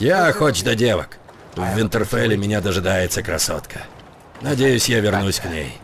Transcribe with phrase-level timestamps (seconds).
[0.00, 1.18] Я охоч до девок.
[1.54, 3.82] В Винтерфелле меня дожидается красотка.
[4.40, 5.76] Надеюсь, я вернусь к ней.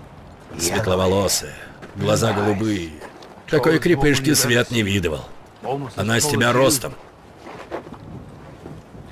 [0.58, 1.54] Светловолосая,
[1.96, 2.92] глаза голубые.
[3.50, 5.26] Такой крепышки свет не видывал.
[5.96, 6.94] Она с тебя ростом.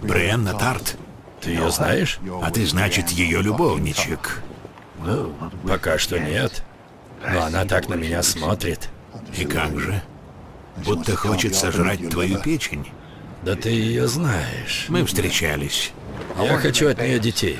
[0.00, 0.96] Бриэнна Тарт.
[1.42, 2.18] Ты ее знаешь?
[2.42, 4.40] А ты, значит, ее любовничек.
[5.00, 5.34] Ну,
[5.68, 6.64] пока что нет.
[7.30, 8.88] Но она так на меня смотрит.
[9.36, 10.02] И как же?
[10.78, 12.90] Будто хочет сожрать твою печень.
[13.44, 14.86] Да ты ее знаешь.
[14.88, 15.92] Мы встречались.
[16.40, 17.58] Я хочу от нее детей.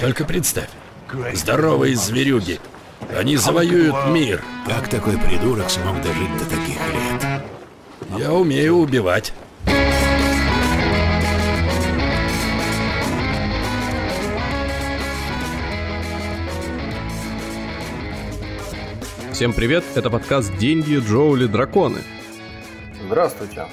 [0.00, 0.70] Только представь,
[1.34, 2.58] здоровые зверюги.
[3.14, 4.42] Они завоюют мир.
[4.66, 7.42] Как такой придурок смог дожить до таких лет?
[8.18, 9.34] Я умею убивать.
[19.34, 21.98] Всем привет, это подкаст «Деньги, Джоули, драконы».
[23.06, 23.66] Здравствуйте.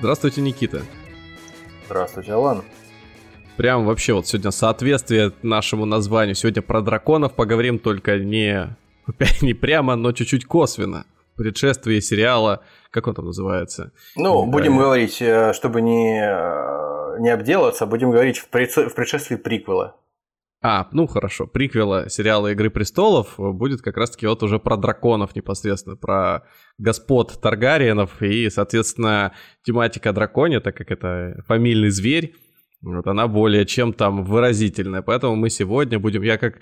[0.00, 0.82] Здравствуйте, Никита.
[1.86, 2.62] Здравствуйте, Алан.
[3.56, 6.36] Прям вообще вот сегодня соответствие нашему названию.
[6.36, 8.76] Сегодня про драконов поговорим, только не,
[9.42, 11.04] не прямо, но чуть-чуть косвенно.
[11.34, 13.90] Предшествие сериала, как он там называется?
[14.14, 14.84] Ну, будем да.
[14.84, 19.96] говорить, э, чтобы не, э, не обделаться, будем говорить в, пред, в предшествии приквела.
[20.60, 25.94] А, ну хорошо, приквела сериала «Игры престолов» будет как раз-таки вот уже про драконов непосредственно,
[25.94, 32.34] про господ Таргариенов и, соответственно, тематика дракония, так как это фамильный зверь,
[32.82, 35.02] вот она более чем там выразительная.
[35.02, 36.58] Поэтому мы сегодня будем, я как,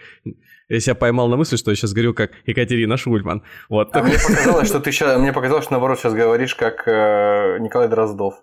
[0.68, 3.42] я себя поймал на мысли, что я сейчас говорю как Екатерина Шульман.
[3.68, 3.94] Вот.
[3.94, 7.88] А мне показалось, что ты сейчас, мне показалось, что наоборот сейчас говоришь как э, Николай
[7.88, 8.34] Дроздов.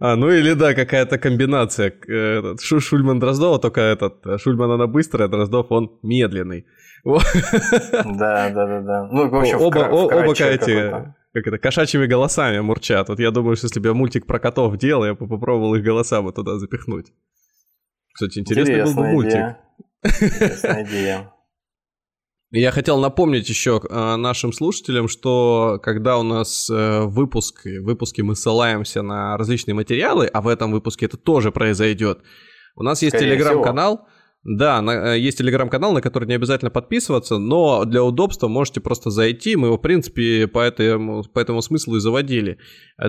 [0.00, 1.90] А, ну или да, какая-то комбинация.
[1.90, 6.66] Этот, Шу Шульман Дроздова, только этот Шульман она быстрая, Дроздов он медленный.
[7.04, 9.08] Да, да, да, да.
[9.12, 13.08] Ну, в общем, оба, оба эти, как это, кошачьими голосами мурчат.
[13.08, 15.84] Вот я думаю, что если бы я мультик про котов делал, я бы попробовал их
[15.84, 17.12] голоса бы туда запихнуть.
[18.12, 19.56] Кстати, интересный был бы мультик.
[20.02, 21.33] Интересная идея.
[22.56, 28.36] Я хотел напомнить еще э, нашим слушателям, что когда у нас э, выпуск, выпуски мы
[28.36, 32.20] ссылаемся на различные материалы, а в этом выпуске это тоже произойдет,
[32.76, 34.06] у нас есть телеграм-канал,
[34.44, 39.08] да, на, э, есть телеграм-канал, на который не обязательно подписываться, но для удобства можете просто
[39.08, 39.56] зайти.
[39.56, 42.58] Мы его, в принципе, по этому, по этому смыслу и заводили.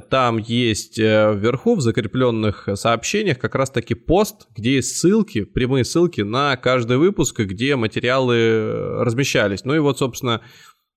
[0.09, 6.21] Там есть э, вверху в закрепленных сообщениях как раз-таки пост, где есть ссылки, прямые ссылки
[6.21, 9.65] на каждый выпуск, где материалы э, размещались.
[9.65, 10.41] Ну и вот, собственно,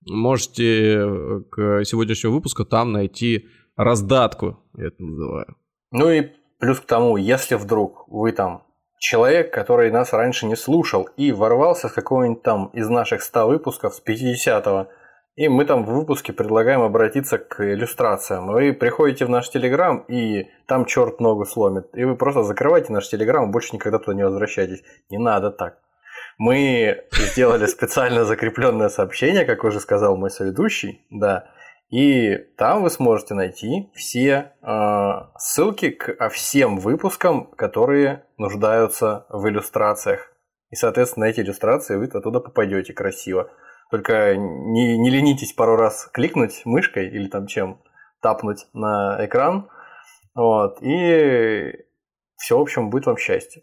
[0.06, 5.56] можете к сегодняшнему выпуску там найти раздатку, я это называю.
[5.90, 6.28] Ну и
[6.60, 8.67] плюс к тому, если вдруг вы там
[8.98, 13.94] человек, который нас раньше не слушал и ворвался с какого-нибудь там из наших 100 выпусков,
[13.94, 14.88] с 50-го,
[15.38, 18.48] и мы там в выпуске предлагаем обратиться к иллюстрациям.
[18.48, 21.86] Вы приходите в наш Телеграм, и там черт ногу сломит.
[21.94, 24.82] И вы просто закрываете наш Телеграм больше никогда туда не возвращайтесь.
[25.10, 25.78] Не надо так.
[26.38, 31.46] Мы сделали специально закрепленное сообщение, как уже сказал мой соведущий, да,
[31.90, 40.30] и там вы сможете найти все э, ссылки к всем выпускам, которые нуждаются в иллюстрациях.
[40.70, 43.50] И, соответственно, эти иллюстрации вы оттуда попадете красиво.
[43.90, 47.80] Только не, не ленитесь пару раз кликнуть мышкой или там чем,
[48.20, 49.70] тапнуть на экран.
[50.34, 51.72] Вот, и
[52.36, 53.62] все, в общем, будет вам счастье.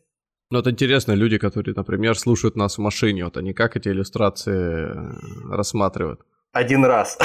[0.50, 4.92] Ну, это интересно, люди, которые, например, слушают нас в машине, вот они как эти иллюстрации
[5.52, 6.22] рассматривают?
[6.56, 7.18] Один раз.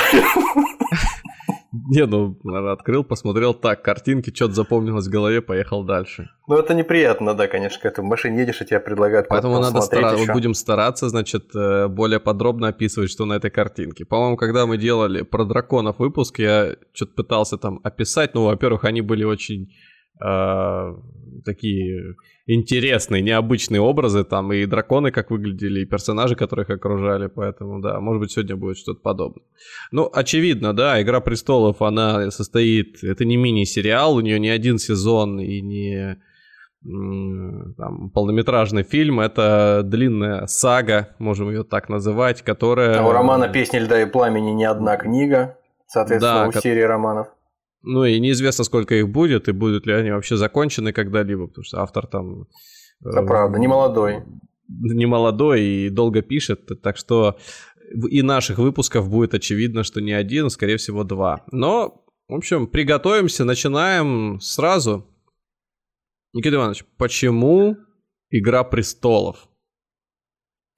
[1.73, 2.37] Не, ну,
[2.69, 6.29] открыл, посмотрел, так, картинки, что-то запомнилось в голове, поехал дальше.
[6.49, 9.83] Ну, это неприятно, да, конечно, когда ты в машине едешь, и тебе предлагают Поэтому надо
[9.83, 14.05] стараться, будем стараться, значит, э, более подробно описывать, что на этой картинке.
[14.05, 19.01] По-моему, когда мы делали про драконов выпуск, я что-то пытался там описать, ну, во-первых, они
[19.01, 19.73] были очень
[20.23, 20.95] э,
[21.45, 22.15] такие
[22.47, 28.21] интересные, необычные образы, там и драконы как выглядели, и персонажи, которых окружали, поэтому, да, может
[28.21, 29.45] быть, сегодня будет что-то подобное.
[29.93, 35.39] Ну, очевидно, да, «Игра престолов», она состоит, это не мини-сериал, у нее не один сезон
[35.41, 36.21] и не
[36.83, 43.01] там, полнометражный фильм, это длинная сага, можем ее так называть, которая...
[43.01, 47.29] А у романа «Песни льда и пламени» не одна книга, соответственно, да, у серии романов.
[47.83, 51.81] Ну и неизвестно, сколько их будет, и будут ли они вообще закончены когда-либо, потому что
[51.81, 52.43] автор там...
[53.05, 54.23] Э, правда, не молодой.
[54.69, 57.39] Не молодой и долго пишет, так что
[58.11, 61.45] и наших выпусков будет очевидно, что не один, а скорее всего два.
[61.51, 65.07] Но, в общем, приготовимся, начинаем сразу.
[66.33, 67.77] Никита Иванович, почему
[68.31, 69.49] «Игра престолов»?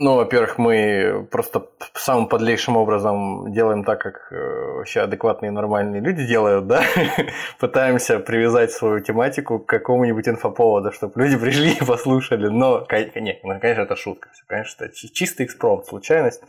[0.04, 6.26] Ну, во-первых, мы просто самым подлейшим образом делаем так, как э, вообще адекватные нормальные люди
[6.26, 6.82] делают, да?
[7.60, 12.48] Пытаемся привязать свою тематику к какому-нибудь инфоповоду, чтобы люди пришли и послушали.
[12.48, 14.28] Но, нет, ну, конечно, это шутка.
[14.48, 16.42] Конечно, это чистый экспромт, случайность.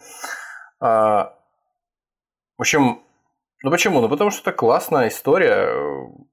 [0.80, 1.36] А,
[2.58, 3.04] в общем,
[3.64, 4.02] ну почему?
[4.02, 5.70] Ну потому что это классная история,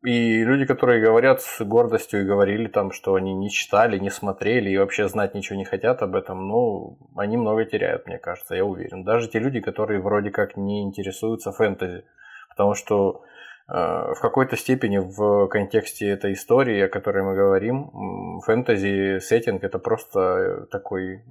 [0.03, 4.69] и люди, которые говорят с гордостью и говорили там, что они не читали, не смотрели
[4.69, 8.65] и вообще знать ничего не хотят об этом, ну, они много теряют, мне кажется, я
[8.65, 9.05] уверен.
[9.05, 12.05] Даже те люди, которые вроде как не интересуются фэнтези,
[12.49, 13.23] потому что
[13.69, 19.79] э, в какой-то степени в контексте этой истории, о которой мы говорим, фэнтези сеттинг это
[19.79, 21.23] просто такой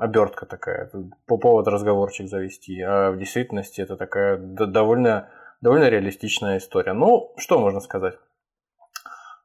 [0.00, 0.88] обертка такая,
[1.26, 6.92] по повод разговорчик завести, а в действительности это такая довольно довольно реалистичная история.
[6.92, 8.14] Ну, что можно сказать?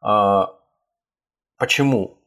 [0.02, 0.60] А,
[1.58, 2.20] почему?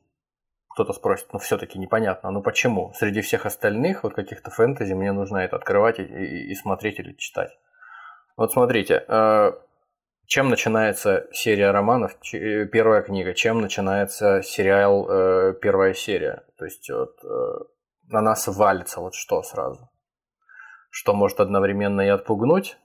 [0.70, 2.92] Кто-то спросит, ну все-таки непонятно, ну почему?
[2.94, 7.14] Среди всех остальных вот каких-то фэнтези мне нужно это открывать и, и, и смотреть или
[7.14, 7.50] читать.
[8.36, 9.52] Вот смотрите, э,
[10.26, 16.44] чем начинается серия романов, э, первая книга, чем начинается сериал, э, первая серия.
[16.58, 17.16] То есть вот,
[18.08, 19.88] на нас валится вот что сразу.
[20.90, 22.76] Что может одновременно и отпугнуть,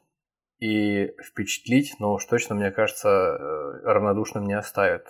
[0.61, 5.07] и впечатлить, но уж точно, мне кажется, э, равнодушным не оставит.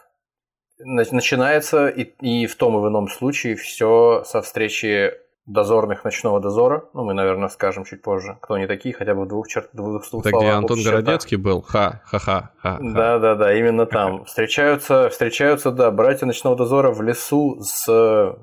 [0.79, 5.13] Начинается и, и в том и в ином случае все со встречи
[5.45, 6.85] дозорных ночного дозора.
[6.93, 9.67] Ну, мы, наверное, скажем чуть позже, кто они такие, хотя бы в двух, чер...
[9.73, 10.23] двух словах.
[10.23, 11.61] Так где Антон Городецкий был?
[11.61, 12.79] Ха, ха-ха, ха.
[12.81, 14.23] Да, да, да, именно там.
[14.25, 18.35] Встречаются, встречаются, да, братья ночного дозора в лесу с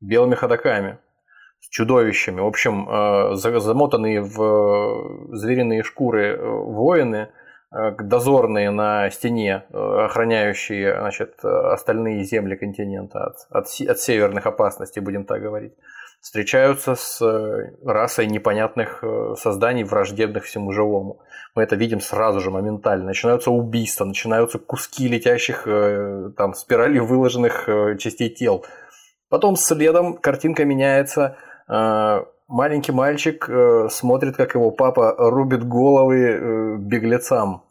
[0.00, 0.98] белыми ходоками
[1.62, 2.40] с чудовищами.
[2.40, 7.28] В общем, э, замотанные в э, звериные шкуры э, воины,
[7.98, 15.40] дозорные на стене, охраняющие значит, остальные земли континента от, от, от северных опасностей, будем так
[15.40, 15.72] говорить,
[16.20, 17.22] встречаются с
[17.82, 19.02] расой непонятных
[19.38, 21.22] созданий, враждебных всему живому.
[21.54, 23.06] Мы это видим сразу же, моментально.
[23.06, 25.66] Начинаются убийства, начинаются куски летящих
[26.36, 28.66] там, спирали выложенных частей тел.
[29.30, 31.38] Потом следом картинка меняется–
[31.68, 37.64] маленький мальчик э, смотрит, как его папа рубит головы э, беглецам.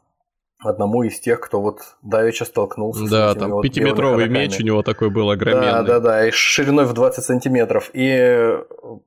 [0.64, 4.64] Одному из тех, кто вот давеча столкнулся да, с Да, там вот пятиметровый меч у
[4.64, 5.72] него такой был огроменный.
[5.72, 7.90] Да, да, да, и шириной в 20 сантиметров.
[7.94, 8.60] И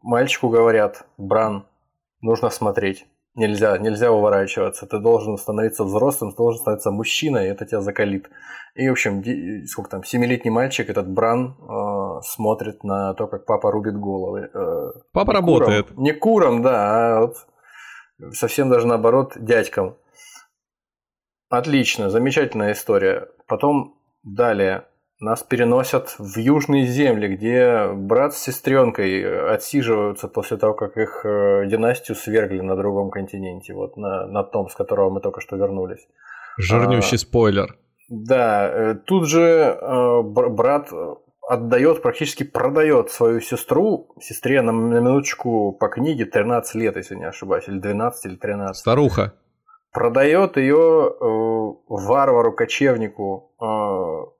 [0.02, 1.64] мальчику говорят, Бран,
[2.20, 3.06] нужно смотреть.
[3.36, 4.86] Нельзя, нельзя уворачиваться.
[4.86, 8.30] Ты должен становиться взрослым, ты должен становиться мужчиной, и это тебя закалит.
[8.76, 13.72] И, в общем, сколько там, семилетний мальчик, этот Бран, э, смотрит на то, как папа
[13.72, 14.50] рубит головы.
[14.54, 15.88] Э, папа не работает.
[15.88, 17.36] Куром, не куром, да, а вот
[18.32, 19.96] совсем даже наоборот дядькам.
[21.48, 23.28] Отлично, замечательная история.
[23.48, 24.86] Потом далее
[25.20, 31.66] нас переносят в южные земли, где брат с сестренкой отсиживаются после того, как их э,
[31.66, 36.06] династию свергли на другом континенте, вот на, на том, с которого мы только что вернулись.
[36.58, 37.76] Жирнющий а, спойлер.
[38.08, 40.90] Да, э, тут же э, брат
[41.48, 47.26] отдает, практически продает свою сестру, сестре на, на минуточку по книге 13 лет, если не
[47.26, 48.76] ошибаюсь, или 12, или 13.
[48.76, 49.34] Старуха
[49.94, 51.14] продает ее э,
[51.88, 53.64] варвару-кочевнику, э,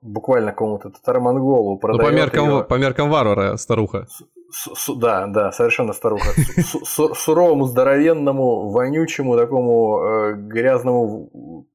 [0.01, 1.79] буквально кому-то татаро-монголу.
[1.81, 2.63] Ну, по меркам, ее...
[2.65, 4.05] по меркам варвара старуха.
[4.51, 6.27] С, с, да, да, совершенно старуха.
[6.35, 11.65] С, суровому, здоровенному, вонючему, такому э, грязному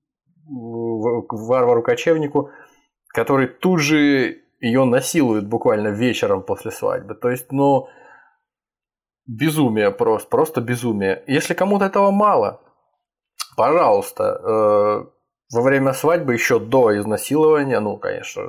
[0.46, 2.50] варвару-кочевнику,
[3.08, 7.14] который тут же ее насилует буквально вечером после свадьбы.
[7.14, 7.88] То есть, ну,
[9.26, 11.24] безумие просто, просто безумие.
[11.26, 12.60] Если кому-то этого мало,
[13.56, 15.04] пожалуйста, э,
[15.52, 18.42] во время свадьбы еще до изнасилования, ну, конечно,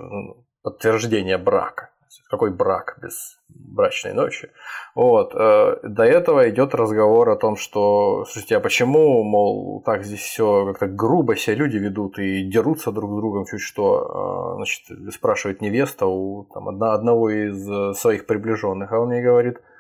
[0.64, 1.90] подтверждение брака.
[2.30, 4.52] Какой брак без брачной ночи?
[4.96, 5.34] Вот.
[5.36, 10.66] Э, до этого идет разговор о том, что, слушайте, а почему, мол, так здесь все
[10.66, 15.62] как-то грубо себя люди ведут и дерутся друг с другом чуть что, э, значит, спрашивает
[15.62, 19.62] невеста у там, одного из своих приближенных, а он ей говорит–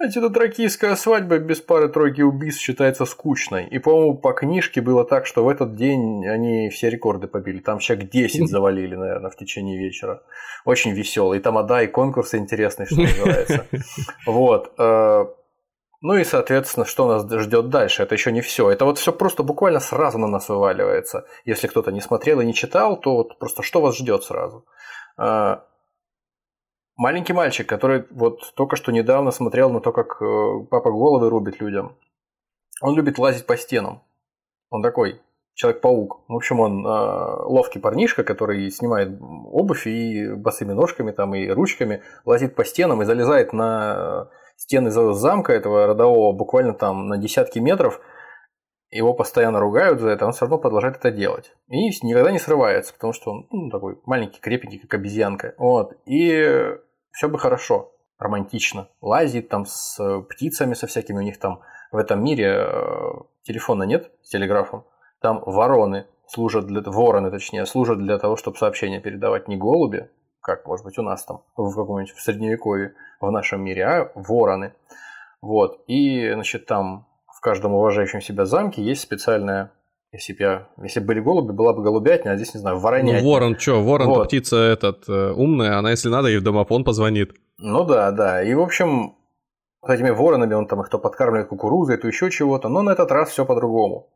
[0.00, 3.66] эта тракийская свадьба без пары-тройки убийств считается скучной.
[3.66, 7.58] И, по-моему, по книжке было так, что в этот день они все рекорды побили.
[7.58, 10.22] Там человек 10 завалили, наверное, в течение вечера.
[10.64, 11.38] Очень веселый.
[11.38, 13.66] И тамада, и конкурсы интересные, что называется.
[14.26, 14.72] Вот.
[14.78, 15.26] Э,
[16.02, 18.02] ну и, соответственно, что нас ждет дальше?
[18.02, 18.70] Это еще не все.
[18.70, 21.26] Это вот все просто буквально сразу на нас вываливается.
[21.44, 24.64] Если кто-то не смотрел и не читал, то вот просто что вас ждет сразу?
[27.00, 31.58] Маленький мальчик, который вот только что недавно смотрел на то, как э, папа головы рубит
[31.58, 31.96] людям.
[32.82, 34.02] Он любит лазить по стенам.
[34.68, 35.18] Он такой
[35.54, 36.20] Человек-паук.
[36.28, 42.02] В общем, он э, ловкий парнишка, который снимает обувь и босыми ножками там, и ручками
[42.26, 47.98] лазит по стенам и залезает на стены замка этого родового буквально там на десятки метров,
[48.90, 51.54] его постоянно ругают за это, он все равно продолжает это делать.
[51.68, 55.54] И никогда не срывается, потому что он ну, такой маленький, крепенький, как обезьянка.
[55.56, 55.94] Вот.
[56.04, 56.76] И
[57.12, 58.88] все бы хорошо, романтично.
[59.00, 59.98] Лазит там с
[60.28, 61.18] птицами, со всякими.
[61.18, 63.12] У них там в этом мире э,
[63.42, 64.84] телефона нет с телеграфом.
[65.20, 66.82] Там вороны служат для...
[66.82, 71.24] Вороны, точнее, служат для того, чтобы сообщения передавать не голуби, как, может быть, у нас
[71.24, 74.74] там в каком-нибудь в Средневековье в нашем мире, а вороны.
[75.42, 75.82] Вот.
[75.86, 79.72] И, значит, там в каждом уважающем себя замке есть специальная
[80.12, 83.22] если бы я, если бы были голуби, была бы голубятня, а здесь, не знаю, воронятня.
[83.22, 84.26] Ну, ворон что, ворон вот.
[84.26, 87.32] птица этот э, умная, она, если надо, ей в домофон позвонит.
[87.58, 88.42] Ну да, да.
[88.42, 89.14] И, в общем,
[89.82, 92.68] вот этими воронами он там их то подкармливает кукурузой, то еще чего-то.
[92.68, 94.08] Но на этот раз все по-другому.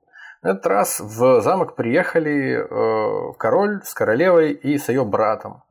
[0.43, 5.63] На этот раз в замок приехали э, король с королевой и с ее братом.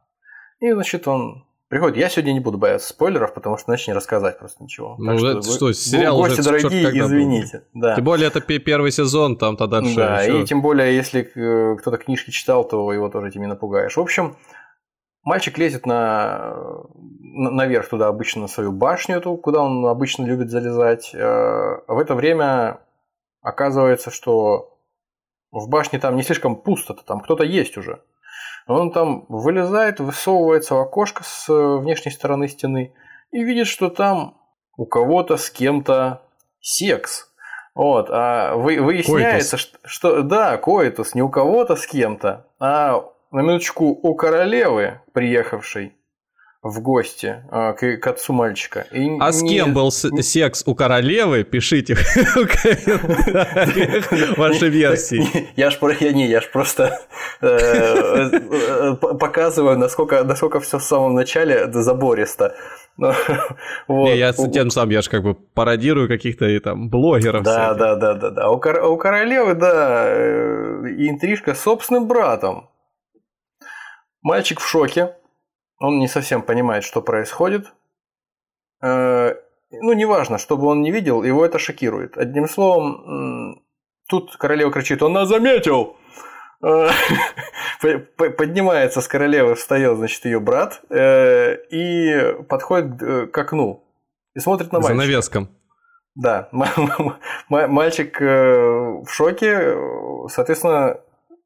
[0.60, 1.98] И, значит, он приходит.
[1.98, 4.96] Я сегодня не буду бояться спойлеров, потому что иначе не рассказать просто ничего.
[4.98, 7.64] Ну, так это что, сериал гости уже дорогие, извините.
[7.74, 7.96] Да.
[7.96, 10.42] Тем более, это первый сезон, там-то дальше Да, еще...
[10.42, 13.98] и тем более, если э, кто-то книжки читал, то его тоже этим не напугаешь.
[13.98, 14.38] В общем,
[15.24, 16.56] мальчик лезет на,
[17.20, 21.12] наверх туда обычно на свою башню, эту, куда он обычно любит залезать.
[21.16, 22.82] А в это время
[23.42, 24.80] оказывается, что
[25.52, 28.02] в башне там не слишком пусто, там кто-то есть уже.
[28.68, 32.94] Он там вылезает, высовывается в окошко с э, внешней стороны стены
[33.32, 34.38] и видит, что там
[34.78, 36.22] у кого-то с кем-то
[36.62, 37.30] секс.
[37.76, 43.40] Вот, а вы, выясняется, что, что да, коитус не у кого-то с кем-то, а на
[43.40, 45.98] минуточку у королевы, приехавшей
[46.64, 48.88] в гости а, к, к отцу мальчика.
[48.92, 49.34] И а не...
[49.34, 51.44] с кем был секс у королевы?
[51.44, 51.96] Пишите
[54.38, 55.50] ваши версии.
[55.58, 55.78] Я ж,
[56.14, 57.02] не, я ж просто
[57.42, 62.56] э, э, показываю, насколько, насколько все в самом начале забористо.
[62.98, 64.06] вот.
[64.06, 67.44] Не, я тем сам, я же как бы пародирую каких-то там блогеров.
[67.44, 68.50] Да, да, да, да, да.
[68.50, 72.70] У, кор- у королевы, да, э, интрижка с собственным братом.
[74.22, 75.18] Мальчик в шоке,
[75.84, 77.74] он не совсем понимает, что происходит.
[78.82, 79.36] Э,
[79.70, 82.18] ну, неважно, что бы он не видел, его это шокирует.
[82.18, 83.62] Одним словом,
[84.08, 85.98] тут королева кричит, он нас заметил!
[86.64, 86.88] Э,
[88.38, 93.84] поднимается с королевы, встает, значит, ее брат э, и подходит к окну
[94.36, 94.96] и смотрит на мальчика.
[94.96, 95.50] За навеском.
[96.16, 96.48] Да,
[97.50, 99.76] мальчик в шоке.
[100.30, 101.02] Соответственно,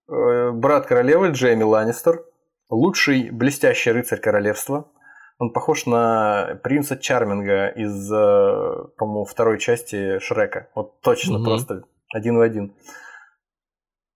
[0.08, 2.24] брат королевы Джейми Ланнистер–
[2.70, 4.92] лучший блестящий рыцарь королевства.
[5.40, 10.70] Он похож на принца Чарминга из, э, по-моему, второй части Шрека.
[10.74, 11.46] Вот точно, угу.
[11.46, 11.84] просто
[12.14, 12.76] один в один.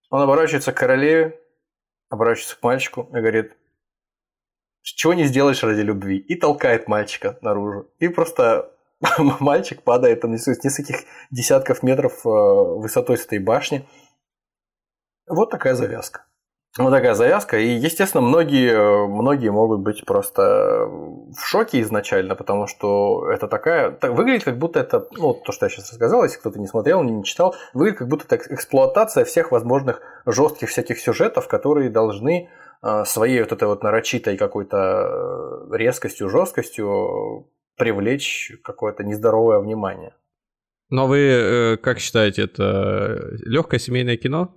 [0.10, 1.39] Он оборачивается к королеве,
[2.10, 3.55] оборачивается к мальчику и говорит,
[4.81, 6.17] чего не сделаешь ради любви.
[6.17, 7.91] И толкает мальчика наружу.
[8.00, 8.72] И просто
[9.39, 13.88] мальчик падает там с нескольких десятков метров э, высотой с этой башни.
[15.27, 16.25] Вот такая завязка.
[16.78, 17.60] Вот такая завязка.
[17.60, 23.92] И, естественно, многие, многие могут быть просто в шоке изначально, потому что это такая...
[23.92, 25.06] Так, выглядит как будто это...
[25.18, 28.24] Ну, то, что я сейчас рассказал, если кто-то не смотрел, не читал, выглядит как будто
[28.24, 32.50] это эксплуатация всех возможных жестких всяких сюжетов, которые должны
[32.82, 40.13] э, своей вот этой вот нарочитой какой-то э, резкостью, жесткостью привлечь какое-то нездоровое внимание.
[40.90, 44.56] Но вы э, как считаете, это легкое семейное кино?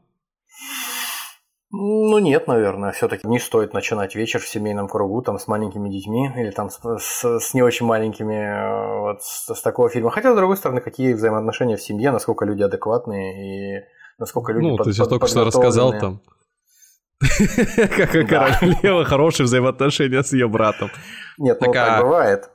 [1.76, 6.30] Ну нет, наверное, все-таки не стоит начинать вечер в семейном кругу там с маленькими детьми
[6.36, 10.10] или там с, с, с не очень маленькими э, вот с, с такого фильма.
[10.10, 13.84] Хотя с другой стороны, какие взаимоотношения в семье, насколько люди адекватные и
[14.20, 16.20] насколько люди Ну, под, ты сейчас только что рассказал там.
[17.20, 20.90] Как королева хорошие взаимоотношения с ее братом.
[21.38, 22.50] Нет, ну так а бывает.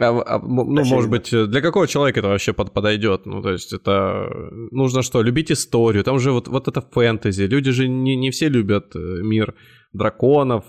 [0.00, 3.24] А, а, ну, может быть, для какого человека это вообще под, подойдет?
[3.24, 4.28] Ну, то есть, это
[4.70, 5.22] нужно что?
[5.22, 6.04] Любить историю.
[6.04, 7.44] Там же вот, вот это фэнтези.
[7.44, 9.54] Люди же не, не все любят э, мир
[9.94, 10.64] драконов,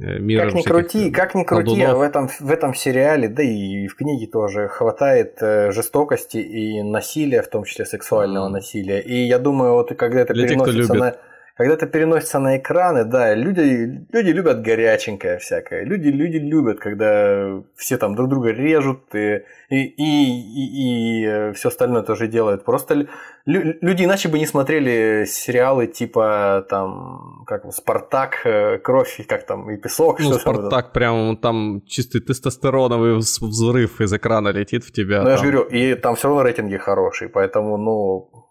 [0.00, 3.42] э, мир Как ни крути, как ни крути, а в этом, в этом сериале, да
[3.42, 8.52] и в книге тоже хватает э, жестокости и насилия, в том числе сексуального mm.
[8.52, 9.00] насилия.
[9.00, 11.16] И я думаю, вот когда это для переносится тех, на
[11.56, 15.84] когда это переносится на экраны, да, люди, люди любят горяченькое всякое.
[15.84, 21.68] Люди, люди любят, когда все там друг друга режут и, и, и, и, и все
[21.68, 22.64] остальное тоже делают.
[22.64, 23.06] Просто
[23.46, 29.76] люди иначе бы не смотрели сериалы типа там, как Спартак, э, Кровь, как там, и
[29.76, 30.18] песок.
[30.18, 35.22] Ну, Спартак прям там чистый тестостероновый взрыв из экрана летит в тебя.
[35.22, 38.43] Ну, я же говорю, и там все равно рейтинги хорошие, поэтому, ну,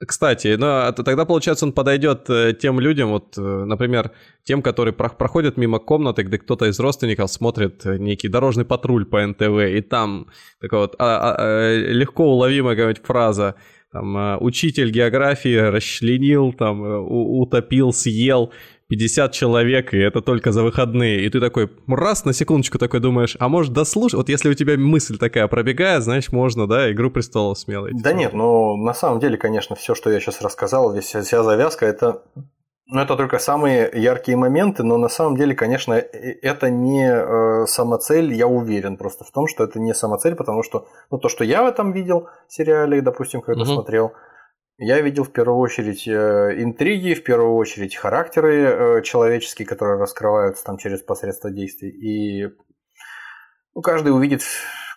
[0.00, 4.10] Кстати, ну, тогда, получается, он подойдет э, тем людям, вот, э, например,
[4.42, 9.24] тем, которые проходят мимо комнаты, где кто-то из родственников смотрит э, некий дорожный патруль по
[9.24, 10.26] НТВ, и там
[10.60, 13.54] такая вот а, а, а, легко уловимая какая-нибудь фраза,
[13.92, 18.52] там, учитель географии расчленил, там, утопил, съел,
[18.94, 21.24] 50 человек, и это только за выходные.
[21.24, 24.14] И ты такой, раз, на секундочку такой думаешь, а может дослушать?
[24.14, 28.00] Вот если у тебя мысль такая пробегает, значит, можно, да, «Игру престолов» смело идти.
[28.02, 31.86] Да нет, ну, на самом деле, конечно, все, что я сейчас рассказал, вся, вся завязка,
[31.86, 32.22] это
[32.86, 38.32] ну, это только самые яркие моменты, но на самом деле, конечно, это не э, самоцель,
[38.34, 41.62] я уверен просто в том, что это не самоцель, потому что ну, то, что я
[41.62, 43.72] в этом видел в сериале, допустим, когда угу.
[43.72, 44.12] смотрел,
[44.78, 50.64] я видел в первую очередь э, интриги, в первую очередь характеры э, человеческие, которые раскрываются
[50.64, 51.90] там через посредство действий.
[51.90, 52.48] И
[53.74, 54.42] ну, каждый увидит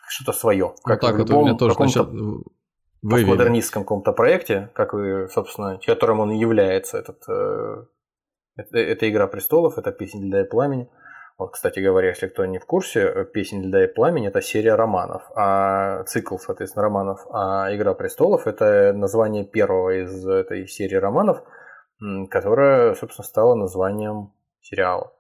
[0.08, 0.68] что-то свое.
[0.68, 2.08] Ну как так в любом, у меня тоже значит,
[3.02, 7.86] модернистском каком-то проекте, как вы, собственно, которым он и является, этот, э,
[8.56, 10.90] это, это «Игра престолов», это «Песня для пламени».
[11.38, 14.74] Вот, кстати говоря, если кто не в курсе, э, «Песнь льда и пламени»– это серия
[14.74, 17.28] романов, а цикл, соответственно, романов.
[17.32, 21.44] А «Игра престолов»– это название первого из этой серии романов,
[22.32, 25.14] которая, собственно, стала названием сериала.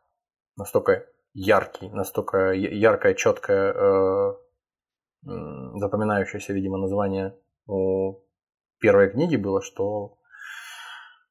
[0.56, 4.34] Настолько яркий, настолько яркое, четкое, э,
[5.24, 7.36] запоминающееся, видимо, название
[7.68, 8.24] у
[8.80, 10.18] первой книги было, что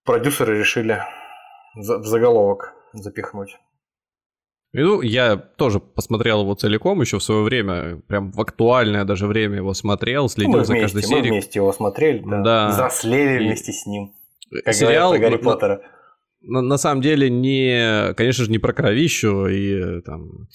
[0.04, 1.02] продюсеры решили
[1.74, 3.58] в заголовок запихнуть.
[4.82, 9.56] Ну, я тоже посмотрел его целиком еще в свое время, прям в актуальное даже время
[9.56, 11.24] его смотрел, следил ну, мы за вместе, каждой серией.
[11.24, 12.42] Мы вместе его смотрели, да.
[12.42, 12.68] да.
[12.68, 13.46] Взрослели и...
[13.46, 14.12] вместе с ним.
[14.64, 15.80] Как Сериал про Гарри Поттера
[16.42, 20.48] на, на самом деле не, конечно же, не про кровищу и там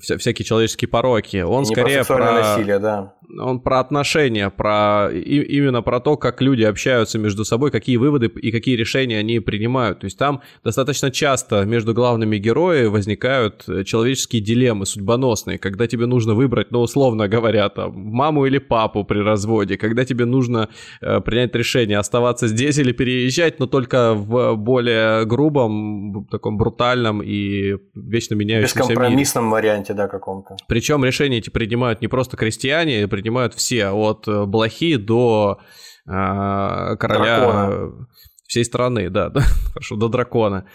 [0.00, 1.38] вся, всякие человеческие пороки.
[1.38, 3.14] Он не скорее про, про насилие, да.
[3.40, 8.26] Он про отношения, про и, именно про то, как люди общаются между собой, какие выводы
[8.26, 10.00] и какие решения они принимают.
[10.00, 16.34] То есть там достаточно часто между главными героями возникают человеческие дилеммы судьбоносные, когда тебе нужно
[16.34, 20.68] выбрать, ну условно говоря, там маму или папу при разводе, когда тебе нужно
[21.00, 27.76] э, принять решение оставаться здесь или переезжать, но только в более грубом, таком брутальном и
[27.94, 29.52] вечно меняющемся Бескомпромиссном мире.
[29.52, 30.56] варианте, да, каком-то.
[30.68, 35.58] Причем решения эти принимают не просто крестьяне, принимают все, от э, блохи до
[36.06, 36.96] э, короля
[37.38, 38.06] дракона.
[38.46, 39.40] всей страны, да, да,
[39.72, 40.66] хорошо, до дракона.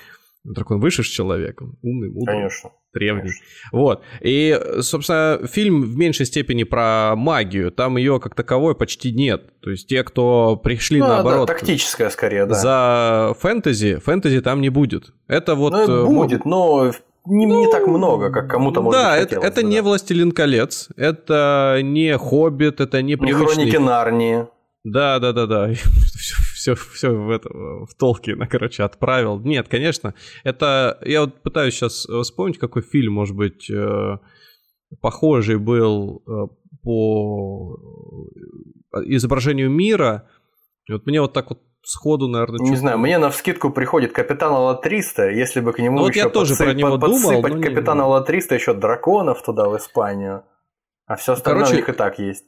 [0.53, 2.35] Дракон выше с человеком, умный, мудрый.
[2.35, 3.21] Конечно древний.
[3.21, 3.45] Конечно.
[3.71, 4.01] Вот.
[4.21, 7.71] И, собственно, фильм в меньшей степени про магию.
[7.71, 9.59] Там ее как таковой почти нет.
[9.61, 11.47] То есть те, кто пришли ну, наоборот...
[11.47, 12.55] Да, тактическая скорее, да.
[12.55, 15.13] За фэнтези, фэнтези там не будет.
[15.27, 15.73] Это вот...
[15.73, 16.91] Ну, э, будет, но
[17.25, 19.67] не, ну, не так много, как кому-то может да, быть это, это да.
[19.67, 23.65] не «Властелин колец», это не «Хоббит», это не привычный...
[23.65, 24.47] Не «Хроники Нарнии».
[24.85, 25.69] Да, да, да, да.
[26.57, 29.39] все, все в, это, в Толкина, короче, отправил.
[29.39, 30.97] Нет, конечно, это...
[31.05, 34.17] Я вот пытаюсь сейчас вспомнить, какой фильм, может быть, э,
[35.01, 36.47] похожий был э,
[36.83, 37.77] по
[38.93, 40.27] э, изображению мира.
[40.87, 44.51] И вот мне вот так вот сходу, наверное, Не знаю, мне на вскидку приходит Капитан
[44.51, 48.03] Алла-300, если бы к нему ну, еще вот я тоже про него подсыпать думал, Капитана
[48.03, 50.43] Алла-300 еще драконов туда, в Испанию.
[51.05, 52.45] А все остальное Короче, у них и так есть.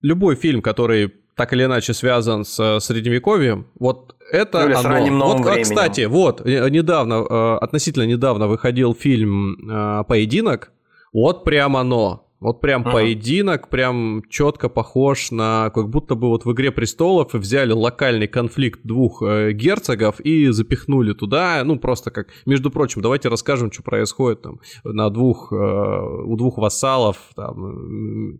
[0.00, 5.26] Любой фильм, который так или иначе связан с э, средневековьем, вот это ну, оно.
[5.28, 5.62] вот, временем.
[5.62, 10.72] кстати, вот, э, недавно, э, относительно недавно выходил фильм «Поединок»,
[11.12, 12.24] вот прям оно.
[12.40, 12.92] Вот прям uh-huh.
[12.92, 18.80] поединок, прям четко похож на, как будто бы вот в «Игре престолов» взяли локальный конфликт
[18.84, 24.42] двух э, герцогов и запихнули туда, ну просто как, между прочим, давайте расскажем, что происходит
[24.42, 28.38] там на двух, э, у двух вассалов, там,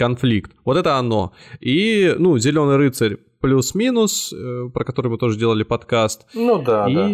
[0.00, 0.52] конфликт.
[0.64, 1.32] Вот это оно.
[1.60, 6.26] И, ну, Зеленый рыцарь плюс-минус, э, про который мы тоже делали подкаст.
[6.34, 6.94] Ну да, и...
[6.94, 7.10] да.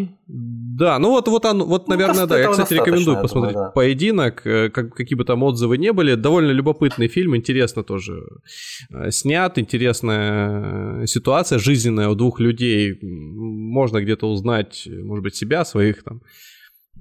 [0.79, 2.39] Да, ну вот, вот, он, вот ну, наверное, ну, да.
[2.39, 3.73] Я, кстати, рекомендую посмотреть думаю, да.
[3.73, 6.15] поединок, э, как, какие бы там отзывы не были.
[6.15, 8.23] Довольно любопытный фильм, интересно тоже
[8.93, 12.99] э, снят, интересная ситуация жизненная у двух людей.
[13.03, 16.23] Можно где-то узнать, может быть, себя, своих там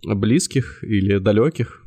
[0.03, 1.84] близких или далеких.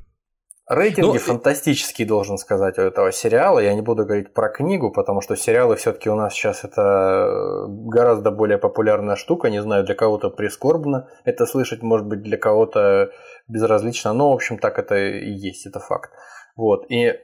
[0.68, 1.06] Рейтинги.
[1.06, 3.58] Ну, фантастические, должен сказать, у этого сериала.
[3.58, 7.66] Я не буду говорить про книгу, потому что сериалы все-таки у нас сейчас это э,
[7.68, 9.48] гораздо более популярная штука.
[9.48, 13.10] Не знаю, для кого-то прискорбно это слышать, может быть, для кого-то
[13.48, 14.12] безразлично.
[14.12, 16.10] Но, в общем, так это и есть, это факт.
[16.54, 16.84] Вот.
[16.90, 17.14] И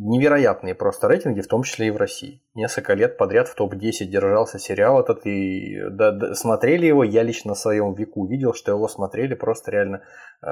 [0.00, 2.42] невероятные просто рейтинги, в том числе и в России.
[2.54, 7.50] Несколько лет подряд в топ-10 держался сериал этот, и да, да, смотрели его, я лично
[7.50, 10.02] на своем веку видел, что его смотрели просто реально
[10.42, 10.48] э,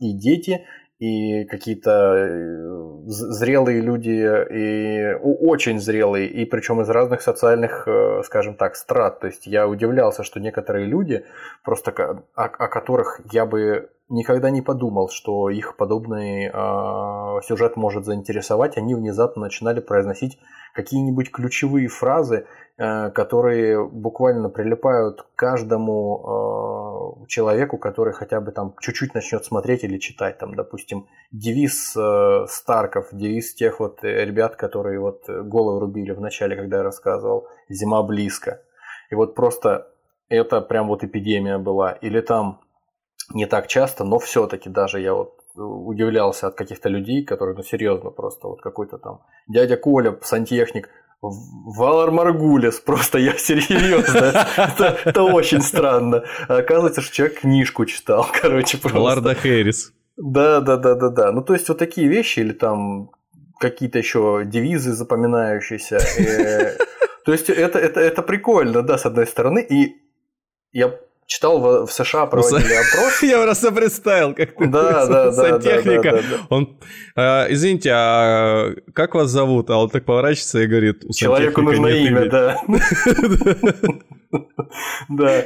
[0.00, 0.66] и дети,
[0.98, 8.56] и какие-то э, зрелые люди, и очень зрелые, и причем из разных социальных, э, скажем
[8.56, 9.20] так, страт.
[9.20, 11.24] То есть я удивлялся, что некоторые люди,
[11.64, 11.92] просто
[12.34, 18.76] о, о которых я бы никогда не подумал, что их подобный э, сюжет может заинтересовать,
[18.76, 20.38] они внезапно начинали произносить
[20.74, 22.46] какие-нибудь ключевые фразы,
[22.78, 29.84] э, которые буквально прилипают к каждому э, человеку, который хотя бы там чуть-чуть начнет смотреть
[29.84, 30.38] или читать.
[30.38, 36.54] Там, допустим, девиз э, Старков, девиз тех вот ребят, которые вот голову рубили в начале,
[36.56, 38.60] когда я рассказывал, «Зима близко».
[39.10, 39.88] И вот просто
[40.28, 41.92] это прям вот эпидемия была.
[41.92, 42.60] Или там
[43.34, 48.10] не так часто, но все-таки даже я вот удивлялся от каких-то людей, которые, ну, серьезно,
[48.10, 50.88] просто вот какой-то там дядя Коля, сантехник,
[51.22, 56.24] Валар Маргулес, просто я серьезно, это, это очень странно.
[56.48, 59.00] А оказывается, что человек книжку читал, короче, просто.
[59.00, 59.92] Ларда Хэрис.
[60.16, 61.32] Да, да, да, да, да.
[61.32, 63.10] Ну, то есть, вот такие вещи, или там
[63.58, 65.98] какие-то еще девизы запоминающиеся.
[66.18, 66.76] Э,
[67.24, 69.60] то есть, это, это, это прикольно, да, с одной стороны.
[69.68, 69.96] И
[70.72, 70.94] я
[71.26, 73.22] читал в, в США проводили опрос.
[73.22, 76.12] Я просто представил, как ты да, да, сантехника.
[76.12, 76.78] Да, да, да, Он,
[77.16, 79.70] а, извините, а как вас зовут?
[79.70, 82.60] А он так поворачивается и говорит, у Человеку нужно имя, да.
[85.08, 85.44] Да.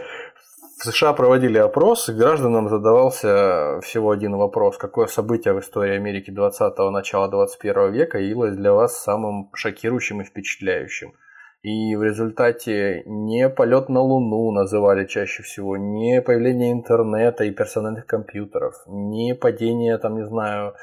[0.79, 4.79] В США проводили опрос, и гражданам задавался всего один вопрос.
[4.79, 10.25] Какое событие в истории Америки 20-го, начала 21 века явилось для вас самым шокирующим и
[10.25, 11.13] впечатляющим?
[11.63, 18.07] И в результате не полет на Луну называли чаще всего, не появление интернета и персональных
[18.07, 20.75] компьютеров, не падение, там, не знаю,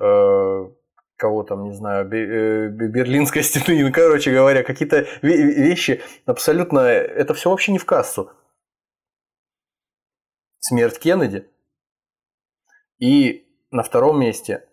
[0.00, 0.68] э,
[1.16, 6.80] кого там, не знаю, э, Берлинской стены, ну, короче говоря, какие-то вещи абсолютно...
[6.80, 8.30] Это все вообще не в кассу.
[10.60, 11.48] Смерть Кеннеди.
[12.98, 14.67] И на втором месте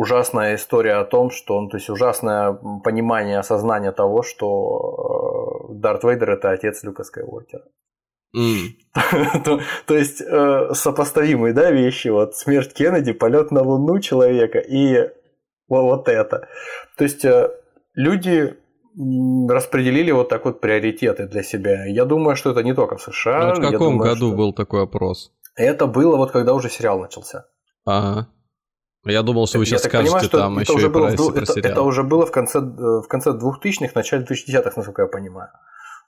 [0.00, 6.04] ужасная история о том, что он, то есть ужасное понимание, осознание того, что э, Дарт
[6.04, 7.64] Вейдер это отец Люка Скайуокера.
[8.34, 9.42] Mm.
[9.44, 15.10] то, то есть э, сопоставимые да, вещи, вот смерть Кеннеди, полет на Луну человека и
[15.68, 16.48] вот, вот это.
[16.96, 17.50] То есть э,
[17.94, 18.56] люди
[19.48, 21.84] распределили вот так вот приоритеты для себя.
[21.84, 23.48] Я думаю, что это не только в США.
[23.48, 24.36] Ну, в каком думаю, году что...
[24.36, 25.30] был такой опрос?
[25.56, 27.44] Это было вот когда уже сериал начался.
[27.84, 28.28] Ага.
[29.04, 31.40] Я думал, что вы сейчас скажете понимаю, что там это еще уже и было, про,
[31.40, 35.50] это, это уже было в конце, в конце 2000-х, начале 2010-х, насколько я понимаю.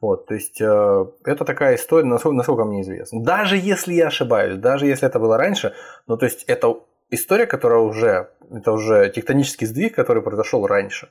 [0.03, 3.23] Вот, то есть э, это такая история, насколько, насколько мне известно.
[3.23, 5.75] Даже если я ошибаюсь, даже если это было раньше,
[6.09, 6.75] ну то есть это
[7.11, 11.09] история, которая уже, это уже тектонический сдвиг, который произошел раньше.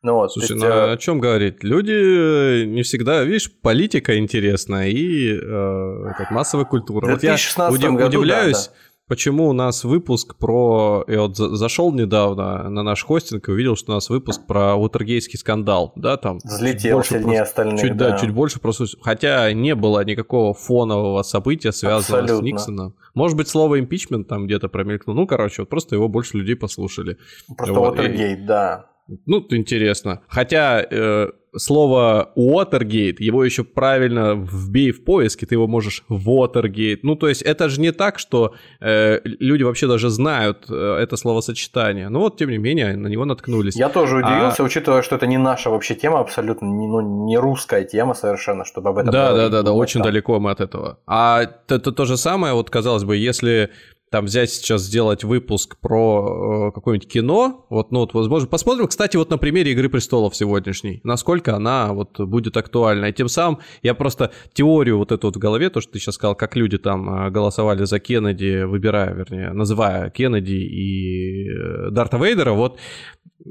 [0.00, 0.92] Ну, вот, Слушай, есть, ну э...
[0.92, 1.64] о чем говорить?
[1.64, 7.10] Люди не всегда, видишь, политика интересна и э, как массовая культура.
[7.10, 7.34] Вот я
[7.68, 8.68] удив, году, удивляюсь.
[8.68, 11.04] Да, да почему у нас выпуск про...
[11.08, 15.38] Я вот зашел недавно на наш хостинг и увидел, что у нас выпуск про Уотергейский
[15.38, 16.38] скандал, да, там...
[16.44, 18.10] Взлетел сильнее просто, остальных, чуть, да.
[18.10, 18.18] да.
[18.18, 18.84] чуть больше просто...
[19.00, 22.36] Хотя не было никакого фонового события, связанного Абсолютно.
[22.36, 22.94] с Никсоном.
[23.14, 25.16] Может быть, слово импичмент там где-то промелькнуло.
[25.16, 27.16] Ну, короче, вот просто его больше людей послушали.
[27.56, 27.98] Просто вот.
[27.98, 28.86] Уотергейт, да.
[29.26, 30.20] Ну, интересно.
[30.28, 37.00] Хотя э, слово Watergate, его еще правильно вбей в поиске, ты его можешь Watergate.
[37.02, 41.16] Ну, то есть это же не так, что э, люди вообще даже знают э, это
[41.16, 42.08] словосочетание.
[42.08, 43.76] Но вот, тем не менее, на него наткнулись.
[43.76, 44.66] Я тоже а удивился, а...
[44.66, 48.90] учитывая, что это не наша вообще тема, абсолютно не, ну, не русская тема совершенно, чтобы
[48.90, 50.10] об этом Да, да, да, да, очень там.
[50.10, 50.98] далеко мы от этого.
[51.06, 53.70] А то, то, то же самое, вот казалось бы, если
[54.10, 59.16] там взять сейчас сделать выпуск про э, какое-нибудь кино, вот, ну вот, возможно, посмотрим, кстати,
[59.16, 63.06] вот на примере Игры престолов сегодняшней, насколько она вот будет актуальна.
[63.06, 66.14] И тем самым я просто теорию вот эту вот в голове, то, что ты сейчас
[66.14, 72.16] сказал, как люди там э, голосовали за Кеннеди, выбирая, вернее, называя Кеннеди и э, Дарта
[72.16, 72.78] Вейдера, вот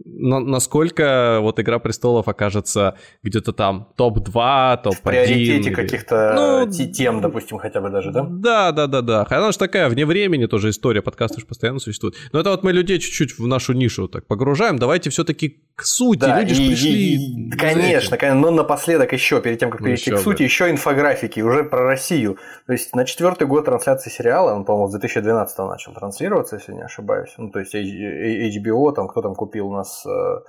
[0.04, 4.96] на, насколько вот Игра престолов окажется где-то там топ-2, топ-1.
[4.96, 5.74] В приоритете или...
[5.74, 8.28] каких-то ну, тем, допустим, хотя бы даже, да?
[8.30, 9.28] Да, да, да, да.
[9.30, 12.16] Она же такая вне времени тоже история, подкасты же постоянно существуют.
[12.32, 14.80] Но это вот мы людей чуть-чуть в нашу нишу так погружаем.
[14.80, 16.20] Давайте все-таки к сути.
[16.20, 17.16] Да, Люди и, пришли.
[17.16, 20.44] И, конечно, конечно, но напоследок еще, перед тем, как перейти еще к сути, бы.
[20.44, 22.38] еще инфографики уже про Россию.
[22.66, 26.84] То есть на четвертый год трансляции сериала, он, по-моему, с 2012 начал транслироваться, если не
[26.84, 27.34] ошибаюсь.
[27.38, 30.40] Ну, то есть HBO, там кто там купил у нас э,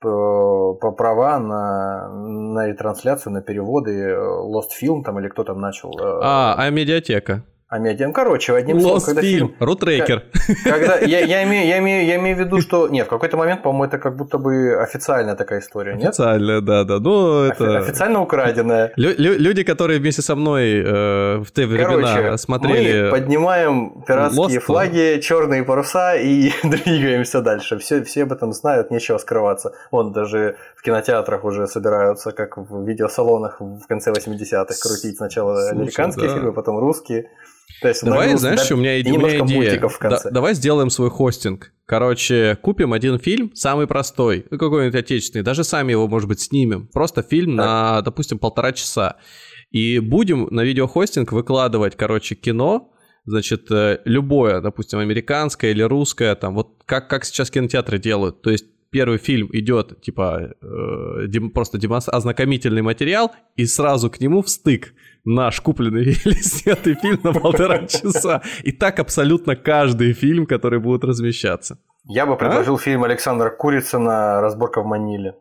[0.00, 5.90] по права на, на ретрансляцию, на переводы э, Lost Film там или кто там начал.
[5.98, 7.44] Э, а, а медиатека.
[7.68, 8.12] А-медиа.
[8.12, 9.56] Короче, одним словом, когда фильм, фильм...
[9.58, 10.22] Рутрекер.
[10.64, 12.86] Когда, я, я, имею, я, имею, я имею в виду, что...
[12.86, 16.10] Нет, в какой-то момент, по-моему, это как будто бы официальная такая история, нет?
[16.10, 17.00] Официально, да, да.
[17.00, 17.78] Ну, Офи- это...
[17.78, 18.92] Официально украденная.
[18.96, 23.04] Лю- лю- люди, которые вместе со мной э, в те времена Короче, смотрели...
[23.06, 24.60] мы поднимаем пиратские Lost.
[24.60, 27.78] флаги, черные паруса и двигаемся дальше.
[27.78, 29.72] Все, все об этом знают, нечего скрываться.
[29.90, 35.72] Вон даже в кинотеатрах уже собираются, как в видеосалонах в конце 80-х, крутить сначала Слушай,
[35.72, 36.34] американские да.
[36.34, 37.28] фильмы, потом русские.
[37.80, 39.88] То есть Давай, нагрузка, знаешь, да, у меня, и у меня идея.
[39.88, 40.24] в конце.
[40.24, 41.72] Да- давай сделаем свой хостинг.
[41.84, 46.88] Короче, купим один фильм, самый простой, ну, какой-нибудь отечественный, даже сами его, может быть, снимем.
[46.92, 49.16] Просто фильм на, допустим, полтора часа.
[49.70, 52.92] И будем на видеохостинг выкладывать, короче, кино,
[53.24, 58.42] значит, э, любое, допустим, американское или русское, там, вот как, как сейчас кинотеатры делают.
[58.42, 58.66] То есть
[58.98, 63.30] первый фильм идет, типа, э, дем- просто демонс- ознакомительный материал,
[63.60, 68.40] и сразу к нему встык наш купленный или снятый фильм на полтора часа.
[68.64, 71.76] И так абсолютно каждый фильм, который будет размещаться.
[72.08, 72.26] Я А?
[72.26, 75.34] бы предложил фильм Александра Курицына «Разборка в Маниле».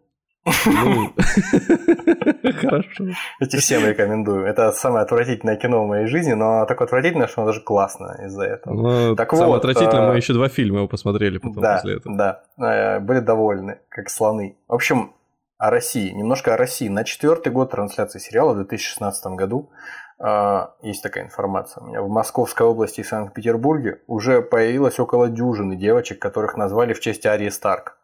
[0.65, 1.11] Ну,
[2.61, 3.05] Хорошо.
[3.39, 4.45] Эти всем рекомендую.
[4.45, 8.43] Это самое отвратительное кино в моей жизни, но такое отвратительное, что оно даже классно из-за
[8.43, 8.73] этого.
[8.73, 12.15] Ну, Так самое отвратительное, э, мы еще два фильма его посмотрели потом после этого.
[12.15, 14.57] да, Э, были довольны, как слоны.
[14.67, 15.13] В общем,
[15.57, 16.09] о России.
[16.11, 16.87] Немножко о России.
[16.89, 19.71] На четвертый год трансляции сериала в 2016 году
[20.19, 21.83] э, есть такая информация.
[21.83, 26.99] У меня в Московской области и Санкт-Петербурге уже появилось около дюжины девочек, которых назвали в
[26.99, 27.97] честь Арии Старк.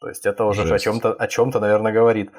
[0.00, 0.84] То есть это уже о Жесть.
[0.84, 2.30] чем-то, о чем-то, наверное, говорит.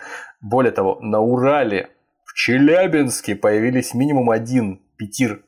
[0.42, 1.90] Более того, на Урале,
[2.26, 5.44] в Челябинске появились минимум один Петир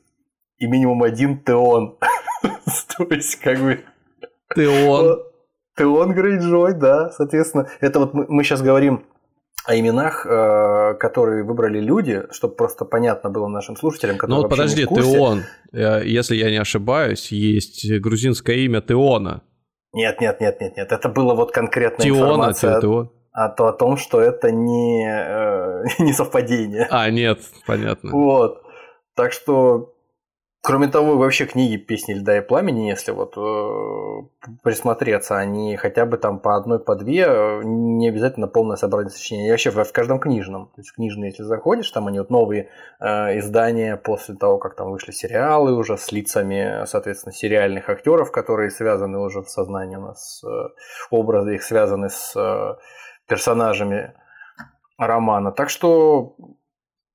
[0.58, 1.97] и минимум один Теон.
[2.97, 3.84] То есть, как бы...
[4.54, 5.19] Ты он.
[5.78, 7.69] Теон Грейджой, да, соответственно.
[7.80, 9.06] Это вот мы, сейчас говорим
[9.65, 14.50] о именах, э, которые выбрали люди, чтобы просто понятно было нашим слушателям, которые Ну вот
[14.50, 14.86] подожди.
[14.86, 15.43] Теон.
[15.71, 19.43] Э, Если я не ошибаюсь, есть грузинское имя Теона.
[19.93, 20.91] Нет, нет, нет, нет, нет.
[20.91, 23.12] Это было вот конкретная Теона, информация Теон.
[23.34, 26.88] о, то- о том, что это не, э, не совпадение.
[26.89, 28.12] А, нет, понятно.
[28.12, 28.62] Вот.
[29.15, 29.93] Так что,
[30.62, 36.17] кроме того, вообще книги «Песни льда и пламени», если вот э, присмотреться, они хотя бы
[36.17, 39.50] там по одной, по две, э, не обязательно полное собрание сочинений.
[39.50, 40.67] Вообще в, в каждом книжном.
[40.67, 42.69] То есть книжные, если заходишь, там они вот новые
[43.00, 48.69] э, издания после того, как там вышли сериалы уже с лицами, соответственно, сериальных актеров, которые
[48.69, 50.47] связаны уже в сознании у нас, э,
[51.10, 52.76] образы их связаны с э,
[53.28, 54.13] персонажами
[54.97, 55.52] романа.
[55.52, 56.36] Так что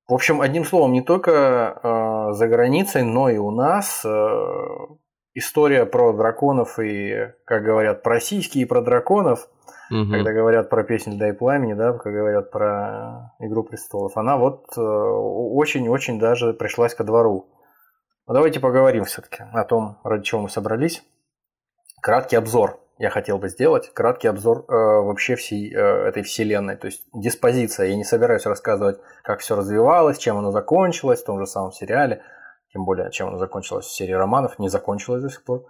[0.07, 4.87] в общем, одним словом, не только э, за границей, но и у нас э,
[5.33, 9.49] история про драконов и, как говорят, про сиськи и про драконов,
[9.89, 10.11] Мгм.
[10.11, 14.65] когда говорят про песнь «Льда и пламени», да, как говорят про «Игру престолов», она вот
[14.77, 17.47] э, очень-очень даже пришлась ко двору.
[18.27, 21.03] Но давайте поговорим все-таки о том, ради чего мы собрались.
[22.01, 23.91] Краткий обзор я хотел бы сделать.
[23.93, 26.77] Краткий обзор э, вообще всей э, этой вселенной.
[26.77, 27.87] То есть диспозиция.
[27.87, 32.23] Я не собираюсь рассказывать, как все развивалось, чем оно закончилось в том же самом сериале.
[32.73, 34.57] Тем более, чем оно закончилось в серии романов.
[34.59, 35.65] Не закончилось до сих пор.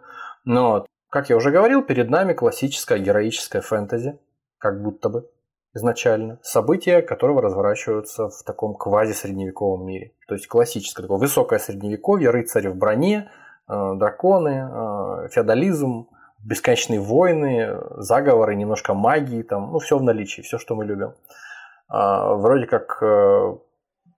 [0.45, 4.19] Но, как я уже говорил, перед нами классическая героическая фэнтези.
[4.57, 5.29] Как будто бы
[5.75, 6.39] изначально.
[6.41, 10.13] События, которого разворачиваются в таком квази-средневековом мире.
[10.27, 13.29] То есть классическое такое высокое средневековье, рыцари в броне,
[13.69, 16.09] э, драконы, э, феодализм,
[16.43, 21.13] бесконечные войны, заговоры, немножко магии, там, ну, все в наличии, все, что мы любим.
[21.89, 23.57] А, вроде как э,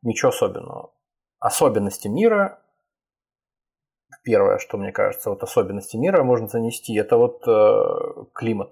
[0.02, 0.92] ничего особенного.
[1.40, 2.60] Особенности мира,
[4.24, 8.72] первое, что мне кажется, вот особенности мира можно занести, это вот э, климат.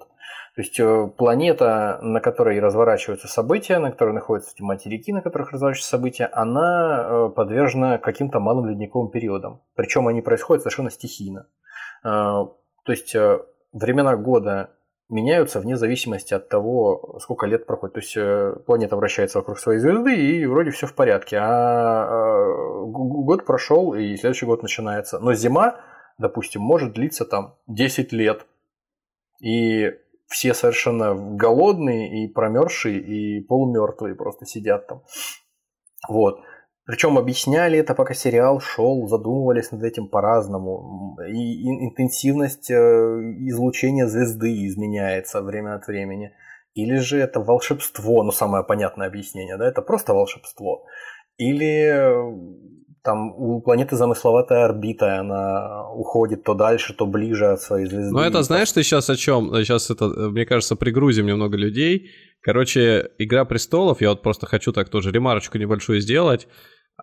[0.55, 5.51] То есть э, планета, на которой разворачиваются события, на которой находятся эти материки, на которых
[5.51, 9.61] разворачиваются события, она э, подвержена каким-то малым ледниковым периодам.
[9.75, 11.47] Причем они происходят совершенно стихийно.
[12.87, 13.39] То есть э,
[13.73, 14.69] времена года
[15.09, 17.95] меняются вне зависимости от того, сколько лет проходит.
[17.95, 21.37] То есть э, планета вращается вокруг своей звезды, и вроде все в порядке.
[21.37, 25.19] А э, год прошел, и следующий год начинается.
[25.19, 25.81] Но зима,
[26.17, 28.47] допустим, может длиться там 10 лет.
[29.41, 29.91] И
[30.27, 35.03] все совершенно голодные и промерзшие, и полумертвые просто сидят там.
[36.07, 36.39] Вот.
[36.87, 41.17] Причем объясняли это, пока сериал шел, задумывались над этим по-разному.
[41.27, 42.75] И интенсивность э,
[43.49, 46.31] излучения звезды изменяется время от времени.
[46.75, 50.85] Или же это волшебство, ну самое понятное объяснение, да, это просто волшебство.
[51.35, 52.67] Или э,
[53.03, 58.13] там у планеты замысловатая орбита, она уходит то дальше, то ближе от своей звезды.
[58.13, 59.53] Ну, это знаешь ты сейчас о чем?
[59.55, 62.11] Сейчас это, мне кажется, пригрузим немного людей.
[62.41, 66.47] Короче, Игра престолов, я вот просто хочу так тоже ремарочку небольшую сделать.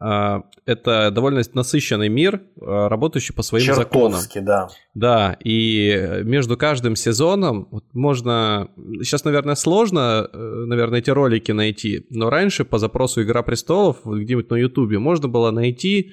[0.00, 4.44] А, это довольно насыщенный мир, а, работающий по своим Чертовски, законам.
[4.44, 4.68] да.
[4.94, 8.70] Да, и между каждым сезоном можно...
[9.02, 14.50] Сейчас, наверное, сложно, э, наверное, эти ролики найти, но раньше по запросу «Игра престолов» где-нибудь
[14.50, 16.12] на Ютубе можно было найти,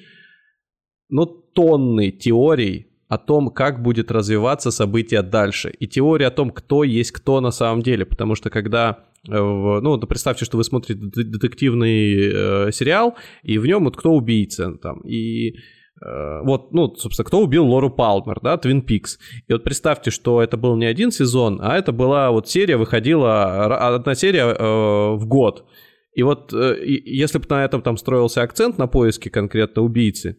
[1.08, 5.70] ну, тонны теорий о том, как будет развиваться событие дальше.
[5.70, 8.06] И теория о том, кто есть кто на самом деле.
[8.06, 13.84] Потому что когда Э, ну, представьте, что вы смотрите детективный э, сериал, и в нем
[13.84, 18.82] вот кто убийца там, и э, вот, ну, собственно, кто убил Лору Палмер, да, Твин
[18.82, 19.18] Пикс.
[19.46, 23.94] И вот представьте, что это был не один сезон, а это была вот серия, выходила,
[23.94, 25.66] одна серия э, в год.
[26.14, 30.36] И вот э, если бы на этом там строился акцент на поиске конкретно убийцы,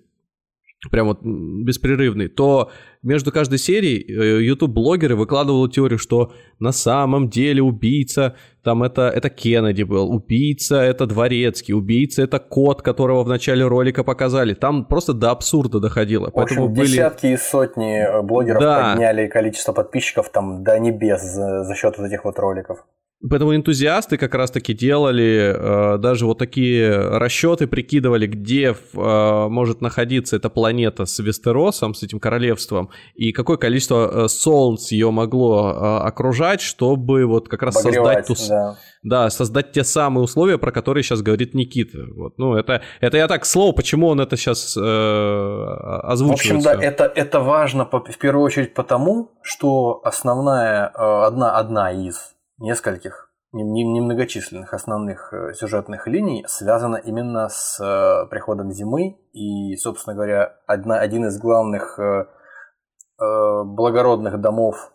[0.89, 8.35] прям вот беспрерывный, то между каждой серией YouTube-блогеры выкладывали теорию, что на самом деле убийца
[8.63, 14.03] там это, это Кеннеди был, убийца это Дворецкий, убийца это кот, которого в начале ролика
[14.03, 14.53] показали.
[14.53, 16.31] Там просто до абсурда доходило.
[16.33, 16.87] В общем, были...
[16.87, 18.91] десятки и сотни э, блогеров да.
[18.91, 22.85] подняли количество подписчиков там до небес за, за счет вот этих вот роликов.
[23.29, 30.35] Поэтому энтузиасты как раз-таки делали э, даже вот такие расчеты, прикидывали, где э, может находиться
[30.35, 36.07] эта планета с Вестеросом, с этим королевством, и какое количество э, солнц ее могло э,
[36.07, 38.77] окружать, чтобы вот как раз создать ту, да.
[39.03, 41.99] да, создать те самые условия, про которые сейчас говорит Никита.
[42.13, 46.61] Вот, ну это это я так слово, почему он это сейчас э, озвучивает.
[46.61, 51.93] В общем, да, это это важно в первую очередь потому, что основная э, одна одна
[51.93, 59.19] из нескольких немногочисленных основных э, сюжетных линий связана именно с э, приходом зимы.
[59.31, 62.25] И, собственно говоря, одна, один из главных э,
[63.19, 64.91] благородных домов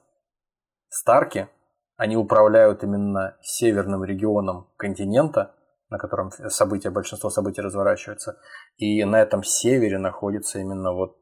[0.90, 1.48] Старки,
[1.96, 5.54] они управляют именно северным регионом континента,
[5.90, 8.38] на котором события, большинство событий разворачиваются.
[8.76, 11.18] И на этом севере находится именно вот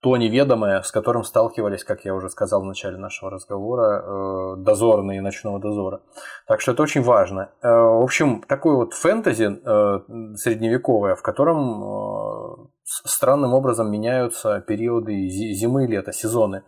[0.00, 5.20] то неведомое, с которым сталкивались, как я уже сказал в начале нашего разговора, э, дозорные
[5.20, 6.00] ночного дозора.
[6.46, 7.50] Так что это очень важно.
[7.60, 15.84] Э, в общем, такой вот фэнтези э, средневековое, в котором странным образом меняются периоды зимы
[15.84, 16.62] и лета, сезоны.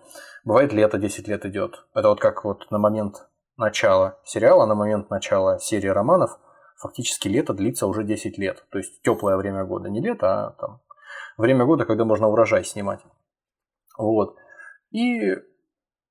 [0.44, 1.86] Бывает лето 10 лет идет.
[1.94, 6.38] Это вот как вот на момент начала сериала, на момент начала серии романов,
[6.76, 8.66] фактически лето длится уже 10 лет.
[8.70, 10.80] То есть теплое время года, не лето, а там
[11.38, 13.00] время года, когда можно урожай снимать.
[13.98, 14.36] Вот.
[14.90, 15.36] И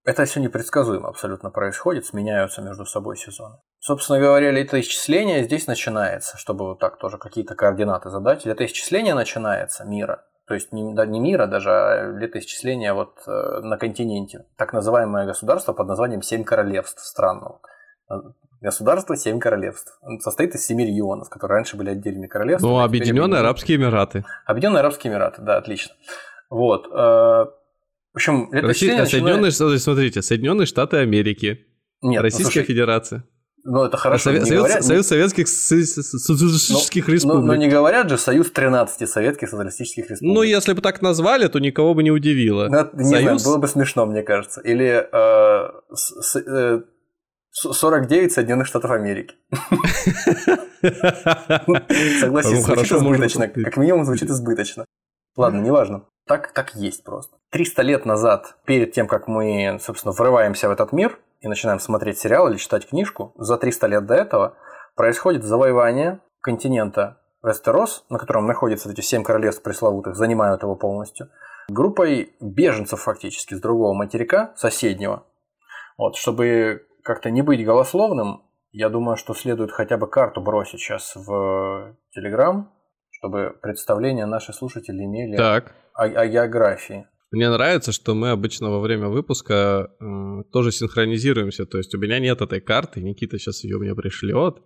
[0.04, 3.58] это все непредсказуемо абсолютно происходит, сменяются между собой сезоны.
[3.80, 8.46] Собственно говоря, летоисчисление здесь начинается, чтобы вот так тоже какие-то координаты задать.
[8.46, 13.78] Летоисчисление начинается мира, то есть не, да, не мира даже, а летоисчисление вот э, на
[13.78, 14.46] континенте.
[14.58, 17.62] Так называемое государство под названием Семь Королевств странного.
[18.60, 19.98] Государство Семь Королевств.
[20.02, 22.72] Он состоит из семи регионов, которые раньше были отдельными королевствами.
[22.72, 24.24] Ну, а Объединенные Арабские Эмираты.
[24.46, 25.96] Объединенные Арабские Эмираты, да, отлично.
[26.50, 26.88] Вот.
[28.14, 29.10] В общем, Россия, начинает...
[29.10, 31.66] Соединенные, смотрите, Соединенные Штаты Америки.
[32.02, 33.24] Нет, Российская ну, слушай, Федерация.
[33.64, 34.24] Ну, это хорошо.
[34.24, 34.84] Совет, Союз, говорят...
[34.84, 37.42] Союз Советских Социалистических но, Республик.
[37.42, 40.36] Но, но не говорят же Союз 13 Советских Социалистических Республик.
[40.36, 42.68] Ну, если бы так назвали, то никого бы не удивило.
[42.68, 43.22] Ну, не Союз...
[43.22, 44.62] знаю, было бы смешно, мне кажется.
[44.62, 46.82] Или э, с, э,
[47.52, 49.36] 49 Соединенных Штатов Америки.
[52.20, 53.48] Согласен, звучит избыточно.
[53.48, 54.86] Как минимум звучит избыточно.
[55.36, 56.06] Ладно, неважно.
[56.32, 57.36] Так, так есть просто.
[57.50, 62.20] 300 лет назад, перед тем, как мы, собственно, врываемся в этот мир и начинаем смотреть
[62.20, 64.56] сериал или читать книжку, за 300 лет до этого
[64.96, 71.28] происходит завоевание континента Вестерос, на котором находятся эти семь королевств пресловутых, занимают его полностью,
[71.68, 75.26] группой беженцев фактически с другого материка, соседнего.
[75.98, 81.14] Вот, чтобы как-то не быть голословным, я думаю, что следует хотя бы карту бросить сейчас
[81.14, 82.72] в Телеграм,
[83.22, 85.76] чтобы представление наши слушатели имели так.
[85.94, 87.06] О, о географии.
[87.30, 91.66] Мне нравится, что мы обычно во время выпуска э, тоже синхронизируемся.
[91.66, 94.58] То есть у меня нет этой карты, Никита сейчас ее мне пришлет.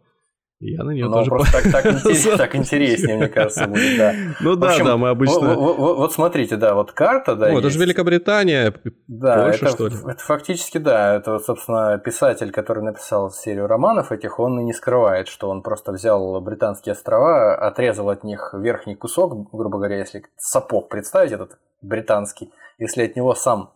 [0.62, 1.30] Я на нее ну, тоже...
[1.30, 4.14] просто так, так, интерес, так интереснее, мне кажется, будет, да.
[4.40, 5.54] Ну да, общем, да, мы обычно...
[5.56, 8.74] Вот, смотрите, да, вот карта, да, О, это же Великобритания,
[9.08, 9.96] да, Польша, это, что ли?
[9.96, 15.28] это фактически, да, это, собственно, писатель, который написал серию романов этих, он и не скрывает,
[15.28, 20.88] что он просто взял британские острова, отрезал от них верхний кусок, грубо говоря, если сапог
[20.88, 23.74] представить этот британский, если от него сам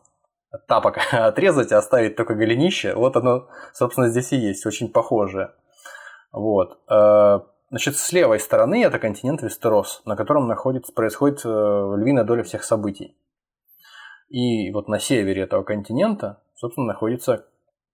[0.68, 5.52] тапок отрезать, а оставить только голенище, вот оно, собственно, здесь и есть, очень похожее.
[6.32, 6.80] Вот.
[6.90, 7.40] Э,
[7.70, 12.64] значит, с левой стороны это континент Вестерос, на котором находится, происходит э, львиная доля всех
[12.64, 13.16] событий.
[14.30, 17.48] И вот на севере этого континента, собственно, находится,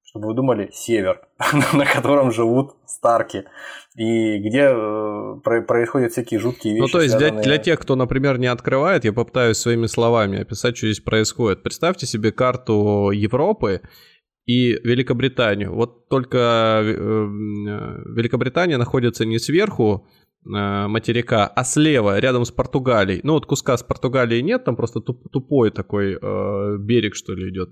[0.03, 1.21] чтобы вы думали, север,
[1.73, 3.45] на котором живут Старки,
[3.95, 6.93] и где э, происходят всякие жуткие ну, вещи.
[6.93, 7.43] Ну, то есть связанные...
[7.43, 11.63] для, для тех, кто, например, не открывает, я попытаюсь своими словами описать, что здесь происходит.
[11.63, 13.81] Представьте себе карту Европы
[14.45, 15.73] и Великобританию.
[15.73, 16.91] Вот только э,
[18.15, 20.07] Великобритания находится не сверху
[20.45, 23.21] э, материка, а слева, рядом с Португалией.
[23.23, 27.69] Ну вот куска с Португалией нет, там просто тупой такой э, берег, что ли, идет.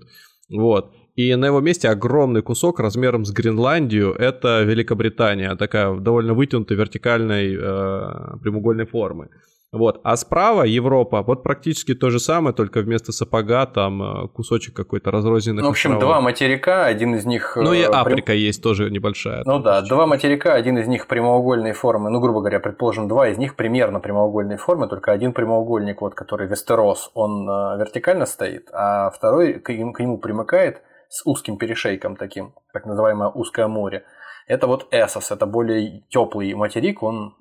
[0.50, 0.92] Вот.
[1.14, 4.12] И на его месте огромный кусок размером с Гренландию.
[4.12, 9.28] Это Великобритания, такая довольно вытянутой вертикальной э, прямоугольной формы.
[9.74, 10.00] Вот.
[10.04, 15.10] А справа Европа, вот практически то же самое, только вместо сапога там э, кусочек какой-то
[15.10, 15.62] разрозненный.
[15.62, 17.56] Ну, в общем, два материка, один из них...
[17.56, 18.38] Ну и э, Африка прям...
[18.38, 19.42] есть тоже небольшая.
[19.44, 23.38] Ну да, два материка, один из них прямоугольной формы, ну, грубо говоря, предположим, два из
[23.38, 29.10] них примерно прямоугольной формы, только один прямоугольник, вот, который Вестерос, он э, вертикально стоит, а
[29.10, 34.04] второй к к нему примыкает с узким перешейком таким, так называемое узкое море.
[34.46, 37.34] Это вот Эсос, это более теплый материк, он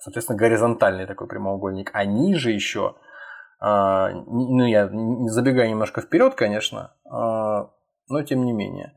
[0.00, 2.96] соответственно, горизонтальный такой прямоугольник, а ниже еще,
[3.60, 4.88] а, ну, я
[5.28, 7.70] забегаю немножко вперед, конечно, а,
[8.08, 8.96] но тем не менее,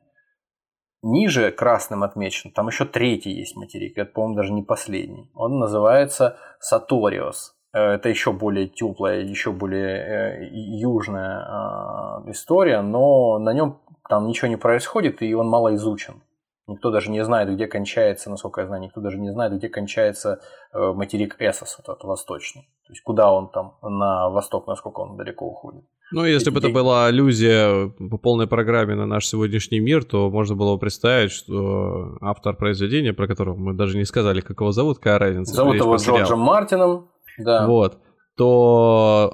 [1.03, 5.31] ниже красным отмечен, там еще третий есть материк, это, по-моему, даже не последний.
[5.35, 7.55] Он называется Саториос.
[7.73, 14.27] Э, это еще более теплая, еще более э, южная а, история, но на нем там
[14.27, 16.21] ничего не происходит, и он мало изучен.
[16.65, 20.39] Никто даже не знает, где кончается, насколько я знаю, никто даже не знает, где кончается
[20.71, 22.69] э, материк Эсос, вот этот восточный.
[22.87, 25.83] То есть куда он там на восток, насколько он далеко уходит.
[26.11, 30.55] Ну, если бы это была аллюзия по полной программе на наш сегодняшний мир, то можно
[30.55, 34.99] было бы представить, что автор произведения, про которого мы даже не сказали, как его зовут,
[34.99, 35.53] какая разница.
[35.55, 37.09] Зовут его Джорджем Мартином.
[37.39, 37.65] Да.
[37.67, 37.97] Вот
[38.35, 39.31] то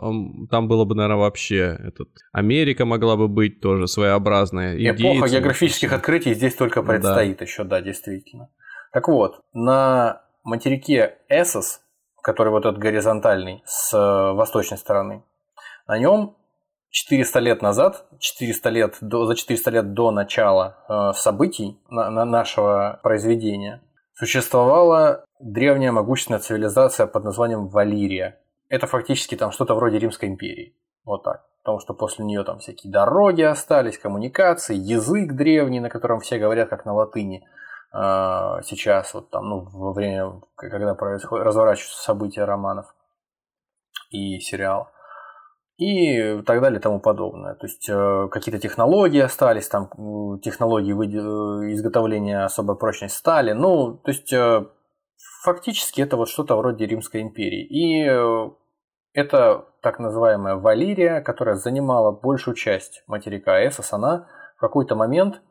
[0.49, 2.09] там было бы, наверное, вообще этот...
[2.31, 4.75] Америка могла бы быть тоже своеобразная.
[4.77, 7.45] Эпоха географических открытий здесь только предстоит да.
[7.45, 8.49] еще, да, действительно.
[8.91, 11.81] Так вот, на материке Эссос,
[12.21, 15.23] который вот этот горизонтальный с э, восточной стороны,
[15.87, 16.35] на нем
[16.89, 22.25] 400 лет назад, 400 лет до, за 400 лет до начала э, событий на, на
[22.25, 23.81] нашего произведения,
[24.13, 28.39] существовала древняя могущественная цивилизация под названием Валирия
[28.69, 30.75] это фактически там что-то вроде Римской империи.
[31.03, 31.45] Вот так.
[31.63, 36.69] Потому что после нее там всякие дороги остались, коммуникации, язык древний, на котором все говорят
[36.69, 37.43] как на латыни.
[37.91, 42.93] А, сейчас, вот там, ну, во время, когда происходит, разворачиваются события романов
[44.11, 44.87] и сериалов.
[45.77, 47.55] И так далее и тому подобное.
[47.55, 49.89] То есть э, какие-то технологии остались, там
[50.41, 53.53] технологии э, изготовления особой прочной стали.
[53.53, 54.65] Ну, то есть э,
[55.43, 57.63] фактически это вот что-то вроде Римской империи.
[57.63, 58.05] И
[59.13, 63.93] это так называемая Валирия, которая занимала большую часть материка Эсос.
[63.93, 65.41] Она в какой-то момент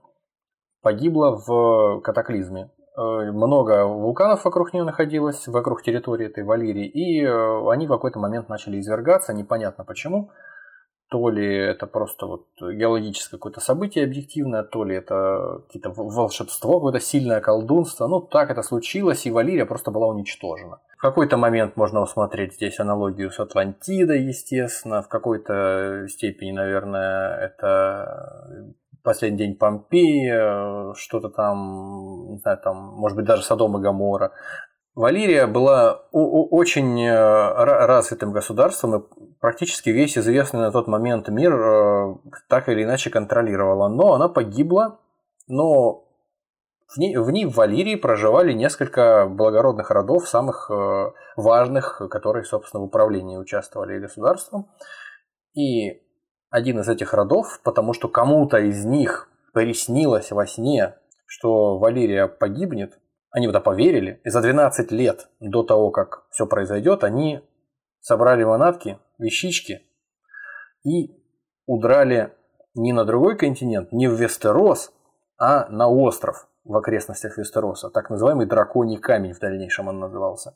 [0.82, 2.70] погибла в катаклизме.
[2.96, 8.18] Э, много вулканов вокруг нее находилось, вокруг территории этой Валирии, и э, они в какой-то
[8.18, 10.30] момент начали извергаться, непонятно почему
[11.10, 17.00] то ли это просто вот геологическое какое-то событие объективное, то ли это какие-то волшебство, какое-то
[17.00, 18.06] сильное колдунство.
[18.06, 20.80] Ну, так это случилось, и Валерия просто была уничтожена.
[20.98, 25.02] В какой-то момент можно усмотреть здесь аналогию с Атлантидой, естественно.
[25.02, 33.24] В какой-то степени, наверное, это последний день Помпеи, что-то там, не знаю, там, может быть,
[33.24, 34.32] даже Содом и Гамора.
[34.98, 37.14] Валерия была очень э,
[37.86, 39.06] развитым государством,
[39.40, 42.16] практически весь известный на тот момент мир э,
[42.48, 43.88] так или иначе контролировала.
[43.88, 45.00] Но она погибла,
[45.46, 46.04] но
[46.88, 52.82] в ней, в ней в Валерии проживали несколько благородных родов, самых э, важных, которые, собственно,
[52.82, 54.68] в управлении участвовали государством.
[55.54, 56.02] И
[56.50, 60.94] один из этих родов, потому что кому-то из них приснилось во сне,
[61.26, 62.98] что Валерия погибнет,
[63.30, 67.42] они в это поверили, и за 12 лет до того, как все произойдет, они
[68.00, 69.82] собрали манатки, вещички
[70.84, 71.14] и
[71.66, 72.32] удрали
[72.74, 74.92] не на другой континент, не в Вестерос,
[75.36, 80.54] а на остров в окрестностях Вестероса, так называемый драконий камень в дальнейшем он назывался.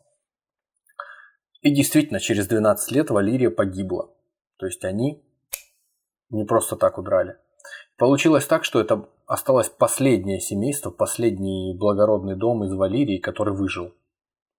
[1.63, 4.11] И действительно, через 12 лет Валерия погибла.
[4.57, 5.25] То есть они
[6.29, 7.37] не просто так удрали.
[7.97, 13.95] Получилось так, что это осталось последнее семейство, последний благородный дом из Валерии, который выжил.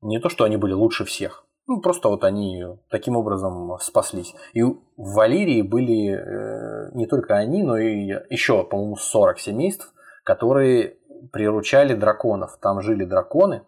[0.02, 1.46] Не то, что они были лучше всех.
[1.66, 4.36] Ну, просто вот они таким образом спаслись.
[4.54, 9.94] И в Валерии были э, не только они, но и еще, по-моему, 40 семейств,
[10.26, 10.98] которые
[11.32, 12.58] приручали драконов.
[12.62, 13.64] Там жили драконы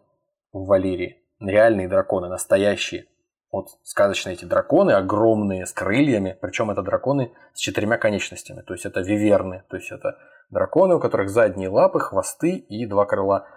[0.51, 3.05] в Валерии, реальные драконы, настоящие,
[3.51, 8.85] Вот сказочные эти драконы, огромные, с крыльями, причем это драконы с четырьмя конечностями, то есть
[8.85, 10.17] это виверны, то есть это
[10.49, 13.47] драконы, у которых задние лапы, хвосты и два крыла.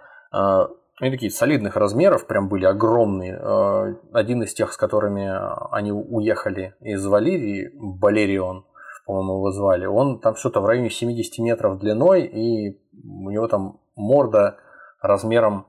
[1.01, 3.39] Они такие солидных размеров, прям были огромные.
[3.41, 5.31] А, один из тех, с которыми
[5.75, 8.67] они уехали из Валерии, Балерион,
[9.07, 13.81] по-моему, его звали, он там что-то в районе 70 метров длиной, и у него там
[13.95, 14.59] морда
[15.01, 15.67] размером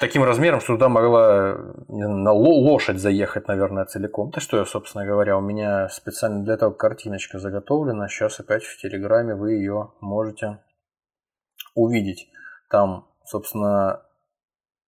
[0.00, 1.56] таким размером, что туда могла
[1.88, 4.30] на лошадь заехать, наверное, целиком.
[4.30, 8.08] Да что я, собственно говоря, у меня специально для этого картиночка заготовлена.
[8.08, 10.58] Сейчас опять в Телеграме вы ее можете
[11.74, 12.28] увидеть.
[12.70, 14.02] Там, собственно,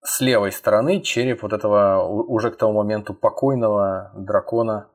[0.03, 4.89] с левой стороны череп вот этого уже к тому моменту покойного дракона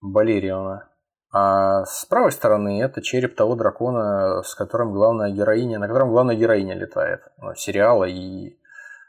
[0.00, 0.88] Балериона.
[1.32, 6.34] А с правой стороны это череп того дракона, с которым главная героиня, на котором главная
[6.34, 7.20] героиня летает.
[7.38, 8.58] Ну, сериала и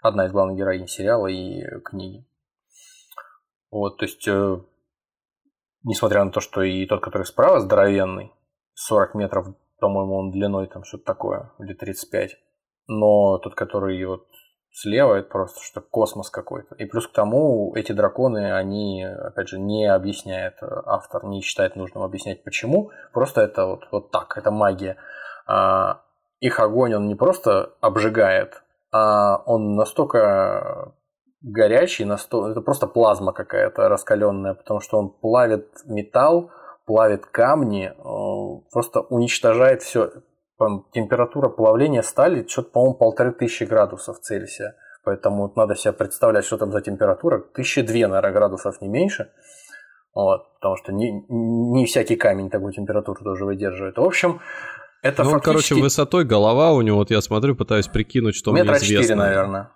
[0.01, 2.27] одна из главных героинь сериала и книги.
[3.71, 4.57] Вот, то есть, э,
[5.83, 8.33] несмотря на то, что и тот, который справа, здоровенный,
[8.73, 9.47] 40 метров,
[9.79, 12.37] по-моему, он длиной, там что-то такое, или 35,
[12.91, 14.27] но тот, который вот
[14.71, 16.75] слева, это просто что космос какой-то.
[16.75, 21.75] И плюс к тому, эти драконы, они, опять же, не объясняет э, автор, не считает
[21.75, 24.97] нужным объяснять почему, просто это вот, вот так, это магия.
[25.47, 26.01] А,
[26.39, 28.61] их огонь, он не просто обжигает
[28.91, 30.93] а он настолько
[31.41, 32.51] горячий, настолько...
[32.51, 36.51] это просто плазма какая-то раскаленная, потому что он плавит металл,
[36.85, 40.11] плавит камни, э, просто уничтожает все.
[40.93, 44.75] Температура плавления стали что-то, по-моему, полторы тысячи градусов Цельсия.
[45.03, 47.39] Поэтому надо себе представлять, что там за температура.
[47.39, 49.31] Тысячи две, наверное, градусов, не меньше.
[50.13, 53.97] Вот, потому что не, не всякий камень такую температуру тоже выдерживает.
[53.97, 54.41] В общем,
[55.01, 55.69] это ну, фактически...
[55.69, 59.15] короче, высотой голова у него, вот я смотрю, пытаюсь прикинуть, что Метра мне известно.
[59.15, 59.71] 4, наверное.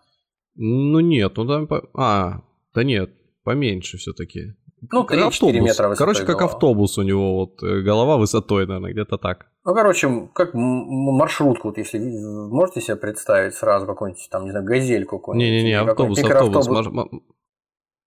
[0.56, 1.70] Ну нет, ну там...
[1.96, 2.42] А,
[2.74, 3.12] да нет,
[3.44, 4.56] поменьше все-таки.
[4.92, 5.56] Ну, 3 автобус.
[5.56, 6.54] метра высотой Короче, как голова.
[6.54, 9.48] автобус у него, вот э, голова высотой, наверное, где-то так.
[9.64, 15.18] Ну, короче, как маршрутку, вот если можете себе представить сразу какую-нибудь, там, не знаю, газельку
[15.18, 15.50] какую-нибудь.
[15.50, 16.68] Не-не-не, автобус, автобус.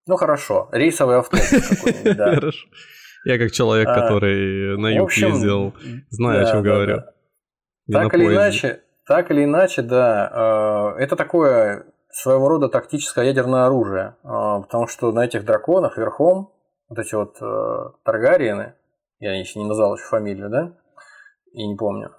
[0.07, 2.35] Ну, хорошо, рейсовый автобус какой-нибудь, да.
[2.35, 2.67] Хорошо.
[3.25, 5.75] Я как человек, а, который на юг ездил,
[6.11, 7.03] знаю, о чем говорю.
[7.91, 14.17] Так или иначе, так или иначе, да, э, это такое своего рода тактическое ядерное оружие,
[14.23, 14.29] э,
[14.63, 16.53] потому что на этих драконах верхом
[16.89, 18.75] вот эти вот э, Таргариены,
[19.21, 20.73] я еще не назвал еще фамилию, да?
[21.53, 22.11] Я не помню.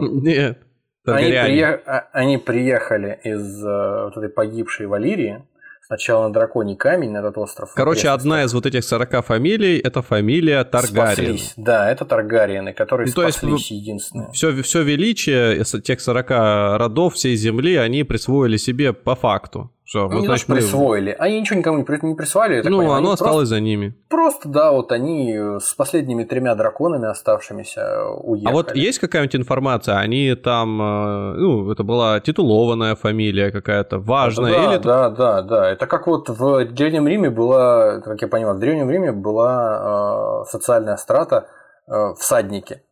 [0.00, 0.58] Нет.
[1.04, 1.82] Они, приех...
[1.86, 5.44] А, они приехали из вот этой погибшей Валирии,
[5.92, 7.72] Сначала на драконий камень, на этот остров.
[7.74, 11.36] Короче, одна из вот этих 40 фамилий– это фамилия Таргариен.
[11.36, 11.52] Спаслись.
[11.56, 14.30] Да, это Таргариены, которые ну, то спаслись есть, единственные.
[14.32, 19.70] Все, все величие тех 40 родов всей земли они присвоили себе по факту.
[19.94, 20.56] Ну, вот, значит, мы...
[20.56, 21.16] присвоили.
[21.18, 22.56] Они ничего никому не, не присвоили.
[22.58, 22.90] ну, понимаю.
[22.90, 23.94] оно они осталось просто, за ними.
[24.08, 28.52] Просто, да, вот они с последними тремя драконами оставшимися уехали.
[28.52, 29.98] А вот есть какая-нибудь информация?
[29.98, 34.52] Они там, э, ну, это была титулованная фамилия какая-то, важная?
[34.52, 35.10] Да, или да, это...
[35.16, 35.70] да, да.
[35.70, 40.50] Это как вот в Древнем Риме была, как я понимаю, в Древнем Риме была э,
[40.50, 41.48] социальная страта
[41.88, 42.82] э, всадники.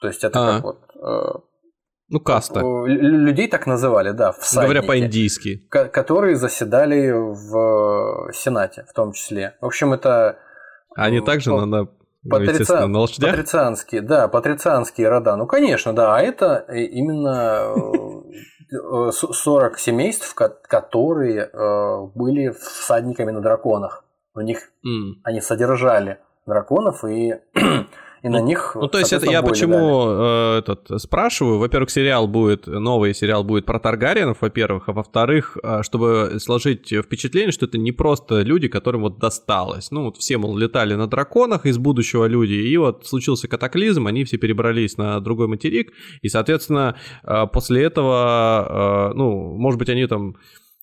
[0.00, 0.52] То есть это а.
[0.52, 0.78] как вот...
[1.02, 1.38] Э,
[2.08, 2.60] ну, каста.
[2.86, 4.64] Людей так называли, да, всадники.
[4.64, 5.66] Говоря по-индийски.
[5.68, 9.56] Которые заседали в Сенате, в том числе.
[9.60, 10.38] В общем, это...
[10.94, 11.90] Они также ну, надо
[12.28, 12.86] Патрица...
[12.86, 13.30] на лошадях?
[13.30, 15.36] Патрицианские, да, патрицианские рода.
[15.36, 16.16] Ну, конечно, да.
[16.16, 17.72] А это именно
[19.12, 24.04] 40 э, семейств, которые э, были всадниками на драконах.
[24.34, 25.20] У них mm.
[25.24, 27.34] они содержали драконов и
[28.22, 28.72] и на них.
[28.74, 31.58] Ну, то есть это я почему э, этот спрашиваю.
[31.58, 37.52] Во-первых, сериал будет, новый сериал будет про Таргариенов, во-первых, а во-вторых, э, чтобы сложить впечатление,
[37.52, 39.90] что это не просто люди, которым вот досталось.
[39.90, 44.24] Ну, вот все, мол, летали на драконах из будущего люди, и вот случился катаклизм, они
[44.24, 45.92] все перебрались на другой материк,
[46.22, 50.36] и, соответственно, э, после этого, э, ну, может быть, они там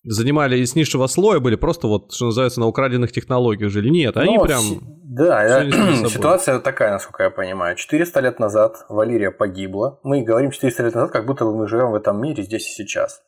[0.04, 3.88] занимали из низшего слоя, были просто вот, что называется, на украденных технологиях жили.
[3.88, 4.62] Нет, они ну, прям...
[5.02, 5.64] Да,
[6.08, 7.76] ситуация такая, насколько я понимаю.
[7.76, 10.00] 400 лет назад Валерия погибла.
[10.02, 12.82] Мы говорим 400 лет назад, как будто бы мы живем в этом мире здесь и
[12.82, 13.22] сейчас.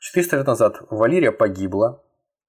[0.00, 2.02] 400 лет назад Валерия погибла.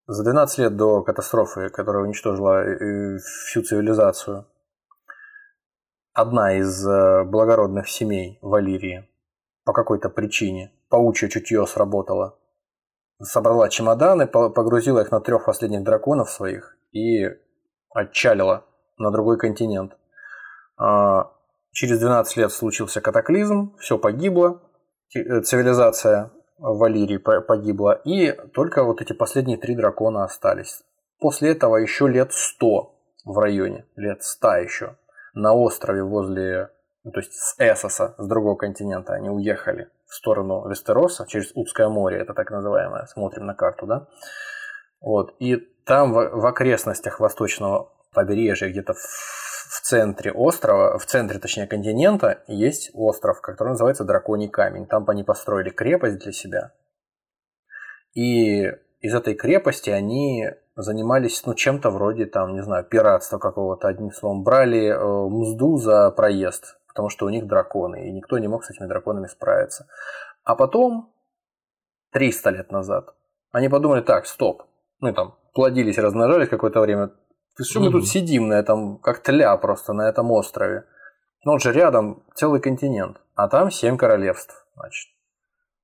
[0.07, 4.45] За 12 лет до катастрофы, которая уничтожила э, всю цивилизацию,
[6.13, 9.09] одна из э, благородных семей Валерии
[9.63, 12.37] по какой-то причине, паучье чутье сработало,
[13.21, 17.29] собрала чемоданы, погрузила их на трех последних драконов своих и
[17.93, 18.65] отчалила
[18.97, 19.97] на другой континент.
[20.77, 21.31] А,
[21.71, 24.61] через 12 лет случился катаклизм, все погибло,
[25.15, 30.83] э, цивилизация Валерии погибла, и только вот эти последние три дракона остались.
[31.19, 32.93] после этого еще лет 100
[33.25, 34.97] в районе, лет 100 еще,
[35.33, 36.69] на острове возле,
[37.03, 41.89] ну, то есть с Эссоса, с другого континента, они уехали в сторону Вестероса через Узкое
[41.89, 44.07] море, это так называемое, смотрим на карту, да.
[45.01, 51.39] Вот, и там в, в окрестностях восточного побережья, где-то в, в центре острова, в центре,
[51.39, 54.87] точнее, континента, есть остров, который называется Драконий камень.
[54.87, 56.71] Там они построили крепость для себя.
[58.15, 64.11] И из этой крепости они занимались, ну, чем-то вроде, там, не знаю, пиратства какого-то, одним
[64.11, 68.63] словом, брали э, мзду за проезд, потому что у них драконы, и никто не мог
[68.63, 69.85] с этими драконами справиться.
[70.45, 71.13] А потом,
[72.13, 73.13] 300 лет назад,
[73.51, 74.63] они подумали, так, стоп,
[75.01, 77.11] ну, там, плодились, размножались какое-то время,
[77.61, 80.85] что мы тут сидим на этом, как тля просто, на этом острове?
[81.43, 85.09] Ну, он же рядом целый континент, а там семь королевств, значит.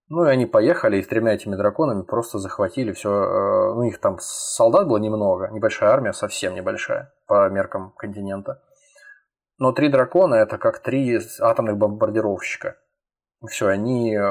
[0.07, 3.09] Ну и они поехали и с тремя этими драконами просто захватили все.
[3.09, 8.62] Э, ну, их там солдат было немного, небольшая армия, совсем небольшая по меркам континента.
[9.62, 12.78] Но три дракона это как три атомных бомбардировщика.
[13.47, 14.26] Все, они э,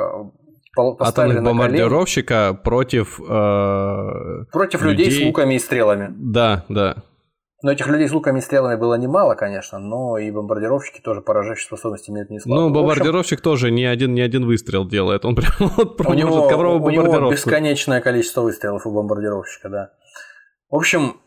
[0.74, 3.20] поставили Атомных бомбардировщика против...
[3.20, 6.08] Э, против людей, людей с луками и стрелами.
[6.10, 7.04] Да, да.
[7.62, 11.66] Но этих людей с луками и стрелами было немало, конечно, но и бомбардировщики тоже поражающие
[11.66, 12.62] способности имеют не слабо.
[12.62, 16.48] Ну, бомбардировщик общем, тоже не один, не один выстрел делает, он прям вот у него,
[16.48, 19.90] ковровую у него бесконечное количество выстрелов у бомбардировщика, да.
[20.70, 21.20] В общем,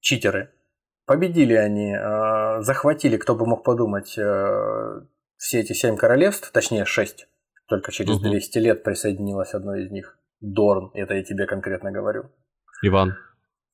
[0.00, 0.50] читеры.
[1.06, 1.98] Победили они, э,
[2.60, 5.00] захватили, кто бы мог подумать, э,
[5.36, 7.28] все эти семь королевств, точнее шесть.
[7.68, 8.28] Только через угу.
[8.28, 10.18] 200 лет присоединилось одно из них.
[10.40, 12.30] Дорн, это я тебе конкретно говорю.
[12.82, 13.14] Иван.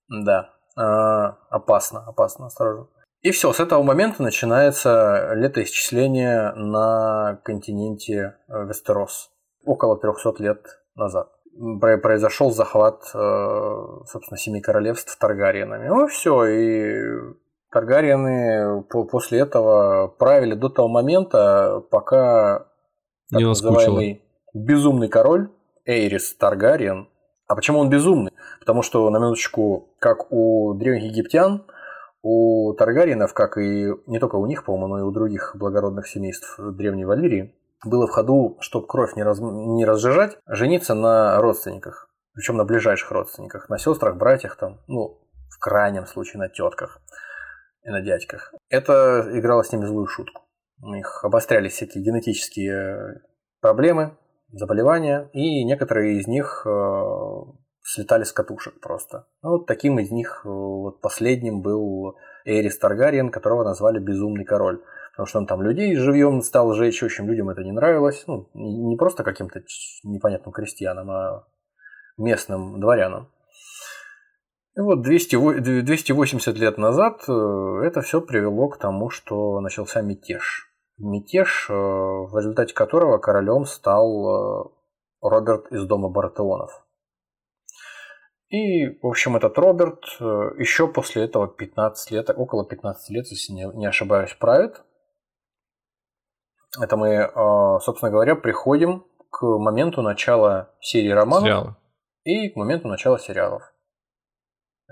[0.09, 0.51] Да.
[0.76, 2.89] А, опасно, опасно, осторожно.
[3.20, 9.30] И все, с этого момента начинается летоисчисление на континенте э, Вестерос.
[9.64, 11.28] Около 300 лет назад.
[11.80, 15.87] Произошел захват, собственно, семи королевств Таргариенами.
[15.87, 17.03] Ну все, и
[17.73, 22.66] Таргариены после этого правили до того момента, пока
[23.31, 24.23] так называемый
[24.55, 25.51] безумный король
[25.85, 27.09] Эйрис Таргариен
[27.53, 28.33] а почему он безумный?
[28.61, 31.66] Потому что, на минуточку, как у древних египтян,
[32.23, 36.59] у Таргариенов, как и не только у них, по-моему, но и у других благородных семейств
[36.59, 37.55] Древней Валерии,
[37.85, 39.39] было в ходу, чтобы кровь не, раз...
[39.41, 42.09] не разжижать, жениться на родственниках.
[42.33, 45.20] Причем на ближайших родственниках, на сестрах, братьях, там, ну,
[45.51, 47.03] в крайнем случае на тетках
[47.85, 48.55] и на дядьках.
[48.68, 50.43] Это играло с ними злую шутку.
[50.80, 53.22] У них обострялись всякие генетические
[53.61, 54.16] проблемы,
[54.53, 57.03] заболевания, и некоторые из них э,
[57.83, 59.26] слетали с катушек просто.
[59.43, 64.83] Ну, вот таким из них э, вот последним был Эрис Таргариен, которого назвали Безумный Король.
[65.12, 68.24] Потому что он там людей живьем стал жечь, в общем, людям это не нравилось.
[68.26, 69.61] Ну, не просто каким-то
[70.05, 71.47] непонятным крестьянам, а
[72.16, 73.30] местным дворянам.
[74.75, 77.33] И вот 200, 280 лет назад э,
[77.85, 80.68] это все привело к тому, что начался мятеж
[80.99, 84.64] мятеж, э, в результате которого королем стал э,
[85.20, 86.70] Роберт из дома Бартеонов.
[88.49, 90.05] И, в общем, этот Роберт
[90.59, 94.83] еще после этого 15 лет, около 15 лет, если не ошибаюсь, правит.
[96.79, 97.31] Это мы,
[97.81, 101.77] собственно говоря, приходим к моменту начала серии романов Сериалы.
[102.25, 103.72] и к моменту начала сериалов.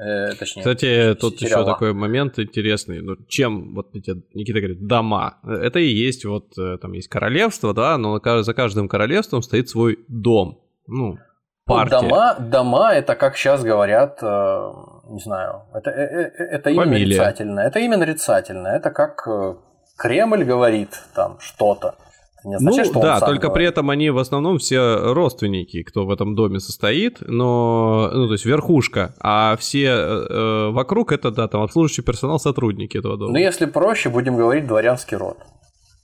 [0.01, 1.62] Э, точнее, Кстати, тут сериала.
[1.62, 3.03] еще такой момент интересный.
[3.03, 5.38] Ну, чем, вот эти, Никита говорит, дома.
[5.44, 9.98] Это и есть, вот э, там есть королевство, да, но за каждым королевством стоит свой
[10.09, 10.62] дом.
[10.86, 11.18] Ну,
[11.66, 12.01] партия.
[12.01, 14.72] Ну, дома, дома это, как сейчас говорят, э,
[15.11, 17.05] не знаю, это, э, э это имя Фамилия.
[17.05, 17.66] нарицательное.
[17.66, 18.76] Это имя нарицательное.
[18.76, 19.55] Это как э,
[19.98, 21.94] Кремль говорит там что-то.
[22.45, 23.55] Не означает, ну, что да, только говорит.
[23.55, 28.32] при этом они в основном все родственники, кто в этом доме состоит, но, ну, то
[28.32, 33.32] есть верхушка, а все э, э вокруг это, да, там обслуживающий персонал, сотрудники этого дома.
[33.32, 35.36] Ну, если проще, будем говорить дворянский род.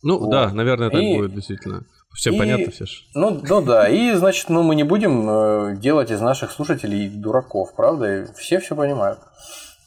[0.03, 0.30] Ну, вот.
[0.30, 1.16] да, наверное, так и...
[1.16, 1.84] будет, действительно.
[2.14, 2.39] Все и...
[2.39, 3.03] понятно, все же.
[3.14, 7.74] Ну, ну да, и, значит, ну, мы не будем э, делать из наших слушателей дураков,
[7.74, 8.26] правда?
[8.37, 9.18] Все все понимают.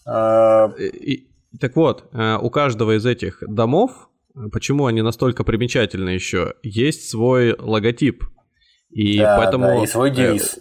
[0.06, 0.72] А...
[0.78, 1.28] И,
[1.60, 4.09] так вот, э, у каждого из этих домов
[4.52, 8.24] почему они настолько примечательны еще, есть свой логотип.
[8.92, 9.66] И да, поэтому...
[9.66, 10.60] Да, и свой э, девиз.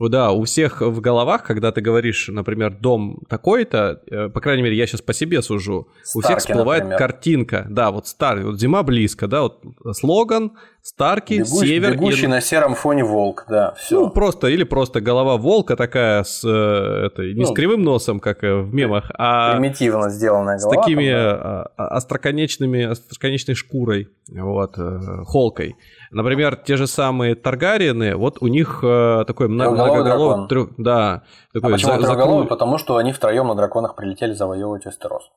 [0.00, 4.62] Э, да, у всех в головах, когда ты говоришь, например, дом такой-то, э, по крайней
[4.62, 6.98] мере, я сейчас по себе сужу, Старки, у всех всплывает например.
[6.98, 12.28] картинка, да, вот старый, вот зима близко, да, вот слоган, Старки, Бегущий, Север бегущий и...
[12.28, 14.00] на сером фоне волк, да, все.
[14.00, 18.18] Ну, просто, или просто голова волка такая с, э, этой, не с Ну, кривым носом,
[18.18, 20.82] как э, в мемах, а Примитивно сделанная с голова.
[20.82, 21.32] такими там, да.
[21.32, 25.76] а, а, остроконечными, остроконечной шкурой, вот, э, холкой.
[26.12, 30.48] Например, те же самые Таргариены, вот у них э, такой многоголовый...
[30.48, 31.22] трё- да, А
[31.54, 32.44] такой почему за- трехголовый?
[32.46, 35.30] закру- Потому что они втроем на драконах прилетели завоевывать Вестерос.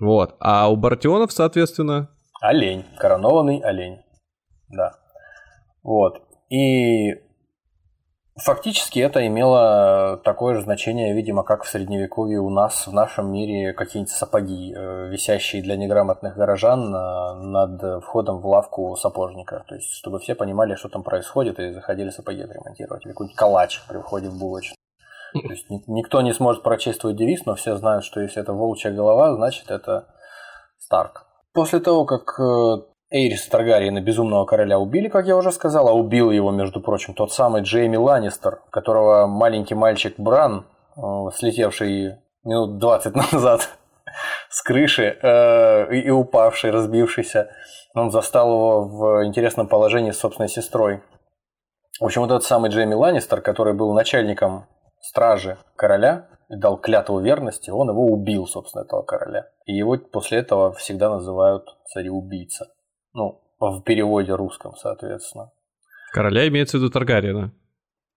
[0.00, 0.36] Вот.
[0.40, 2.10] А у Бартионов, соответственно,
[2.40, 3.98] Олень, коронованный олень.
[4.68, 4.92] Да.
[5.82, 6.20] Вот.
[6.50, 7.14] И
[8.36, 13.72] фактически это имело такое же значение, видимо, как в средневековье у нас в нашем мире
[13.72, 19.64] какие-нибудь сапоги, э, висящие для неграмотных горожан на- над входом в лавку сапожника.
[19.68, 23.04] То есть, чтобы все понимали, что там происходит, и заходили сапоги отремонтировать.
[23.04, 24.76] Или какой-нибудь калач при входе в булочную.
[25.32, 28.52] То есть ни- никто не сможет прочесть твой девиз, но все знают, что если это
[28.52, 30.06] волчья голова, значит это
[30.78, 31.26] Старк.
[31.52, 36.32] После того, как э, Эйриса Таргариена, безумного короля, убили, как я уже сказал, а убил
[36.32, 41.00] его, между прочим, тот самый Джейми Ланнистер, которого маленький мальчик Бран, э,
[41.36, 43.68] слетевший минут 20 назад
[44.50, 47.50] с крыши э, и упавший, разбившийся,
[47.94, 51.00] он застал его в интересном положении с собственной сестрой.
[52.00, 54.66] В общем, вот этот самый Джейми Ланнистер, который был начальником
[55.00, 59.46] стражи короля дал клятву верности, он его убил, собственно, этого короля.
[59.66, 62.73] И его после этого всегда называют цареубийца.
[63.14, 65.50] Ну, в переводе русском, соответственно.
[66.12, 67.52] короля имеется в виду Таргариена.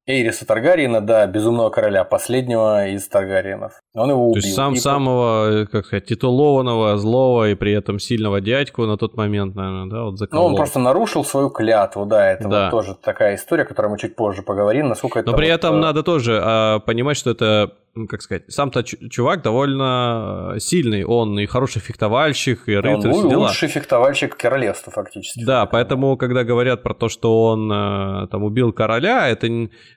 [0.09, 3.73] Эйриса Таргариена, да, безумного короля, последнего из Таргариенов.
[3.93, 4.41] Он его убил.
[4.41, 8.85] То есть сам И самого, э, как сказать, титулованного, злого и при этом сильного дядьку
[8.85, 10.45] на тот момент, наверное, да, вот Ну, заколол.
[10.47, 12.63] он просто нарушил свою клятву, да, это Да.
[12.63, 15.29] вот тоже такая история, о которой мы чуть позже поговорим, насколько это...
[15.29, 18.81] Но при вот, этом э, надо тоже а, понимать, что это, ну, как сказать, сам-то
[18.83, 23.47] чу- чувак довольно э, сильный, он и хороший фехтовальщик, и он рыцарь, все дела.
[23.47, 25.43] лучший фехтовальщик королевства, фактически.
[25.43, 29.47] Да, поэтому, когда говорят про то, что он э, там убил короля, это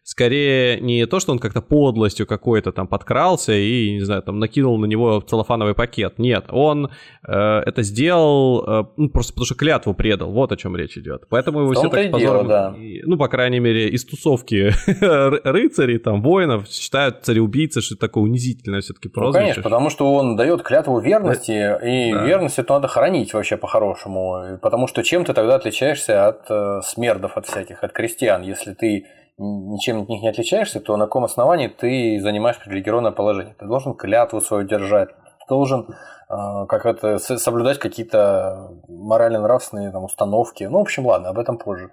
[0.02, 4.78] скорее не то, что он как-то подлостью какой-то там подкрался и, не знаю, там накинул
[4.78, 6.18] на него целлофановый пакет.
[6.18, 6.90] Нет, он
[7.26, 10.30] э, это сделал э, ну, просто потому, что клятву предал.
[10.30, 11.24] Вот о чем речь идет.
[11.28, 12.46] Поэтому его все так позором...
[12.46, 12.74] дело, да.
[13.04, 18.24] Ну, по крайней мере, из тусовки ры- рыцарей, там, воинов считают цареубийцы, что это такое
[18.24, 19.40] унизительное все-таки Ну, прозвище.
[19.40, 22.24] конечно, потому что он дает клятву верности, и Да.
[22.24, 24.58] верность эту надо хранить вообще по-хорошему.
[24.62, 28.42] Потому что чем ты тогда отличаешься от э, смердов, от всяких, от крестьян?
[28.42, 29.06] Если ты
[29.38, 33.54] ничем от них не отличаешься, то на каком основании ты занимаешь привилегированное положение?
[33.58, 35.86] Ты должен клятву свою держать, ты должен
[36.28, 40.64] э, как это, соблюдать какие-то морально-нравственные там, установки.
[40.64, 41.90] Ну, в общем, ладно, об этом позже.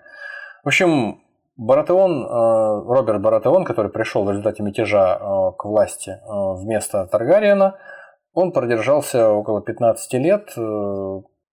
[0.64, 1.22] В общем,
[1.58, 7.78] Баратеон, э, Роберт Баратеон, который пришел в результате мятежа э, к власти э, вместо Таргариена,
[8.34, 10.54] он продержался около 15 лет,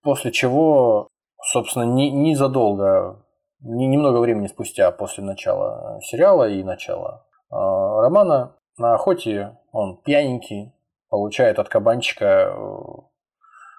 [0.02, 1.08] после чего,
[1.42, 3.24] собственно, не- незадолго,
[3.60, 10.74] не- немного времени спустя после начала сериала и начала романа, на охоте он пьяненький,
[11.08, 12.54] получает от кабанчика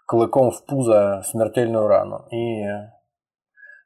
[0.08, 2.26] клыком в пузо смертельную рану.
[2.32, 2.66] И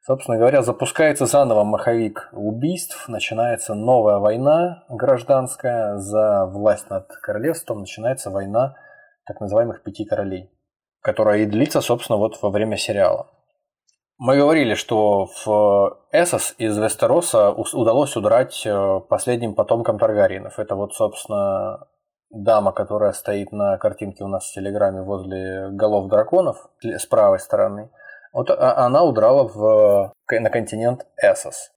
[0.10, 8.32] Собственно говоря, запускается заново маховик убийств, начинается новая война гражданская за власть над королевством, начинается
[8.32, 8.74] война
[9.28, 10.50] так называемых пяти королей,
[11.02, 13.28] которая и длится, собственно, вот во время сериала.
[14.18, 20.58] Мы говорили, что в Эссос из Вестероса удалось удрать э, последним потомкам Таргариенов.
[20.58, 21.86] Это вот, собственно,
[22.32, 27.92] дама, которая стоит на картинке у нас в Телеграме возле голов драконов с правой стороны.
[28.40, 31.72] Вот а- она удрала в, на континент Эссос.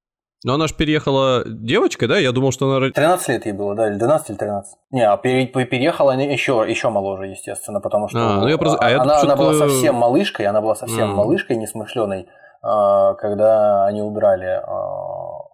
[0.45, 2.19] Но она же переехала девочкой, да?
[2.19, 2.87] Я думал, что она...
[2.87, 4.75] ро- 13 лет ей было, да, или 12 или 13.
[4.93, 8.79] Не, а пере- переехала она еще, еще моложе, естественно, потому что А, ну я просто-
[8.81, 11.17] а я она, она была совсем малышкой, она была совсем М.
[11.17, 12.29] малышкой, несмышленой,
[12.63, 14.47] а, когда они удрали.
[14.47, 14.73] а,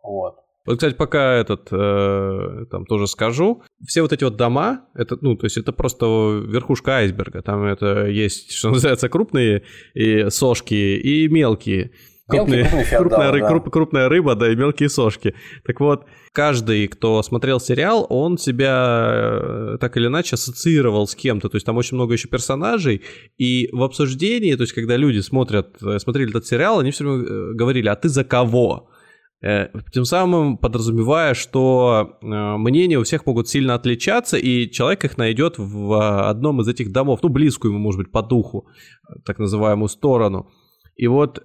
[0.02, 0.36] Вот.
[0.68, 5.34] Вот, кстати, пока этот, э, там тоже скажу, все вот эти вот дома, это, ну,
[5.34, 6.04] то есть это просто
[6.46, 9.62] верхушка айсберга, там это есть, что называется, крупные
[9.94, 11.92] и сошки и мелкие.
[12.30, 13.50] Мелкие, крупные крупная, ры- да.
[13.50, 15.34] круп- крупная рыба, да, и мелкие сошки.
[15.64, 21.48] Так вот, каждый, кто смотрел сериал, он себя э, так или иначе ассоциировал с кем-то.
[21.48, 23.00] То есть там очень много еще персонажей.
[23.38, 27.24] И в обсуждении, то есть когда люди смотрят, э, смотрели этот сериал, они все время
[27.24, 28.90] э, говорили, а ты за кого?
[29.40, 35.16] Э, Тем самым подразумевая, что э, мнения у всех могут сильно отличаться, и человек их
[35.16, 38.66] найдет в э, одном из этих домов, ну, близкую ему, может быть, по духу,
[39.24, 40.50] так называемую сторону.
[40.96, 41.40] И вот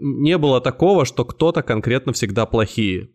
[0.00, 3.10] не было такого, что кто-то конкретно всегда плохие.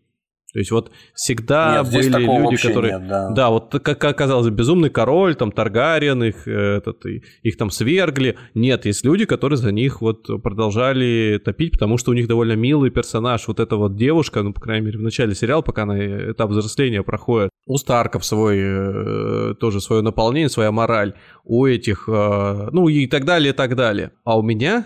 [0.54, 3.00] То есть вот всегда Нет, были люди, которые...
[3.00, 3.30] нет, да.
[3.30, 8.38] Да, вот как, оказалось, безумный король, там Таргариен, их, э, этот, их там свергли.
[8.54, 12.92] Нет, есть люди, которые за них вот продолжали топить, потому что у них довольно милый
[12.92, 13.48] персонаж.
[13.48, 16.50] Вот эта вот девушка, ну, по крайней мере, в начале сериала, пока она э, этап
[16.50, 17.50] взросления проходит.
[17.66, 21.14] У Старков свой, э, тоже свое наполнение, своя мораль.
[21.44, 24.12] У этих, ну и так далее, и так далее.
[24.24, 24.86] А у меня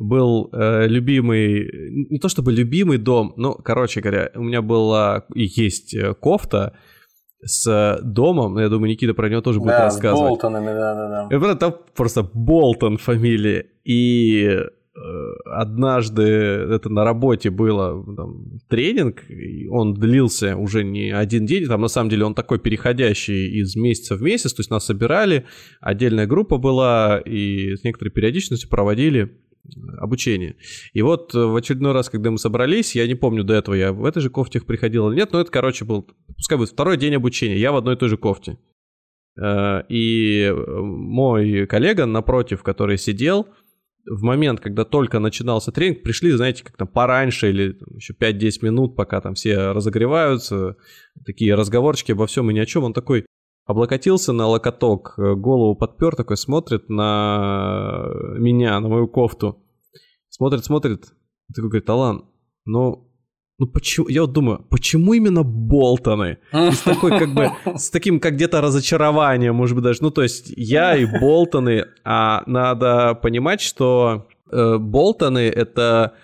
[0.00, 5.44] был э, любимый, не то чтобы любимый дом, но, короче говоря, у меня была и
[5.44, 6.72] есть э, кофта
[7.42, 10.30] с домом, я думаю, Никита про него тоже будет Да, с рассказывать.
[10.30, 11.26] Болтонами, да-да-да.
[11.34, 13.66] И правда, там просто Болтон фамилия.
[13.84, 14.68] И э,
[15.44, 19.22] однажды это на работе было там, тренинг,
[19.70, 24.16] он длился уже не один день, там на самом деле он такой переходящий из месяца
[24.16, 25.44] в месяц, то есть нас собирали,
[25.82, 29.30] отдельная группа была, и с некоторой периодичностью проводили
[29.98, 30.56] обучение.
[30.92, 33.92] И вот э, в очередной раз, когда мы собрались, я не помню до этого, я
[33.92, 37.14] в этой же кофте приходил или нет, но это, короче, был, пускай будет второй день
[37.14, 38.58] обучения, я в одной и той же кофте.
[39.40, 43.48] Э, И э, мой коллега напротив, который сидел,
[44.06, 48.64] в момент, когда только начинался тренинг, пришли, знаете, как там пораньше или там, еще 5-10
[48.64, 50.76] минут, пока там все разогреваются,
[51.24, 52.84] такие разговорчики обо всем и ни о чем.
[52.84, 53.26] Он такой
[53.66, 58.08] облокотился на локоток, э, голову подпер, такой смотрит на
[58.38, 59.62] меня, на мою кофту.
[60.28, 61.06] Смотрит, смотрит,
[61.54, 62.24] такой говорит, Алан,
[62.64, 63.10] ну,
[63.58, 66.38] ну почему, я вот думаю, почему именно Болтоны?
[66.52, 70.22] И с такой как бы, с таким как где-то разочарованием, может быть, даже, ну то
[70.22, 76.14] есть я и Болтоны, а надо понимать, что э, Болтоны это,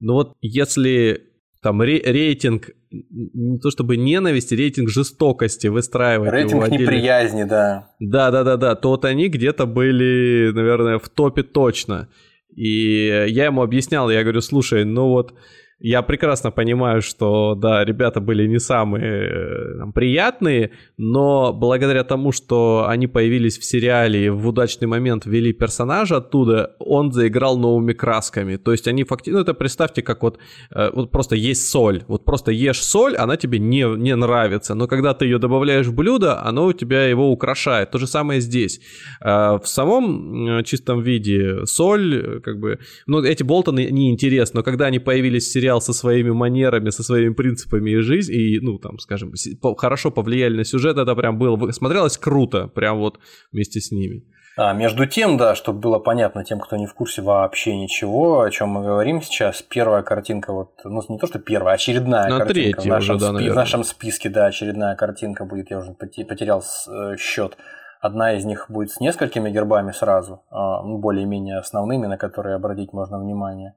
[0.00, 1.24] ну вот если
[1.62, 2.70] там ре- рейтинг,
[3.10, 6.82] не то чтобы ненависти, рейтинг жестокости выстраивать его Рейтинг отдельно.
[6.82, 7.90] неприязни, да.
[8.00, 8.74] Да, да, да, да.
[8.74, 12.08] То вот они где-то были, наверное, в топе точно.
[12.54, 15.34] И я ему объяснял, я говорю, слушай, ну вот
[15.78, 22.32] я прекрасно понимаю, что, да, ребята были не самые э, там, приятные, но благодаря тому,
[22.32, 27.92] что они появились в сериале и в удачный момент ввели персонажа оттуда, он заиграл новыми
[27.92, 28.56] красками.
[28.56, 30.38] То есть они фактически, ну это представьте, как вот,
[30.74, 34.88] э, вот просто есть соль, вот просто ешь соль, она тебе не, не нравится, но
[34.88, 37.90] когда ты ее добавляешь в блюдо, оно у тебя его украшает.
[37.90, 38.80] То же самое здесь.
[39.20, 44.98] Э, В самом чистом виде соль, как бы, ну эти Болтоны неинтересны, но когда они
[44.98, 49.32] появились в сериал со своими манерами, со своими принципами и жизнь, и, ну, там, скажем,
[49.76, 53.18] хорошо повлияли на сюжет, это прям было, смотрелось круто, прям вот
[53.52, 54.22] вместе с ними.
[54.58, 58.50] А, между тем, да, чтобы было понятно тем, кто не в курсе вообще ничего, о
[58.50, 62.38] чем мы говорим сейчас, первая картинка, вот, ну не то что первая, а очередная Ну,
[62.38, 65.90] картинка в, нашем уже, да, спи- в нашем списке, да, очередная картинка будет, я уже
[65.92, 67.58] поте- потерял э, счет.
[68.00, 72.92] Одна из них будет с несколькими гербами сразу, а, ну, более-менее основными, на которые обратить
[72.92, 73.74] можно внимание.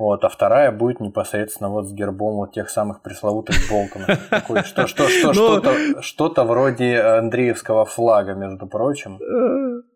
[0.00, 4.18] Вот, а вторая будет непосредственно вот с гербом вот тех самых пресловутых Болтонов.
[4.30, 9.18] Такой, Что, что, что, Но- что-то, что-то вроде Андреевского флага, между прочим.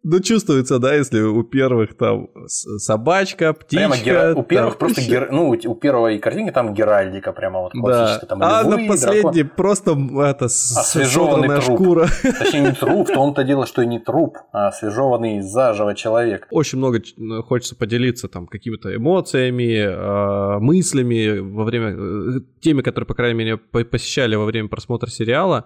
[0.07, 3.77] Ну, чувствуется, да, если у первых там собачка, птичка.
[3.89, 5.29] Прямо гера- У первых там просто гер...
[5.33, 7.81] ну, у у первой картинки там Геральдика прямо вот Да.
[7.81, 8.27] классическая.
[8.27, 11.81] Там А на последней дракон- просто это Освежеванный содранная труп.
[11.81, 12.09] шкура.
[12.39, 16.47] Точнее, не труп, в том-то дело, что и не труп, а освежеванный заживо человек.
[16.51, 23.07] Очень много ну, хочется поделиться там какими-то эмоциями, э, мыслями во время э, теми, которые,
[23.07, 25.65] по крайней мере, по- посещали во время просмотра сериала.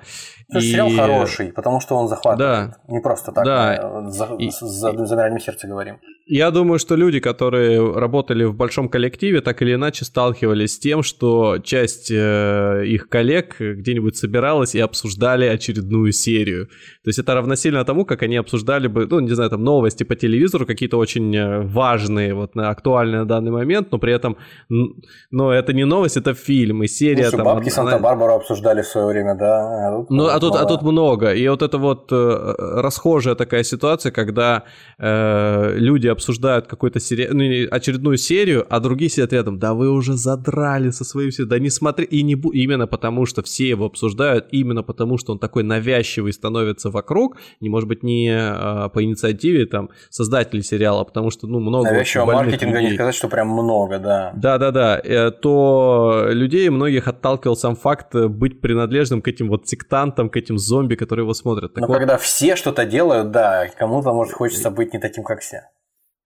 [0.55, 2.71] И- сериал хороший, потому что он захватывает.
[2.71, 2.95] Да.
[2.95, 3.73] Не просто так, Да.
[3.75, 5.97] а за, И- с- за замиранием сердца говорим.
[6.31, 11.03] Я думаю, что люди, которые работали в большом коллективе, так или иначе сталкивались с тем,
[11.03, 16.67] что часть э, их коллег где-нибудь собиралась и обсуждали очередную серию.
[16.67, 20.17] То есть это равносильно тому, как они обсуждали бы, ну, не знаю, там новости по
[20.17, 24.37] телевизору, какие-то очень э, важные, вот на актуальные на данный момент, но при этом,
[24.71, 24.95] н-
[25.31, 27.47] но это не новость, это фильм, и серия Ну, что, там...
[27.47, 29.89] бабки она- Санта-Барбару обсуждали в свое время, да.
[29.89, 31.33] А тут, Ну, а тут, а тут много.
[31.35, 34.65] И вот это вот э, расхожая такая ситуация, когда
[34.99, 37.29] э, люди обсуждают какой-то сери...
[37.31, 39.59] ну, не- очередную серию, а другие сидят рядом.
[39.59, 41.31] Да вы уже задрали со своим.
[41.47, 42.05] Да не смотри.
[42.07, 42.51] И не бу...
[42.51, 47.37] именно потому, что все его обсуждают, именно потому, что он такой навязчивый становится вокруг.
[47.61, 51.91] Не может быть не э, по инициативе там создателей сериала, а потому что ну много
[51.91, 52.97] Навязчивого маркетинга не людей.
[52.97, 54.33] сказать, что прям много, да.
[54.35, 60.31] Да-да-да, э, то людей многих отталкивал сам факт э, быть принадлежным к этим вот сектантам,
[60.31, 61.75] к этим зомби, которые его смотрят.
[61.75, 65.41] Так Но вот, когда все что-то делают, да, кому-то может хочется быть не таким, как
[65.41, 65.63] все.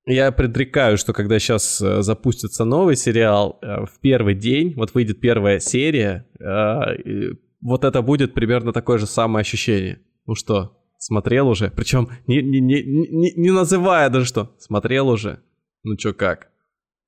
[0.06, 5.58] я предрекаю, что когда сейчас запустится новый сериал, э, в первый день, вот выйдет первая
[5.58, 10.00] серия, э, вот это будет примерно такое же самое ощущение.
[10.26, 11.70] Ну что, смотрел уже?
[11.70, 15.42] Причем не, не, не, не, не называя даже что, смотрел уже?
[15.84, 16.51] Ну чё как?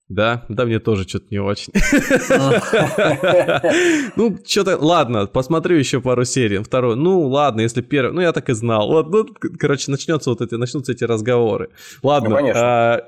[0.08, 1.72] Да, да, мне тоже что-то не очень.
[4.16, 6.58] Ну, что-то, ладно, посмотрю еще пару серий.
[6.58, 8.88] Второй, ну, ладно, если первый, ну, я так и знал.
[8.88, 9.26] Вот, ну,
[9.58, 11.70] короче, начнется вот эти, начнутся эти разговоры.
[12.02, 13.00] Ладно, Ну, а,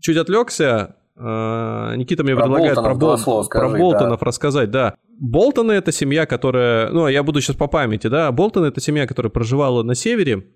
[0.00, 0.96] чуть отвлекся.
[1.16, 3.16] а, Никита мне предлагает про, Бол-
[3.48, 4.94] про Болтонов рассказать, да.
[5.18, 8.32] Болтоны это семья, которая, ну, я буду сейчас по памяти, да.
[8.32, 10.46] Болтоны это семья, которая проживала на севере,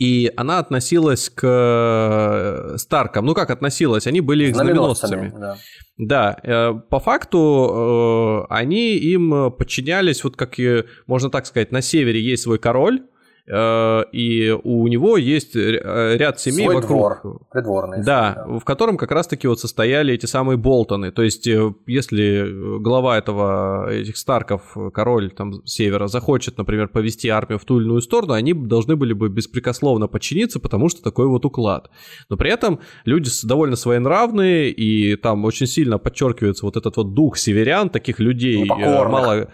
[0.00, 3.26] и она относилась к э, Старкам.
[3.26, 4.06] Ну как относилась?
[4.06, 5.30] Они были их знаменосцами.
[5.38, 5.56] да.
[5.98, 10.56] Да, э, по факту э, они им подчинялись, вот как
[11.06, 13.02] можно так сказать, на севере есть свой король,
[13.50, 16.90] и у него есть э, ряд семей Свой вокруг.
[17.22, 18.04] двор, придворный.
[18.04, 21.10] Да, в котором как раз-таки вот состояли эти самые Болтоны.
[21.10, 27.28] То есть, э, если глава этого, этих Старков, э, король там севера, захочет, например, повести
[27.28, 31.26] армию в ту или иную сторону, они должны были бы беспрекословно подчиниться, потому что такой
[31.26, 31.90] вот уклад.
[32.28, 37.36] Но при этом люди довольно своенравные, и там очень сильно подчеркивается вот этот вот дух
[37.36, 39.10] северян, таких людей э, Непокорных.
[39.10, 39.48] мало...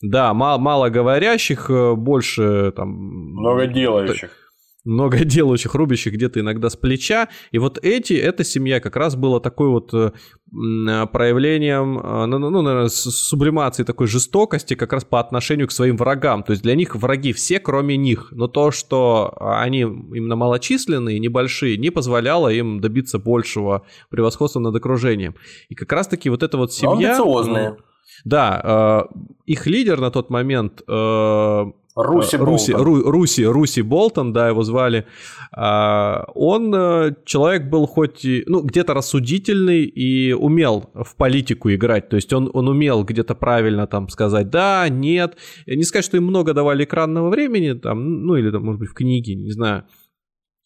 [0.00, 2.88] Да, мало, мало говорящих, э, больше там...
[2.88, 4.30] Много делающих.
[4.86, 7.28] много делающих, рубящих где-то иногда с плеча.
[7.50, 12.38] И вот эти, эта семья как раз была такой вот э, э, проявлением, э, ну,
[12.38, 16.42] ну, наверное, сублимации такой жестокости как раз по отношению к своим врагам.
[16.42, 18.28] То есть для них враги все, кроме них.
[18.30, 25.34] Но то, что они именно малочисленные, небольшие, не позволяло им добиться большего превосходства над окружением.
[25.68, 27.10] И как раз-таки вот эта вот Но семья...
[27.10, 27.76] амбициозные.
[28.24, 31.64] Да, э, их лидер на тот момент э,
[31.96, 32.72] Руси Э, Руси.
[32.72, 35.06] Ру- Руси, Руси Болтон, да, его звали.
[35.52, 42.10] А, Он э, человек был хоть и, ну, где-то рассудительный и умел в политику играть.
[42.10, 45.38] То есть он, он умел где-то правильно там сказать да, нет.
[45.66, 48.94] Не сказать, что им много давали экранного времени, там, ну, или там, может быть, в
[48.94, 49.84] книге, не знаю.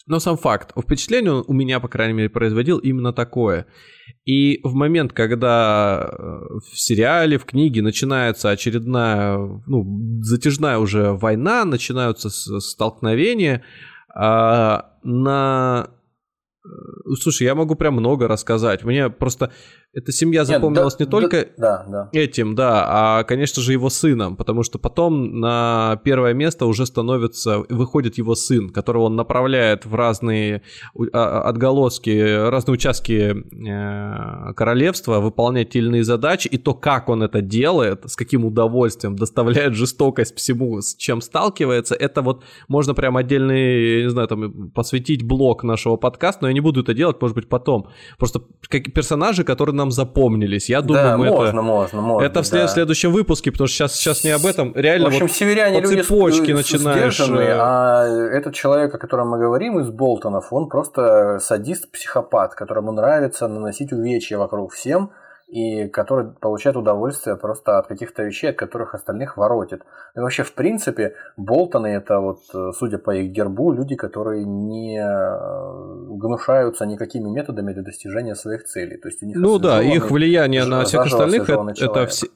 [0.07, 3.66] Но сам факт, впечатление он у меня, по крайней мере, производил именно такое.
[4.24, 9.36] И в момент, когда э, в сериале, в книге начинается очередная,
[9.66, 13.62] ну, затяжная уже война, начинаются столкновения,
[14.14, 15.90] а, на...
[16.64, 16.68] э,
[17.20, 18.84] Слушай, я могу прям много рассказать.
[18.84, 19.50] Мне просто
[19.92, 22.08] эта семья Нет, запомнилась да- не только Да, да.
[22.12, 22.84] этим, да,
[23.18, 28.36] а, конечно же, его сыном, потому что потом на первое место уже становится, выходит его
[28.36, 30.62] сын, которого он направляет в разные
[30.94, 33.34] у- а- отголоски, разные участки
[33.74, 38.44] э, королевства, выполнять те или иные задачи, и то, как он это делает, с каким
[38.44, 44.70] удовольствием доставляет жестокость всему, с чем сталкивается, это вот можно прям отдельный, не знаю, там,
[44.70, 47.88] посвятить блок нашего подкаста, но я не буду это делать, может быть, потом.
[48.18, 51.62] Просто как персонажи, которые нам запомнились, я думаю, да, можно, это...
[51.62, 52.26] можно, можно.
[52.26, 52.68] Это в след- да.
[52.68, 54.72] следующем выпуске, потому что сейчас, сейчас не об этом.
[54.74, 58.98] Реально, В общем, вот северяне по люди цепочке с- начинаешь, э, а этот человек, о
[58.98, 65.11] котором мы говорим, из Болтонов, он просто садист-психопат, которому нравится наносить увечья вокруг всем,
[65.51, 69.82] и который получает удовольствие просто от каких-то вещей, от которых остальных воротит.
[70.14, 74.98] И вообще, в принципе, Болтоны это вот, э, судя по их гербу, люди, которые не
[74.98, 78.96] э, гнушаются никакими методами для достижения своих целей.
[78.96, 82.11] То есть у них Ну да, их влияние на всех остальных это, это человек.
[82.11, 82.28] все.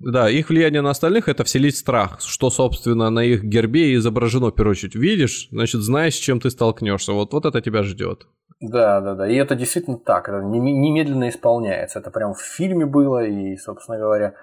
[0.00, 4.54] Да, их влияние на остальных это вселить страх, что, собственно, на их гербе изображено, в
[4.54, 4.94] первую очередь.
[4.94, 7.12] Видишь, значит, знаешь, с чем ты столкнешься.
[7.12, 8.26] Вот, вот это тебя ждет.
[8.60, 9.28] Да, да, да.
[9.28, 10.28] И это действительно так.
[10.28, 12.00] Это нем- немедленно исполняется.
[12.00, 14.34] Это прям в фильме было, и, собственно говоря.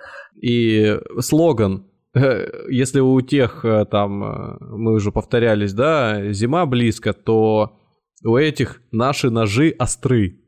[0.42, 1.86] И слоган,
[2.70, 7.78] если у тех э, там, э, мы уже повторялись, да, зима близко, то
[8.24, 10.40] у этих наши ножи остры.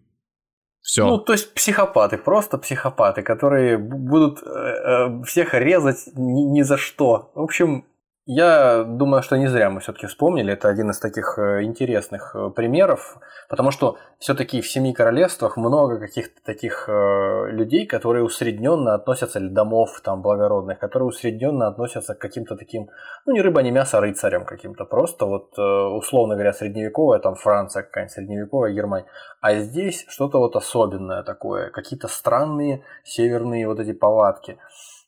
[0.81, 1.05] Все.
[1.05, 7.33] Ну, то есть психопаты, просто психопаты, которые будут э, всех резать ни, ни за что.
[7.35, 7.83] В общем,
[8.29, 10.51] я думаю, что не зря мы все-таки вспомнили.
[10.51, 13.17] Это один из таких э, интересных э, примеров,
[13.47, 19.47] потому что все-таки в семи королевствах много каких-то таких э, людей, которые усредненно относятся, или
[19.47, 22.89] домов там благородных, которые усредненно относятся к каким-то таким,
[23.25, 24.83] ну не рыба, не мясо, а рыцарям каким-то.
[24.83, 29.07] Просто вот, условно говоря, средневековая там Франция какая-нибудь, средневековая Германия.
[29.39, 34.57] А здесь что-то вот особенное такое, какие-то странные северные вот эти повадки,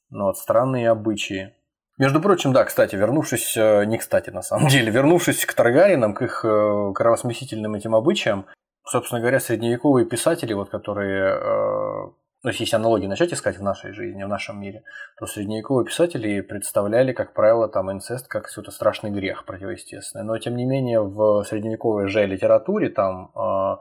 [0.09, 1.53] ну, вот, странные обычаи.
[1.99, 6.21] Между прочим, да, кстати, вернувшись, э, не кстати на самом деле, вернувшись к Таргаринам, к
[6.21, 8.45] их э, кровосмесительным этим обычаям,
[8.85, 12.11] собственно говоря, средневековые писатели, вот которые, э,
[12.43, 14.83] ну, если аналогии начать искать в нашей жизни, в нашем мире,
[15.17, 20.23] то средневековые писатели представляли, как правило, там инцест как какой-то страшный грех противоестественный.
[20.23, 23.75] Но, тем не менее, в средневековой же литературе там э,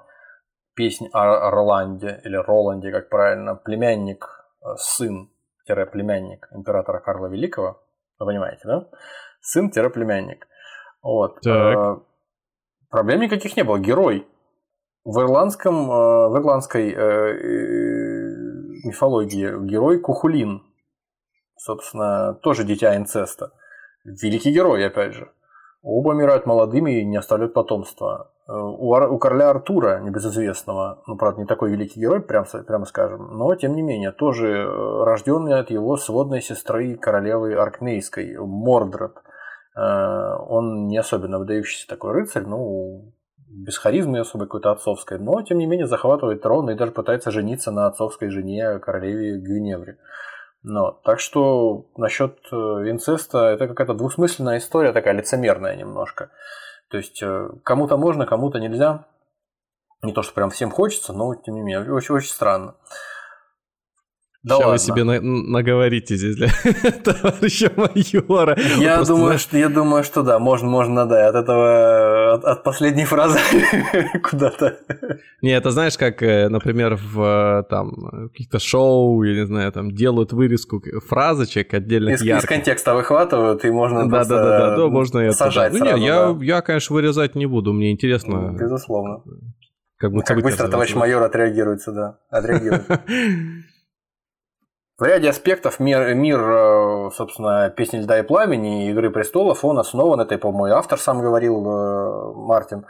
[0.74, 4.26] песнь о Роланде, или Роланде, как правильно, племянник,
[4.76, 7.80] сын-племянник императора Карла Великого,
[8.18, 8.88] вы понимаете, да?
[9.40, 10.46] Сын-племянник.
[11.02, 11.40] Вот.
[11.40, 11.76] Так.
[11.76, 11.96] Э,
[12.90, 13.78] Проблем никаких не было.
[13.78, 14.26] Герой
[15.04, 16.94] В ирландском, э, в ирландской
[18.84, 20.62] мифологии герой Кухулин,
[21.56, 23.52] собственно, тоже дитя инцеста.
[24.04, 25.30] Великий герой, опять же.
[25.82, 28.32] Оба умирают молодыми и не оставляют потомства.
[28.48, 33.54] Э, у, короля Артура, небезызвестного, ну, правда, не такой великий герой, прям, прямо скажем, но,
[33.54, 39.16] тем не менее, тоже э, рожденный от его сводной сестры королевы Аркнейской, Мордред.
[39.76, 43.12] Э, он не особенно выдающийся такой рыцарь, ну,
[43.50, 47.70] без харизмы особой какой-то отцовской, но, тем не менее, захватывает трон и даже пытается жениться
[47.70, 49.98] на отцовской жене королеве Гвиневре.
[50.62, 56.30] Но, так что насчет инцеста это какая-то двусмысленная история, такая лицемерная немножко.
[56.90, 59.06] То есть э, кому-то можно, кому-то нельзя.
[60.02, 62.76] Не то, что прям всем хочется, но тем не менее, очень-очень странно.
[64.44, 64.72] Да Сейчас ладно.
[64.72, 66.48] вы себе на- наговорите здесь для
[67.04, 68.56] товарища майора.
[68.78, 69.40] Я Просто думаю, знаешь...
[69.40, 73.40] что я думаю, что да, можно, можно, да, от этого, от, от последней фразы
[74.22, 74.78] куда-то.
[75.42, 80.32] Не, это знаешь, как, э, например, в там каких-то шоу, я не знаю, там делают
[80.32, 82.44] вырезку фразочек отдельных из, ярких.
[82.44, 85.36] Из контекста выхватывают, и можно да, да, да, да, да, можно это.
[85.36, 86.44] Сажать ну, сразу, не, я, да.
[86.44, 88.56] я, конечно, вырезать не буду, мне интересно.
[88.56, 89.24] Безусловно.
[89.96, 92.20] Как, как быстро товарищ майор отреагирует сюда.
[92.30, 92.86] Отреагирует.
[94.98, 99.78] В ряде аспектов мир, мир, э, собственно, «Песни льда и пламени» и «Игры престолов», он
[99.78, 102.84] основан, это, по-моему, автор сам говорил, э, Мартин, э,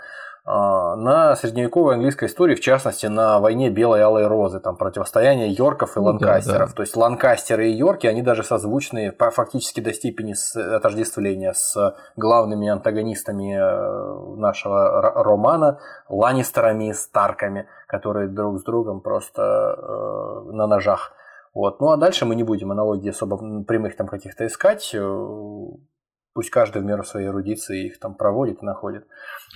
[0.47, 5.99] на средневековой английской истории, в частности, на войне Белой и Алой Розы, там противостояние Йорков
[5.99, 6.59] и Ланкастеров.
[6.61, 6.73] Да, да.
[6.73, 13.55] То есть Ланкастеры и Йорки, они даже созвучны фактически до степени отождествления с главными антагонистами
[14.41, 15.79] нашего романа,
[16.09, 19.43] Ланнистерами и Старками, которые друг с другом просто
[20.47, 21.13] на ножах
[21.55, 21.81] вот.
[21.81, 24.91] Ну а дальше мы не будем аналогии особо прямых там каких-то искать.
[24.95, 25.67] Э,
[26.35, 29.07] пусть каждый в меру своей эрудиции их там проводит и находит.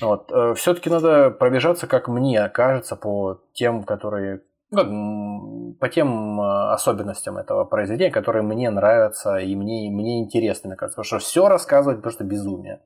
[0.00, 0.30] Вот.
[0.32, 7.36] Э, Все-таки надо пробежаться, как мне кажется, по тем, которые ну, по тем э, особенностям
[7.36, 10.96] этого произведения, которые мне нравятся и мне, мне интересны, мне кажется.
[10.96, 12.80] Потому что все рассказывать просто безумие.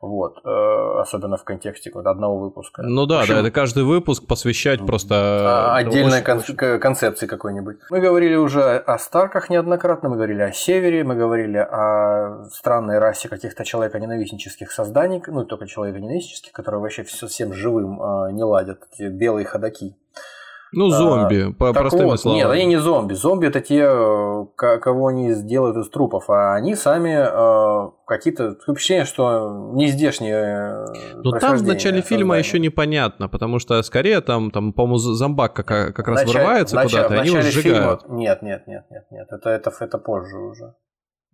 [0.00, 2.82] Вот, э, особенно в контексте вот одного выпуска.
[2.82, 5.14] Ну да, общем, да, это каждый выпуск посвящать просто...
[5.16, 7.78] А, отдельной очень, кон- концепции какой-нибудь.
[7.90, 13.28] Мы говорили уже о Старках неоднократно, мы говорили о Севере, мы говорили о странной расе
[13.28, 19.96] каких-то человеконенавистнических созданий, ну только человеконенавистнических, которые вообще всем живым э, не ладят, белые ходаки.
[20.72, 22.38] Ну, зомби, а, по простым вот, словам.
[22.38, 23.14] Нет, они не зомби.
[23.14, 29.04] Зомби это те, э, кого они сделают из трупов, а они сами э, какие-то впечатление,
[29.04, 30.86] что не здешние.
[31.14, 35.66] Ну там в начале фильма еще непонятно, потому что скорее там, там по-моему, зомбак как,
[35.66, 36.42] как раз Началь...
[36.42, 38.02] вырывается куда-то, и они его сжигают.
[38.02, 38.18] Фильма...
[38.18, 39.26] Нет, нет, нет, нет, нет.
[39.30, 40.74] Это, это, это позже уже.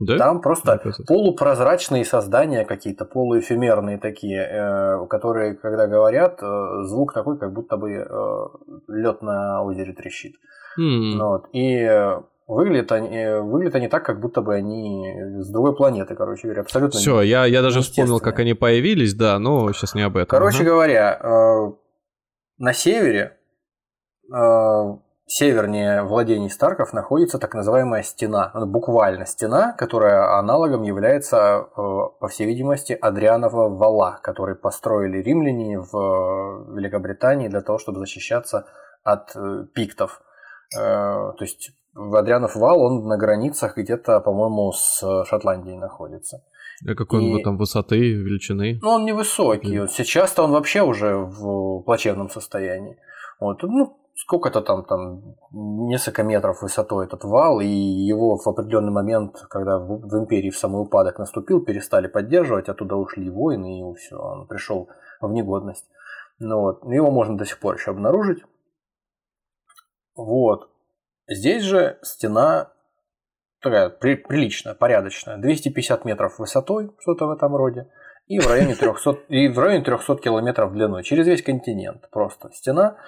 [0.00, 0.18] Да?
[0.18, 7.38] Там просто да, полупрозрачные создания какие-то, полуэфемерные такие, э, которые, когда говорят, э, звук такой,
[7.38, 8.04] как будто бы э,
[8.88, 10.34] лед на озере трещит.
[10.80, 11.18] Mm.
[11.18, 11.46] Вот.
[11.52, 11.88] И
[12.48, 16.98] выглядят они, выглядят они так, как будто бы они с другой планеты, короче говоря, абсолютно.
[16.98, 20.26] Все, я, я даже вспомнил, как они появились, да, но сейчас не об этом.
[20.26, 20.70] Короче ага.
[20.70, 21.20] говоря,
[22.58, 23.38] на севере
[25.26, 32.46] севернее владений Старков находится так называемая стена, буквально стена, которая аналогом является, э, по всей
[32.46, 38.66] видимости, Адрианова вала, который построили римляне в Великобритании для того, чтобы защищаться
[39.02, 40.20] от э, пиктов.
[40.76, 46.42] Э, то есть Адрианов вал, он на границах где-то, по-моему, с Шотландией находится.
[46.86, 47.32] А какой и...
[47.32, 48.78] он там высоты, величины?
[48.82, 49.86] Ну, он невысокий.
[49.86, 52.98] Сейчас-то он вообще уже в плачевном состоянии.
[53.38, 53.62] Вот.
[53.62, 59.78] Ну, сколько-то там, там несколько метров высотой этот вал, и его в определенный момент, когда
[59.78, 64.46] в, в империи в самый упадок наступил, перестали поддерживать, оттуда ушли воины, и все, он
[64.46, 64.88] пришел
[65.20, 65.86] в негодность.
[66.38, 66.84] Ну, вот.
[66.84, 68.42] Его можно до сих пор еще обнаружить.
[70.14, 70.70] Вот.
[71.28, 72.70] Здесь же стена
[73.60, 77.88] такая при, приличная, порядочная, 250 метров высотой, что-то в этом роде,
[78.26, 82.98] и в районе 300, и в районе 300 километров длиной, через весь континент просто стена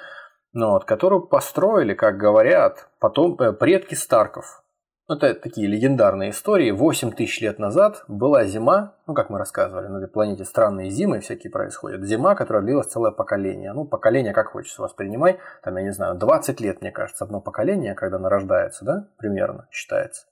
[0.57, 4.62] ну, вот, которую построили, как говорят, потом э, предки Старков.
[5.07, 6.70] Это такие легендарные истории.
[6.70, 11.20] 8 тысяч лет назад была зима, ну, как мы рассказывали, на этой планете странные зимы
[11.20, 12.02] всякие происходят.
[12.04, 13.74] Зима, которая длилась целое поколение.
[13.74, 17.94] Ну, поколение, как хочется воспринимай, там, я не знаю, 20 лет, мне кажется, одно поколение,
[17.94, 20.24] когда оно рождается, да, примерно, считается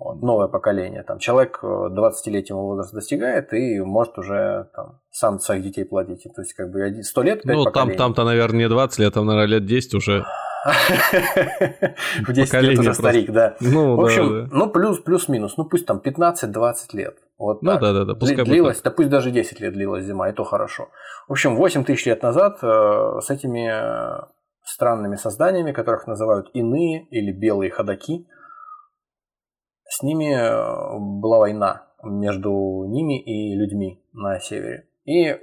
[0.00, 1.02] новое поколение.
[1.02, 6.22] Там человек 20-летнего э, возраста достигает и может уже там, сам своих детей плодить.
[6.34, 9.26] То есть, как бы 100 лет, 5 Ну, там, там-то, наверное, не 20 лет, там,
[9.26, 10.24] наверное, лет 10 уже.
[12.26, 13.56] В 10 лет уже старик, да.
[13.60, 17.16] Ну, В общем, ну, плюс, плюс-минус, ну, пусть там 15-20 лет.
[17.38, 18.14] Вот ну да, да, да.
[18.14, 20.88] Пускай длилась, да пусть даже 10 лет длилась зима, и то хорошо.
[21.26, 23.72] В общем, 8 тысяч лет назад э, с этими
[24.62, 28.26] странными созданиями, которых называют иные или белые ходаки,
[29.90, 34.88] с ними э, была война между ними и людьми на севере.
[35.04, 35.36] И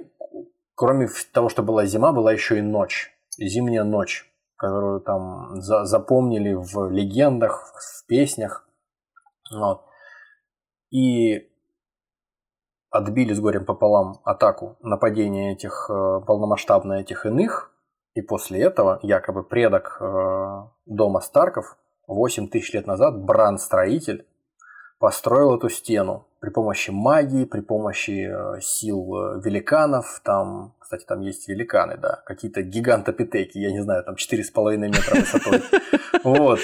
[0.74, 4.26] кроме того, что была зима, была еще и ночь, зимняя ночь,
[4.56, 8.66] которую там за запомнили в легендах, в песнях.
[9.54, 9.84] Вот.
[10.90, 11.50] И
[12.90, 17.70] отбили с горем пополам атаку, нападение этих, э, полномасштабное этих иных,
[18.14, 21.76] и после этого якобы предок э, дома Старков
[22.06, 24.26] 8 тысяч лет назад, Бран-строитель,
[24.98, 31.48] построил эту стену при помощи магии, при помощи э, сил великанов, там, кстати, там есть
[31.48, 35.62] великаны, да, какие-то гигантопитеки, я не знаю, там 4,5 метра высотой,
[36.24, 36.60] вот,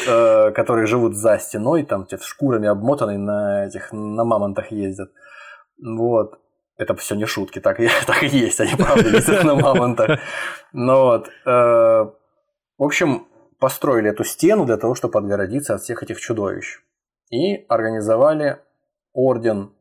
[0.55, 5.11] которые живут за стеной, там, шкурами обмотанные на этих, на мамонтах ездят,
[5.83, 6.39] вот.
[6.77, 10.19] Это все не шутки, так и, так и есть, они правда ездят на мамонтах.
[10.73, 13.29] Но вот, э, в общем,
[13.61, 16.81] построили эту стену для того, чтобы отгородиться от всех этих чудовищ.
[17.31, 18.59] И организовали
[19.13, 19.75] орден,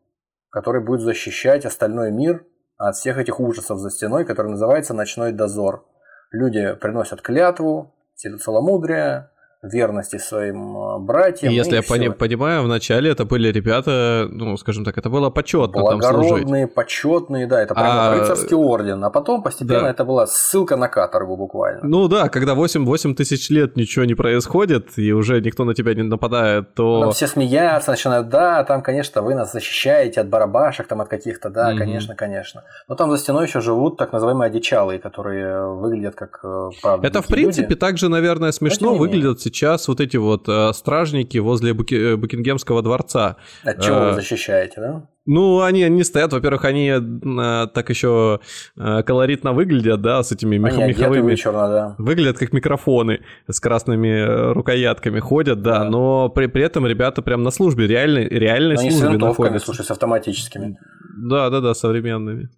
[0.50, 2.46] который будет защищать остальной мир
[2.78, 5.86] от всех этих ужасов за стеной, который называется «Ночной дозор».
[6.32, 9.30] Люди приносят клятву, целомудрие,
[9.64, 11.52] верности своим э, братьям.
[11.52, 12.12] И если и я все.
[12.12, 17.74] понимаю, вначале это были ребята, ну, скажем так, это было почетно Благородные, почетные, да, это
[17.74, 18.20] прямо а...
[18.20, 19.04] рыцарский орден.
[19.04, 19.90] А потом постепенно да.
[19.90, 21.80] это была ссылка на каторгу буквально.
[21.84, 25.94] Ну да, когда 8, 8 тысяч лет ничего не происходит, и уже никто на тебя
[25.94, 27.02] не нападает, то...
[27.02, 31.50] Там все смеяться начинают, да, там, конечно, вы нас защищаете от барабашек, там от каких-то,
[31.50, 31.78] да, mm-hmm.
[31.78, 32.64] конечно, конечно.
[32.90, 37.08] Но там за стеной еще живут так называемые одичалые, которые выглядят как э, правда.
[37.08, 37.76] Это, в принципе, люди.
[37.76, 39.53] также, наверное, смешно выглядят сейчас
[39.88, 43.38] вот эти вот э, стражники возле Буки, э, Букингемского дворца.
[43.64, 45.10] От чего э, вы защищаете, да?
[45.26, 48.42] Ну, они, они стоят, во-первых, они э, так еще
[48.76, 51.32] э, колоритно выглядят, да, с этими мех, они меховыми.
[51.32, 51.96] Вечерно, да.
[51.98, 55.90] Выглядят как микрофоны с красными э, рукоятками ходят, да, да.
[55.90, 59.66] но при, при этом ребята прям на службе, реальной, реальной они службе с находятся.
[59.66, 60.78] слушай, с автоматическими.
[61.16, 62.50] Да, да, да, современными.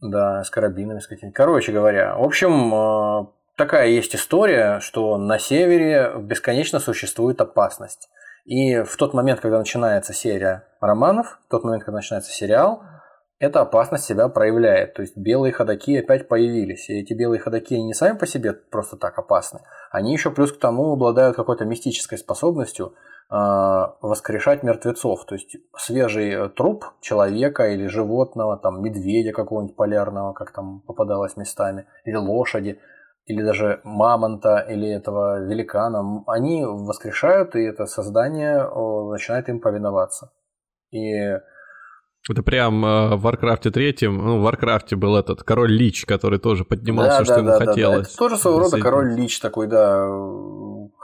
[0.00, 1.34] Да, с карабинами, с какими-то.
[1.34, 3.26] Короче говоря, в общем, э,
[3.62, 8.08] такая есть история, что на севере бесконечно существует опасность.
[8.44, 12.82] И в тот момент, когда начинается серия романов, в тот момент, когда начинается сериал,
[13.38, 14.94] эта опасность себя проявляет.
[14.94, 16.90] То есть белые ходаки опять появились.
[16.90, 19.60] И эти белые ходаки не сами по себе просто так опасны.
[19.92, 22.94] Они еще плюс к тому обладают какой-то мистической способностью
[23.30, 23.36] э,
[24.00, 25.24] воскрешать мертвецов.
[25.26, 31.86] То есть свежий труп человека или животного, там медведя какого-нибудь полярного, как там попадалось местами,
[32.04, 32.80] или лошади–
[33.26, 38.68] или даже мамонта, или этого великана, они воскрешают, и это создание
[39.10, 40.32] начинает им повиноваться.
[40.90, 41.38] И
[42.30, 46.04] это прям э, в Warcraft е третьем, ну, в Warcraft е был этот король Лич,
[46.06, 48.06] который тоже поднимал да, все, да, что да, ему да, хотелось.
[48.06, 48.10] Да.
[48.10, 50.06] Это тоже своего рода король Лич такой, да.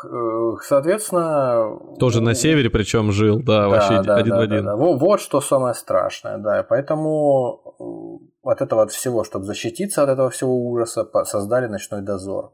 [0.05, 1.77] Э, соответственно...
[1.99, 4.65] Тоже на севере причем жил, да, да вообще да, один да, в один.
[4.65, 4.77] Да, да.
[4.77, 6.63] Вот, что самое страшное, да.
[6.63, 12.53] Поэтому э, от этого от всего, чтобы защититься от этого всего ужаса, создали ночной дозор.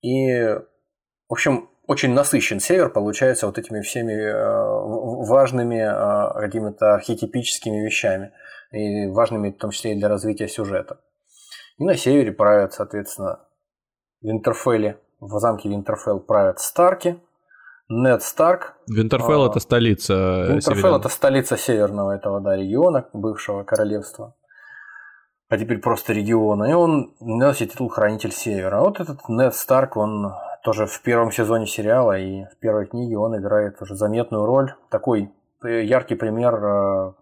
[0.00, 0.42] И,
[1.28, 8.32] в общем, очень насыщен север получается вот этими всеми э, важными э, какими-то архетипическими вещами
[8.70, 11.00] и важными в том числе и для развития сюжета.
[11.78, 13.40] И на севере правят, соответственно,
[14.20, 17.20] в Винтерфелле, в замке Винтерфелл правят Старки,
[17.88, 18.74] Нед Старк.
[18.86, 21.00] Винтерфелл а, это столица Винтерфелл северного.
[21.00, 24.34] это столица северного этого да, региона, бывшего королевства.
[25.48, 26.64] А теперь просто региона.
[26.64, 28.78] И он носит титул Хранитель Севера.
[28.78, 33.16] А вот этот Нед Старк, он тоже в первом сезоне сериала и в первой книге
[33.16, 34.74] он играет уже заметную роль.
[34.90, 35.32] Такой
[35.64, 37.12] э, яркий пример э,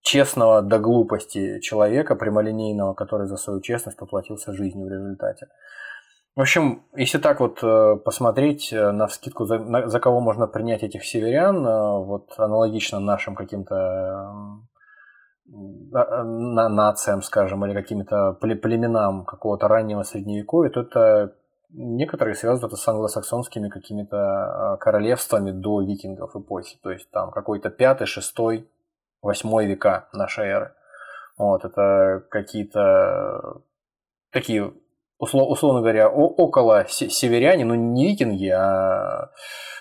[0.00, 5.48] честного до глупости человека, прямолинейного, который за свою честность поплатился жизнью в результате.
[6.36, 11.62] В общем, если так вот э, посмотреть на вскидку, за, кого можно принять этих северян,
[12.04, 14.32] вот аналогично нашим каким-то
[15.46, 21.34] на нациям, скажем, или каким-то племенам какого-то раннего средневековья, то это
[21.76, 26.78] Некоторые связывают это с англосаксонскими какими-то а, королевствами до викингов эпохи.
[26.80, 28.70] То есть там какой-то пятый, шестой,
[29.22, 30.74] восьмой века нашей эры.
[31.36, 33.62] Вот, это какие-то
[34.30, 34.72] такие,
[35.24, 39.30] услов, условно говоря, около северяне, ну не викинги, а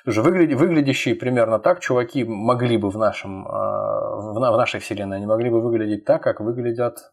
[0.06, 5.26] уже выгляд, выглядящие примерно так, чуваки могли бы в, нашем, а, в нашей вселенной, они
[5.26, 7.12] могли бы выглядеть так, как выглядят,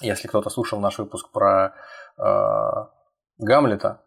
[0.00, 1.74] если кто-то слушал наш выпуск про
[2.16, 2.90] а,
[3.38, 4.00] Гамлета,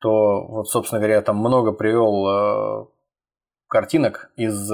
[0.00, 2.86] то вот, собственно говоря, я там много привел э,
[3.68, 4.72] картинок из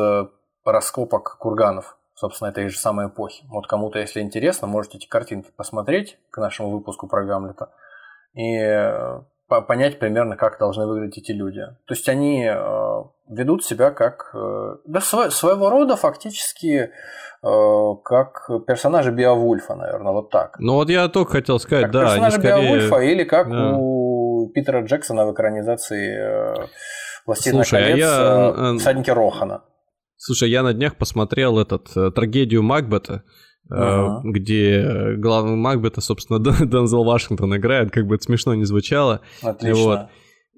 [0.64, 3.44] раскопок курганов собственно, этой же самой эпохи.
[3.48, 7.70] Вот кому-то, если интересно, можете эти картинки посмотреть к нашему выпуску про Гамлета
[8.34, 11.60] и э, понять примерно, как должны выглядеть эти люди.
[11.60, 16.90] То есть они э, ведут себя как э, да, своего рода фактически
[17.42, 20.58] как персонажи Биовульфа, наверное, вот так.
[20.58, 22.00] Ну вот я только хотел сказать, как да.
[22.04, 22.72] Персонажи скорее...
[22.72, 23.76] Биовульфа или как да.
[23.76, 26.66] у Питера Джексона в экранизации
[27.24, 28.78] «Властелина Слушай, колец» а я...
[28.78, 29.62] «Всадники Рохана».
[30.16, 33.22] Слушай, я на днях посмотрел этот трагедию Макбета.
[33.68, 34.20] Uh-huh.
[34.22, 39.22] где главный Макбета, собственно, Дензел Вашингтон играет, как бы это смешно не звучало.
[39.42, 39.82] Отлично.
[39.82, 40.00] Вот.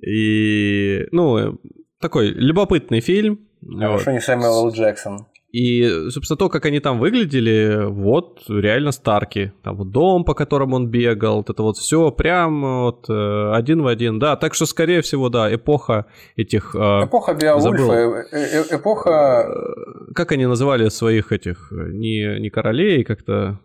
[0.07, 1.59] И, ну,
[2.01, 3.49] такой любопытный фильм.
[3.63, 4.13] Хорошо, вот.
[4.13, 5.27] не Сэмюэл Джексон.
[5.51, 9.53] И, собственно, то, как они там выглядели, вот реально Старки.
[9.63, 13.83] Там вот дом, по которому он бегал, вот это вот все прям вот э, один
[13.83, 14.19] в один.
[14.19, 16.05] Да, так что, скорее всего, да, эпоха
[16.37, 16.75] этих...
[16.75, 19.47] Э, эпоха Беовульфа, э, э, эпоха...
[20.15, 23.59] Как они называли своих этих, не, не королей, как-то...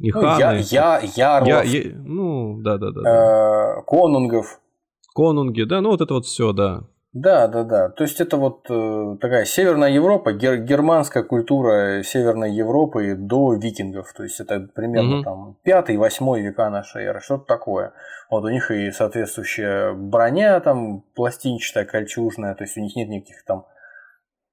[0.00, 0.62] Не ну, ханы.
[0.70, 1.48] Я, я, ярлов.
[1.48, 3.78] Я, я, ну, да-да-да.
[3.78, 4.60] Э, конунгов.
[5.14, 6.88] Конунги, да, ну вот это вот все, да.
[7.14, 7.88] Да, да, да.
[7.88, 14.12] То есть это вот э, такая Северная Европа, гер- германская культура Северной Европы до викингов.
[14.12, 15.24] То есть это примерно mm-hmm.
[15.24, 17.92] там 5-8 века нашей эры, что-то такое.
[18.30, 23.42] Вот у них и соответствующая броня там пластинчатая, кольчужная, то есть у них нет никаких
[23.44, 23.64] там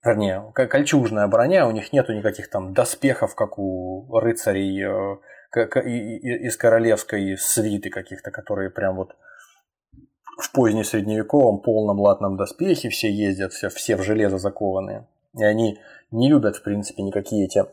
[0.05, 5.17] вернее, кольчужная броня, у них нету никаких там доспехов, как у рыцарей э,
[5.55, 9.15] из королевской свиты каких-то, которые прям вот
[10.37, 15.07] в позднесредневековом полном латном доспехе все ездят, все, все в железо закованные.
[15.33, 15.79] И они
[16.11, 17.65] не любят, в принципе, никакие эти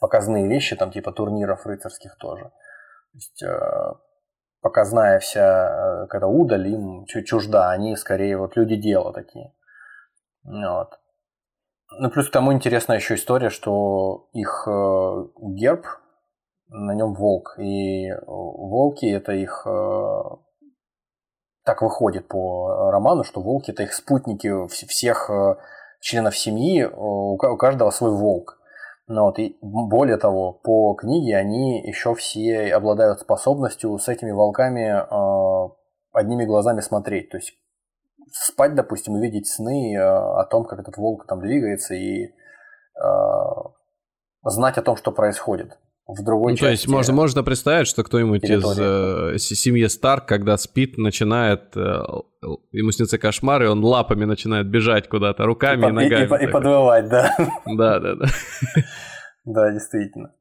[0.00, 2.44] показные вещи, там типа турниров рыцарских тоже.
[2.44, 3.94] То есть, э,
[4.60, 9.52] показная вся, э, когда удаль им чужда, они скорее вот люди дела такие.
[10.44, 10.98] Вот.
[11.98, 15.86] Ну, плюс к тому интересная еще история, что их э, герб,
[16.68, 17.56] на нем волк.
[17.58, 19.66] И волки это их
[21.64, 25.56] так выходит по э, роману, что волки это их спутники всех э,
[26.00, 28.58] членов семьи, у каждого свой волк.
[29.08, 34.88] Ну, вот, и более того, по книге они еще все обладают способностью с этими волками
[34.88, 35.68] э,
[36.12, 37.30] одними глазами смотреть.
[37.30, 37.54] То есть
[38.30, 42.30] спать, допустим, увидеть сны э, о том, как этот волк там двигается, и э,
[44.44, 46.64] знать о том, что происходит в другой ну, части.
[46.64, 49.36] То есть можно, можно представить, что кто-нибудь территории.
[49.36, 52.02] из э, семьи Старк, когда спит, начинает, э,
[52.72, 56.40] ему снится кошмар, и он лапами начинает бежать куда-то, руками и, и ногами.
[56.40, 57.34] И, и, и подвывать, да.
[57.66, 58.26] Да, да, да.
[59.44, 60.32] Да, действительно.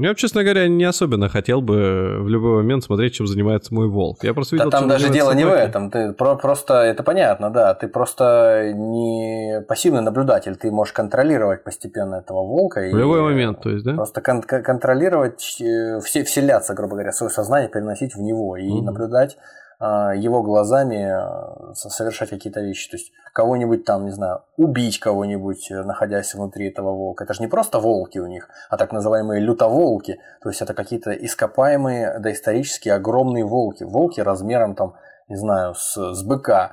[0.00, 4.22] Я, честно говоря, не особенно хотел бы в любой момент смотреть, чем занимается мой волк.
[4.22, 5.44] Я просто видел, да, там даже дело собаки.
[5.44, 5.90] не в этом.
[5.90, 7.74] Ты про просто это понятно, да.
[7.74, 10.56] Ты просто не пассивный наблюдатель.
[10.56, 12.80] Ты можешь контролировать постепенно этого волка.
[12.80, 13.94] В любой момент, то есть, да?
[13.94, 18.82] Просто кон- контролировать, э, все, вселяться, грубо говоря, свое сознание, переносить в него и mm-hmm.
[18.82, 19.40] наблюдать а,
[19.80, 22.90] его глазами а, совершать какие-то вещи.
[22.90, 27.24] То есть кого-нибудь там, не знаю, убить кого-нибудь, э, находясь внутри этого волка.
[27.24, 30.20] Это же не просто волки у них, а так называемые лютоволки.
[30.42, 33.84] То есть это какие-то ископаемые доисторические огромные волки.
[33.84, 34.96] Волки размером там,
[35.28, 36.72] не знаю, с, с быка.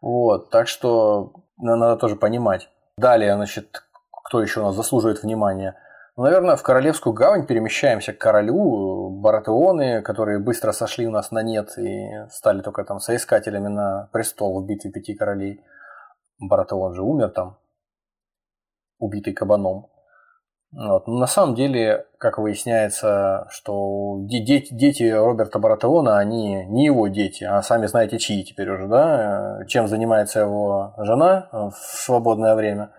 [0.00, 2.68] Вот, так что надо тоже понимать.
[2.96, 3.84] Далее, значит,
[4.24, 5.76] кто еще у нас заслуживает внимания–
[6.16, 11.76] наверное, в Королевскую гавань перемещаемся к королю, Баратеоны, которые быстро сошли у нас на нет
[11.78, 15.64] и стали только там соискателями на престол в битве пяти королей.
[16.38, 17.58] Баратеон же умер там,
[18.98, 19.88] убитый кабаном.
[20.72, 21.08] Вот.
[21.08, 27.42] Но на самом деле, как выясняется, что дети, дети Роберта Баратеона, они не его дети,
[27.42, 29.64] а сами знаете чьи теперь уже, да?
[29.66, 32.92] Чем занимается его жена в свободное время,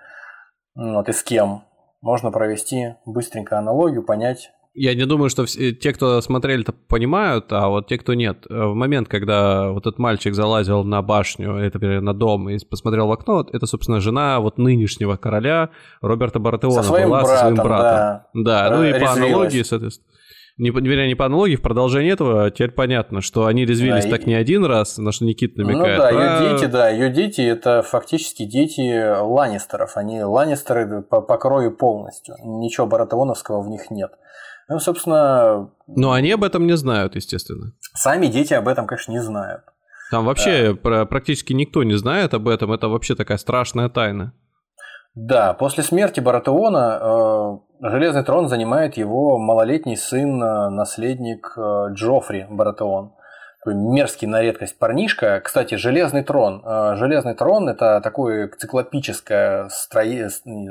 [0.76, 1.64] вот, и с кем
[2.02, 4.52] можно провести быстренько аналогию, понять.
[4.74, 8.46] Я не думаю, что все, те, кто смотрели, это понимают, а вот те, кто нет.
[8.50, 13.08] Э, в момент, когда вот этот мальчик залазил на башню, это на дом и посмотрел
[13.08, 15.72] в окно, это, собственно, жена вот нынешнего короля
[16.02, 18.22] Роберта Бартеона со своим была братом, со своим братом.
[18.34, 20.11] Да, да ну и по аналогии, соответственно
[20.58, 24.24] не, вернее, не по аналогии, в продолжении этого теперь понятно, что они резвились да, так
[24.24, 24.30] и...
[24.30, 25.98] не один раз, на что Никита намекает.
[25.98, 26.40] Ну да, про...
[26.40, 29.98] ее дети, да, ее дети это фактически дети Ланнистеров.
[29.98, 32.36] Они Ланнистеры по, по крою полностью.
[32.44, 34.12] Ничего баратеоновского в них нет.
[34.68, 35.72] Ну, собственно...
[35.88, 37.74] Но они об этом не знают, естественно.
[37.94, 39.64] Сами дети об этом, конечно, не знают.
[40.12, 41.06] Там вообще да.
[41.06, 42.72] практически никто не знает об этом.
[42.72, 44.34] Это вообще такая страшная тайна.
[45.16, 47.00] Да, после смерти Баратеона
[47.82, 53.12] э, Железный трон занимает его малолетний сын, э, наследник э, Джоффри Баратеон.
[53.60, 55.42] такой мерзкий на редкость парнишка.
[55.44, 56.64] Кстати, Железный трон.
[56.66, 60.28] Э, Железный трон это такое циклопическое строи...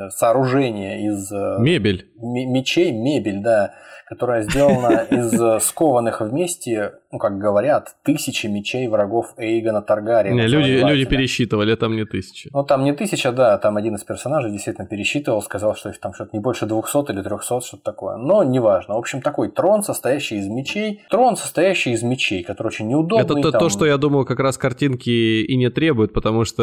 [0.08, 2.10] сооружение из э, мебель.
[2.16, 3.72] мечей, мебель, да,
[4.10, 10.34] которая сделана из э, скованных вместе, ну, как говорят, тысячи мечей врагов Эйгона Таргариена.
[10.34, 12.50] Не, люди, люди пересчитывали, там не тысяча.
[12.52, 16.12] Ну, там не тысяча, да, там один из персонажей действительно пересчитывал, сказал, что их там
[16.12, 18.16] что-то не больше 200 или 300, что-то такое.
[18.16, 18.96] Но неважно.
[18.96, 21.02] В общем, такой трон, состоящий из мечей.
[21.08, 23.24] Трон, состоящий из мечей, который очень неудобный.
[23.24, 23.60] Это то, там...
[23.60, 25.08] то, что я думаю, как раз картинки
[25.44, 26.62] и не требуют, потому что...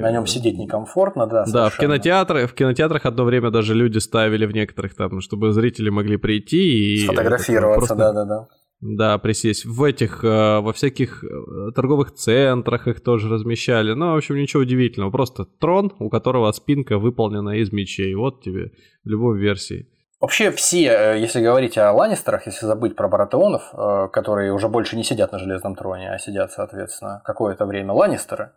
[0.00, 1.44] На нем сидеть некомфортно, да.
[1.46, 5.88] Да, в кинотеатрах, в кинотеатрах одно время даже люди ставили в некоторых там, чтобы зрители
[5.88, 7.04] могли прийти и...
[7.04, 8.48] Сфотографироваться, да-да-да.
[8.82, 9.64] Да, присесть.
[9.64, 13.92] В этих, э, во всяких э, торговых центрах их тоже размещали.
[13.92, 15.12] Ну, в общем, ничего удивительного.
[15.12, 18.12] Просто трон, у которого спинка выполнена из мечей.
[18.16, 18.72] Вот тебе
[19.04, 19.86] в любой версии.
[20.20, 25.04] Вообще все, э, если говорить о Ланнистерах, если забыть про Баратеонов, которые уже больше не
[25.04, 28.50] сидят на Железном троне, а сидят, соответственно, какое-то время Ланнистеры,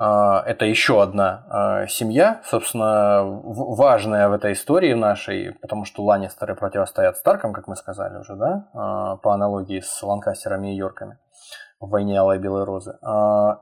[0.00, 7.18] это еще одна а, семья, собственно, важная в этой истории нашей, потому что Ланнистеры противостоят
[7.18, 11.18] Старкам, как мы сказали уже, да, а, по аналогии с Ланкастерами и Йорками
[11.80, 12.98] в «Войне Алой Белой Розы».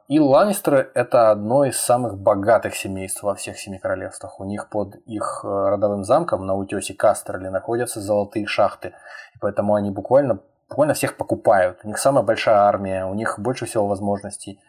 [0.08, 4.38] И Ланнистеры– это одно из самых богатых семейств во всех Семи Королевствах.
[4.40, 8.92] У них под их родовым замком на утесе Кастерли находятся золотые шахты,
[9.40, 11.80] поэтому они буквально, буквально всех покупают.
[11.84, 14.60] У них самая большая армия, у них больше всего возможностей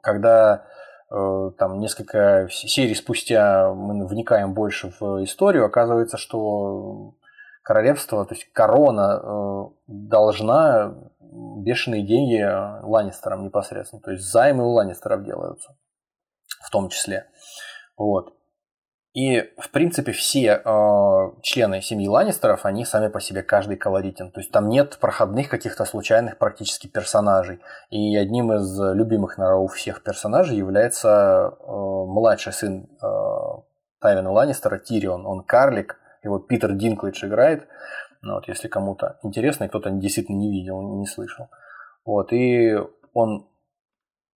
[0.00, 0.66] когда
[1.10, 7.14] э, там несколько серий спустя мы вникаем больше в историю, оказывается, что
[7.62, 12.42] королевство, то есть корона э, должна бешеные деньги
[12.82, 14.00] Ланнистерам непосредственно.
[14.02, 15.76] То есть займы у Ланнистеров делаются
[16.60, 17.26] в том числе.
[17.96, 18.37] Вот.
[19.18, 24.30] И, в принципе, все э, члены семьи Ланнистеров, они сами по себе каждый колоритен.
[24.30, 27.58] То есть там нет проходных каких-то случайных практически персонажей.
[27.90, 33.06] И одним из любимых, наверное, у всех персонажей является э, младший сын э,
[34.00, 35.26] Тайвина Ланнистера, Тирион.
[35.26, 37.66] Он карлик, его Питер Динклэдж играет.
[38.22, 41.48] Ну, вот, если кому-то интересно, и кто-то действительно не видел, не слышал.
[42.04, 42.76] Вот, и
[43.14, 43.48] он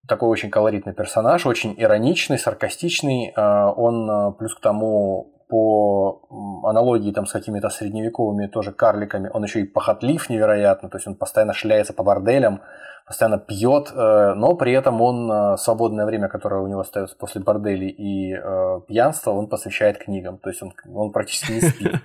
[0.07, 3.33] такой очень колоритный персонаж, очень ироничный, саркастичный.
[3.37, 6.23] А, он а, плюс к тому по
[6.65, 11.15] аналогии там с какими-то средневековыми тоже карликами, он еще и похотлив невероятно, то есть он
[11.15, 12.63] постоянно шляется по борделям,
[13.07, 17.43] постоянно пьет, э, но при этом он э, свободное время, которое у него остается после
[17.43, 21.93] борделей и э, пьянства, он посвящает книгам, то есть он, он практически не спит.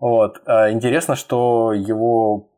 [0.00, 0.42] Вот.
[0.44, 2.50] А интересно, что его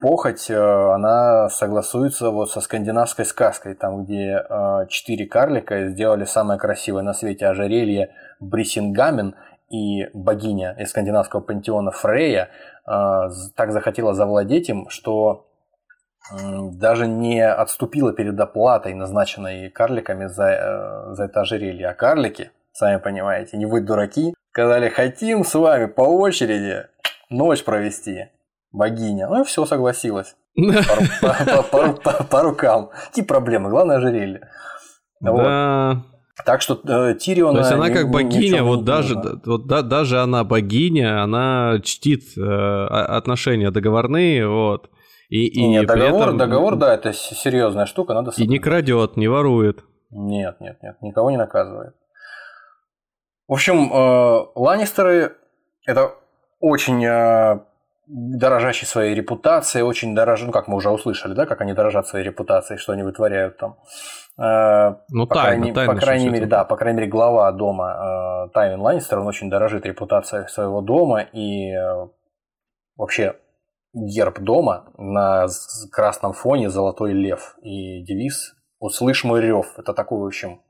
[0.00, 6.58] похоть, э, она согласуется вот со скандинавской сказкой, там, где э, четыре карлика сделали самое
[6.58, 9.36] красивое на свете ожерелье Брисингамен,
[9.68, 12.48] и богиня из скандинавского пантеона Фрея
[12.86, 12.90] э,
[13.54, 15.46] так захотела завладеть им, что
[16.32, 21.88] даже не отступила перед оплатой, назначенной карликами за, за это ожерелье.
[21.88, 26.86] А карлики, сами понимаете, не вы дураки, сказали, хотим с вами по очереди
[27.30, 28.28] ночь провести
[28.72, 29.28] богиня.
[29.28, 30.36] Ну и все, согласилась.
[32.30, 32.90] По рукам.
[33.06, 33.70] Какие проблемы?
[33.70, 34.48] Главное ожерелье.
[35.20, 36.02] Да.
[36.44, 37.54] Так что э, Тирион.
[37.54, 39.14] То есть она как богиня, вот даже,
[39.44, 44.88] вот да, даже она богиня, она чтит э, отношения договорные, вот.
[45.28, 46.38] И, и нет, договор, этом...
[46.38, 48.32] договор, да, это серьезная штука, надо.
[48.36, 49.84] И не крадет, не ворует.
[50.10, 51.94] Нет, нет, нет, никого не наказывает.
[53.46, 55.36] В общем, э, Ланнистеры
[55.86, 56.14] это
[56.58, 57.60] очень э,
[58.12, 60.42] дорожащий своей репутацией, очень дорож...
[60.42, 63.76] ну, как мы уже услышали, да, как они дорожат своей репутацией, что они вытворяют там.
[64.38, 68.46] Э, ну, по тайна, крайней, тайна, по крайней мере, да, по крайней мере, глава дома
[68.46, 72.08] э, Тайвин Ланнистер, он очень дорожит репутацией своего дома и э,
[72.96, 73.36] вообще
[73.94, 75.46] герб дома на
[75.92, 79.74] красном фоне золотой лев и девиз «Услышь мой рев».
[79.78, 80.60] Это такой, в общем,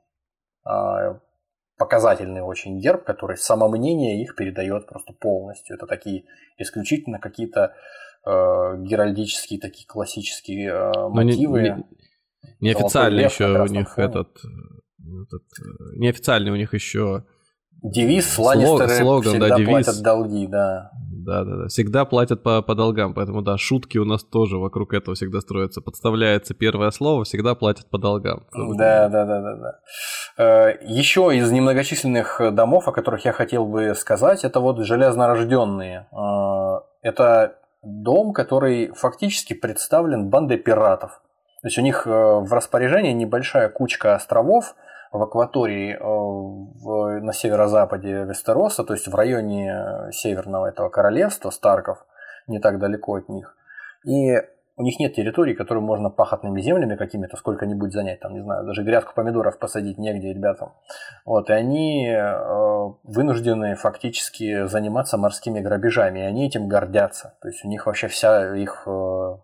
[1.81, 5.75] показательный очень герб, который самомнение их передает просто полностью.
[5.75, 6.25] Это такие
[6.59, 7.73] исключительно какие-то
[8.23, 11.61] э, геральдические, такие классические э, мотивы.
[11.61, 11.69] Не,
[12.59, 14.07] не, неофициально еще у них фоне.
[14.07, 14.29] этот,
[15.23, 17.25] этот э, неофициальный у них еще
[17.81, 19.69] девиз Ланнистеры слоган, всегда да, девиз.
[19.69, 20.91] платят долги, да.
[21.25, 21.67] Да, да, да.
[21.67, 23.13] Всегда платят по, по долгам.
[23.13, 25.81] Поэтому, да, шутки у нас тоже вокруг этого всегда строятся.
[25.81, 28.45] Подставляется первое слово, всегда платят по долгам.
[28.53, 29.79] Да, да, да, да, да.
[30.37, 36.07] Э, Еще из немногочисленных домов, о которых я хотел бы сказать, это вот железнорожденные.
[36.11, 41.21] Э, это дом, который фактически представлен бандой пиратов.
[41.61, 44.75] То есть у них э, в распоряжении небольшая кучка островов
[45.11, 52.05] в акватории в, на северо-западе Вестероса, то есть в районе северного этого королевства Старков,
[52.47, 53.55] не так далеко от них.
[54.05, 54.37] И
[54.77, 58.83] у них нет территорий, которые можно пахотными землями какими-то сколько-нибудь занять, там, не знаю, даже
[58.83, 60.73] грядку помидоров посадить негде ребятам.
[61.25, 67.35] Вот, и они э, вынуждены фактически заниматься морскими грабежами, и они этим гордятся.
[67.41, 69.37] То есть у них вообще вся их э,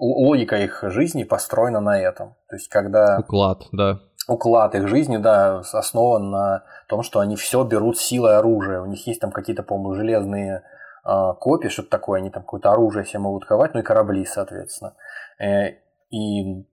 [0.00, 2.34] логика их жизни построена на этом.
[2.48, 3.18] То есть когда...
[3.18, 4.00] Уклад, да.
[4.28, 8.80] Уклад их жизни, да, основан на том, что они все берут силой оружия.
[8.80, 10.62] У них есть там какие-то, по-моему, железные
[11.04, 11.10] э,
[11.40, 14.94] копии, что-то такое, они там какое-то оружие себе могут ковать, ну и корабли, соответственно.
[15.38, 15.70] Э,
[16.10, 16.64] и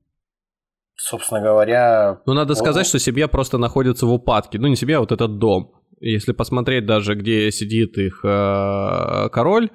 [0.95, 2.19] собственно говоря...
[2.25, 4.59] Ну, надо сказать, что семья просто находится в упадке.
[4.59, 5.73] Ну, не семья, а вот этот дом.
[5.99, 9.71] Если посмотреть даже, где сидит их э, король,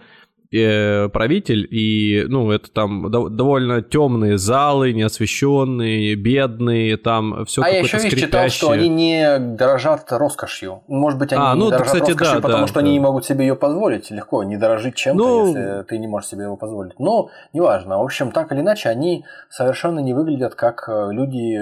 [0.53, 7.79] э, правитель, и, ну, это там довольно темные залы, неосвещенные, бедные, там все А я
[7.81, 8.27] еще скрипящее.
[8.27, 10.83] читал, что они не дорожат роскошью.
[10.89, 12.81] Может быть, они а, ну, не дорожат кстати, роскошью, да, потому да, что да.
[12.81, 16.29] они не могут себе ее позволить легко, не дорожить чем-то, ну, если ты не можешь
[16.31, 16.99] себе его позволить.
[16.99, 17.99] Но неважно.
[17.99, 21.59] В общем, так или иначе, они совершенно не выглядят как э, люди,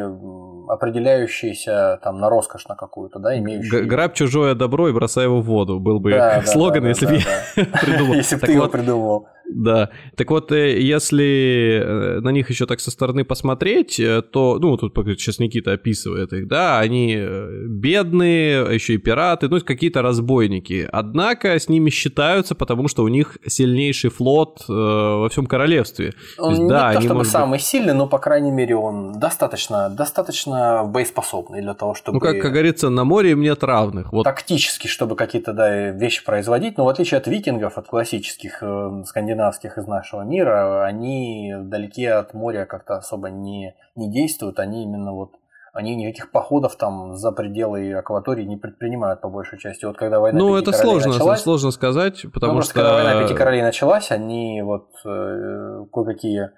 [0.73, 3.83] определяющиеся там на роскошь на какую-то, да, имеющие...
[3.83, 7.15] Грабь чужое добро и бросай его в воду, был бы да, слоган, да, если бы
[7.17, 8.15] я придумал.
[8.15, 9.29] Если бы ты его придумал.
[9.53, 9.91] Да.
[10.17, 14.77] Так вот, э, если э, на них еще так со стороны посмотреть, э, то, ну,
[14.77, 17.19] тут сейчас Никита описывает их, да, они
[17.67, 20.89] бедные, еще и пираты, ну, какие-то разбойники.
[20.91, 26.13] Однако с ними считаются, потому что у них сильнейший флот во всем королевстве.
[26.39, 27.63] Он есть, не да, то, они, чтобы самый быть...
[27.63, 32.17] сильный, но, по крайней мере, он достаточно, достаточно боеспособный для того, чтобы...
[32.17, 34.13] Ну, как, как говорится, на море им нет равных.
[34.13, 34.25] Вот.
[34.25, 39.40] Тактически, чтобы какие-то, да, вещи производить, но в отличие от викингов, от классических э, скандинавских
[39.41, 45.13] скандинавских из нашего мира, они вдалеке от моря как-то особо не, не действуют, они именно
[45.13, 45.33] вот
[45.73, 49.85] они никаких походов там за пределы акватории не предпринимают по большей части.
[49.85, 52.75] Вот когда война Ну, это сложно, началась, сложно сказать, потому ну, что...
[52.75, 56.51] Когда война Пяти Королей началась, они вот э, кое-какие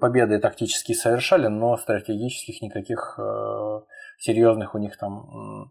[0.00, 3.80] победы тактические совершали, но стратегических никаких э,
[4.18, 5.70] серьезных у них там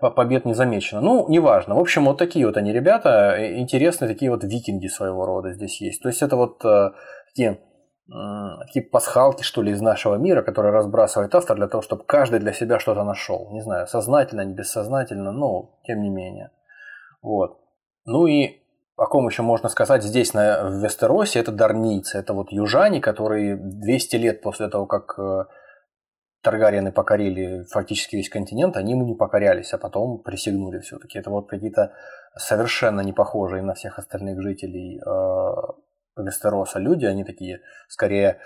[0.00, 1.00] побед не замечено.
[1.00, 1.74] Ну, неважно.
[1.74, 5.80] В общем, вот такие вот они ребята, э, интересные такие вот викинги своего рода здесь
[5.80, 6.02] есть.
[6.02, 6.90] То есть это вот э,
[7.28, 7.60] такие,
[8.66, 12.52] такие пасхалки, что ли, из нашего мира, которые разбрасывает автор для того, чтобы каждый для
[12.52, 13.50] себя что-то нашел.
[13.52, 16.50] Не знаю, сознательно, не бессознательно, но тем не менее.
[17.22, 17.58] Вот.
[18.06, 18.60] Ну и
[19.00, 22.18] о ком еще можно сказать здесь, на, в Вестеросе, это дарнийцы.
[22.18, 25.44] Это вот южане, которые 200 лет после того, как э,
[26.42, 31.18] Таргариены покорили фактически весь континент, они ему не покорялись, а потом присягнули все-таки.
[31.18, 31.92] Это вот какие-то
[32.36, 38.38] совершенно не похожие на всех остальных жителей э, Вестероса люди, они такие скорее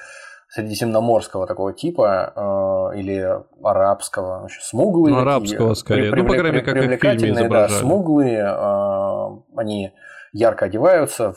[0.49, 3.29] средиземноморского такого типа э, или
[3.63, 5.15] арабского, смуглые.
[5.15, 7.73] Ну, арабского такие, скорее, при, ну, по крайней мере, как в фильме изображали.
[7.73, 9.93] Да, смуглые, э, они
[10.35, 11.35] ярко одеваются,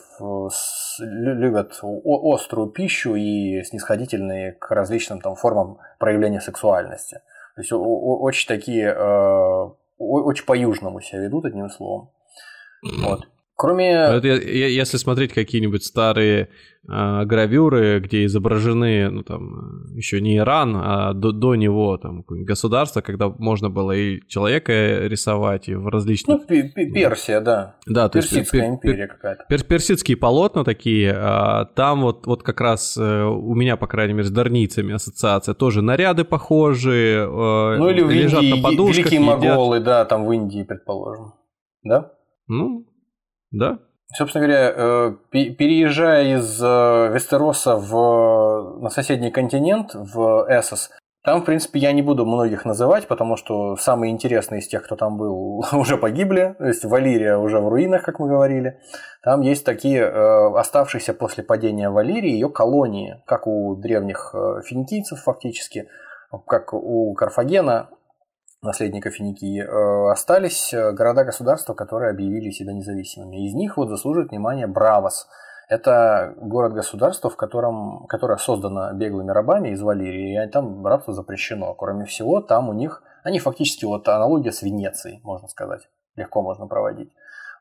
[0.99, 7.21] любят острую пищу и снисходительные к различным там формам проявления сексуальности.
[7.55, 12.09] То есть очень такие, э, очень по-южному себя ведут, одним словом.
[13.03, 13.27] Вот.
[13.57, 13.91] Кроме...
[14.09, 16.49] Ну, это, если смотреть какие-нибудь старые
[16.87, 23.01] э, гравюры, где изображены, ну там, еще не Иран, а до, до него там государство,
[23.01, 26.37] когда можно было и человека рисовать, и в различных...
[26.37, 27.77] Ну, Персия, да.
[27.87, 29.45] Да, то Персидская есть, империя какая-то.
[29.49, 34.13] Пер, персидские полотна такие, а, там вот, вот как раз э, у меня, по крайней
[34.13, 38.97] мере, с дарницами ассоциация, тоже наряды похожие, э, ну, или в лежат Индии, на подушках,
[38.97, 39.41] великие едят.
[39.41, 41.33] моголы, да, там в Индии, предположим.
[41.81, 42.11] Да?
[42.47, 42.85] Ну,
[43.51, 43.79] да.
[44.15, 50.91] Собственно говоря, э, переезжая из э, Вестероса в, на соседний континент, в Эссос,
[51.25, 54.95] там, в принципе, я не буду многих называть, потому что самые интересные из тех, кто
[54.95, 56.55] там был, уже погибли.
[56.57, 58.79] То есть Валирия уже в руинах, как мы говорили.
[59.23, 64.33] Там есть такие э, оставшиеся после падения Валирии ее колонии, как у древних
[64.65, 65.89] финикийцев фактически,
[66.45, 67.89] как у Карфагена,
[68.61, 73.45] наследников Финикии, э, остались э, города-государства, которые объявили себя независимыми.
[73.47, 75.27] Из них вот заслуживает внимания Бравос.
[75.69, 81.73] Это город-государство, в котором, которое создано беглыми рабами из Валерии, и там рабство запрещено.
[81.73, 86.67] Кроме всего, там у них, они фактически вот аналогия с Венецией, можно сказать, легко можно
[86.67, 87.11] проводить.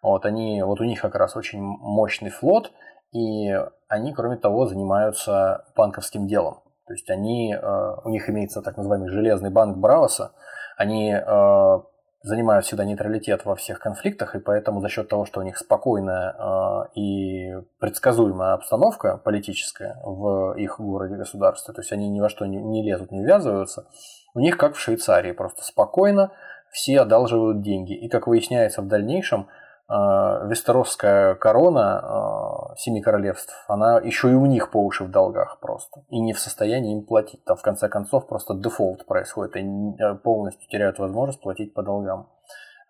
[0.02, 2.70] Вот, они, вот у них как раз очень мощный флот,
[3.12, 3.52] и
[3.88, 6.60] они, кроме того, занимаются банковским делом.
[6.86, 10.32] То есть они, э, у них имеется так называемый железный банк Бравоса,
[10.76, 11.78] они э,
[12.22, 16.32] занимают всегда нейтралитет во всех конфликтах, и поэтому за счет того, что у них спокойная
[16.32, 22.58] э, и предсказуемая обстановка политическая в их городе-государстве, то есть они ни во что не,
[22.58, 23.86] не лезут, не ввязываются,
[24.34, 26.30] у них как в Швейцарии, просто спокойно
[26.70, 27.94] все одалживают деньги.
[27.94, 29.48] И как выясняется в дальнейшем,
[29.88, 36.02] Вестеросская корона э, Семи Королевств, она еще и у них по уши в долгах просто.
[36.08, 37.44] И не в состоянии им платить.
[37.44, 39.54] Там в конце концов просто дефолт происходит.
[39.54, 42.28] Они э, полностью теряют возможность платить по долгам.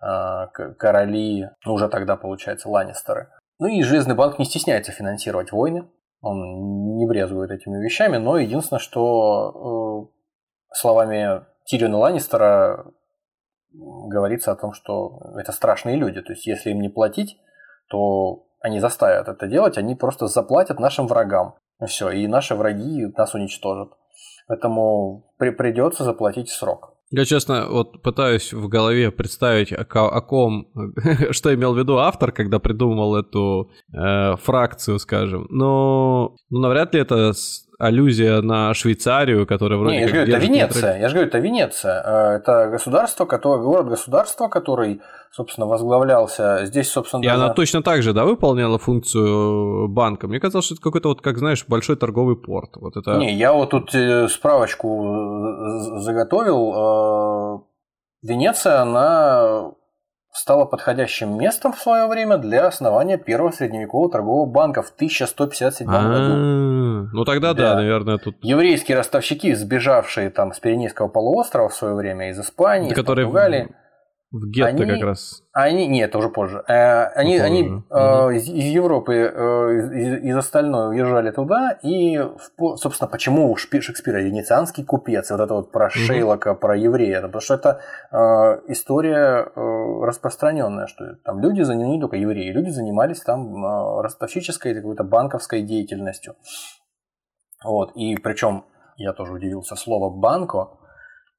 [0.03, 0.47] Э,
[0.79, 3.29] короли, ну уже тогда получается Ланнистеры.
[3.59, 5.87] Ну и Железный банк не стесняется финансировать войны.
[6.23, 12.87] Он не брезгует этими вещами, но единственное, что э, словами Тириона Ланнистера
[13.79, 16.21] говорится о том, что это страшные люди.
[16.23, 17.37] То есть, если им не платить,
[17.89, 21.55] то они заставят это делать, они просто заплатят нашим врагам.
[21.87, 23.91] Все, и наши враги нас уничтожат.
[24.49, 26.97] Поэтому при придется заплатить срок.
[27.11, 30.67] Я, честно, вот пытаюсь в голове представить, о, о ком,
[31.31, 35.47] что имел в виду автор, когда придумал эту э, фракцию, скажем.
[35.51, 37.33] Но ну, навряд ли это
[37.79, 40.99] аллюзия на Швейцарию, которая вроде Не, я же говорю, это Венеция.
[40.99, 42.03] Я же говорю, это Венеция.
[42.05, 45.01] Э, это государство, которое, город-государство, который
[45.37, 46.65] собственно, возглавлялся.
[46.65, 47.43] Здесь, собственно, И даже...
[47.43, 50.29] она точно так же, да, выполняла функцию банка?
[50.29, 52.77] Мне казалось, что это какой-то вот, как знаешь, большой торговый порт.
[52.77, 53.19] Вот это...
[53.19, 56.73] Не, я вот тут э, справочку э, заготовил.
[56.75, 57.59] Э,
[58.23, 59.73] Венеция, она
[60.37, 67.09] стала подходящим местом в свое время для основания первого средневекового торгового банка в 1157 году.
[67.13, 68.37] Ну тогда да, наверное, тут...
[68.43, 73.69] Еврейские ростовщики, сбежавшие там с Пиренейского полуострова в свое время из Испании, из Португалии...
[74.39, 75.43] В гетто они, как раз.
[75.53, 76.63] Они, нет, это уже позже.
[76.69, 77.45] Э, они, позже.
[77.45, 78.31] они угу.
[78.31, 82.21] из, из Европы, э, из, из остальной уезжали туда, и,
[82.77, 85.93] собственно, почему у Шекспира венецианский купец, вот это вот про угу.
[85.93, 87.81] Шейлока, про еврея, потому что это
[88.13, 88.17] э,
[88.73, 95.63] история распространенная, что там люди занимались, не только евреи, люди занимались там ростовщической, какой-то банковской
[95.63, 96.35] деятельностью.
[97.65, 98.65] Вот, и причем,
[98.97, 100.69] я тоже удивился, слово «банко»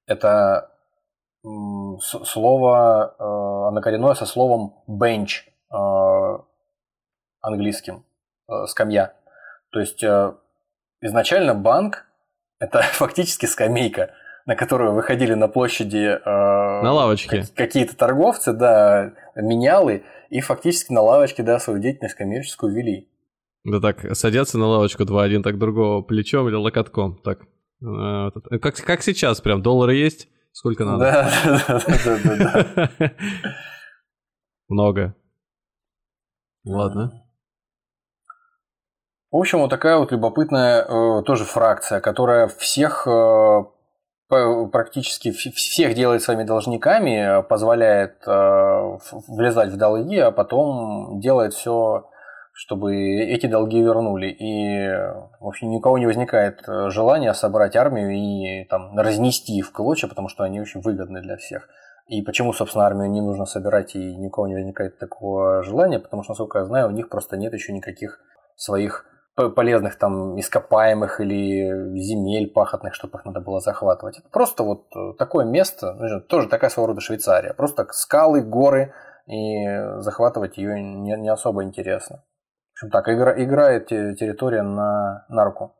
[0.08, 0.72] это
[2.00, 6.40] слово, э, однокоренное со словом bench э,
[7.42, 8.04] английским,
[8.50, 9.14] э, скамья.
[9.72, 10.04] То есть
[11.02, 12.06] изначально банк–
[12.60, 14.12] это фактически скамейка,
[14.46, 21.44] на которую выходили на площади на лавочке какие-то торговцы, да, менялы, и фактически на лавочке,
[21.44, 23.10] да, свою деятельность коммерческую вели.
[23.66, 27.40] Да так, садятся на лавочку два, один так другого плечом или локотком, так.
[27.82, 31.04] Как, как сейчас, прям доллары есть, Сколько надо?
[31.06, 31.30] Да,
[31.68, 32.68] да, да,
[32.98, 33.10] да.
[34.70, 35.16] Много.
[36.66, 37.12] Ладно.
[39.30, 43.66] В общем, вот такая вот любопытная э, тоже фракция, которая всех э,
[44.30, 48.98] практически всех делает своими должниками, позволяет э,
[49.28, 52.10] влезать в долги, а потом делает все
[52.58, 54.30] чтобы эти долги вернули.
[54.30, 54.90] И
[55.40, 60.08] вообще ни у кого не возникает э, желания собрать армию и там разнести в клочья,
[60.08, 61.70] потому что они очень выгодны для всех.
[62.08, 66.00] И почему, собственно, армию не нужно собирать и ни у кого не возникает такого желания,
[66.00, 68.20] потому что, насколько я знаю, у них просто нет еще никаких
[68.56, 69.06] своих
[69.36, 74.18] полезных там ископаемых или земель пахотных, чтобы их надо было захватывать.
[74.18, 77.54] Это просто вот э, такое место, ну, тоже такая своего рода Швейцария.
[77.54, 78.94] Просто скалы, горы,
[79.28, 79.68] и
[80.00, 82.24] захватывать ее не, не особо интересно
[82.78, 85.74] общем так, игра, играет территория на, на руку.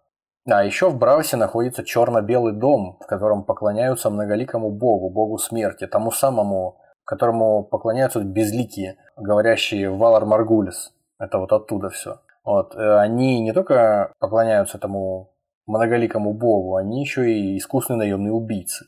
[0.50, 6.12] А еще в Браусе находится черно-белый дом, в котором поклоняются многоликому богу, богу смерти, тому
[6.12, 10.94] самому, которому поклоняются безликие, говорящие Валар Маргулис.
[11.20, 12.22] Это вот оттуда все.
[12.46, 12.76] Вот.
[12.76, 15.34] Э, они не только поклоняются этому
[15.66, 18.86] многоликому богу, они еще и искусные наемные убийцы.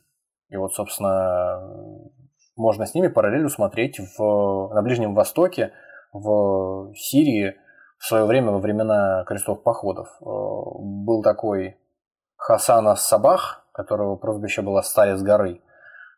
[0.47, 1.61] И вот, собственно,
[2.55, 5.73] можно с ними параллель смотреть в, на Ближнем Востоке,
[6.13, 7.55] в Сирии,
[7.99, 11.77] в свое время, во времена крестовых походов, э, был такой
[12.37, 15.61] Хасан Сабах, которого прозвище было «Старец горы».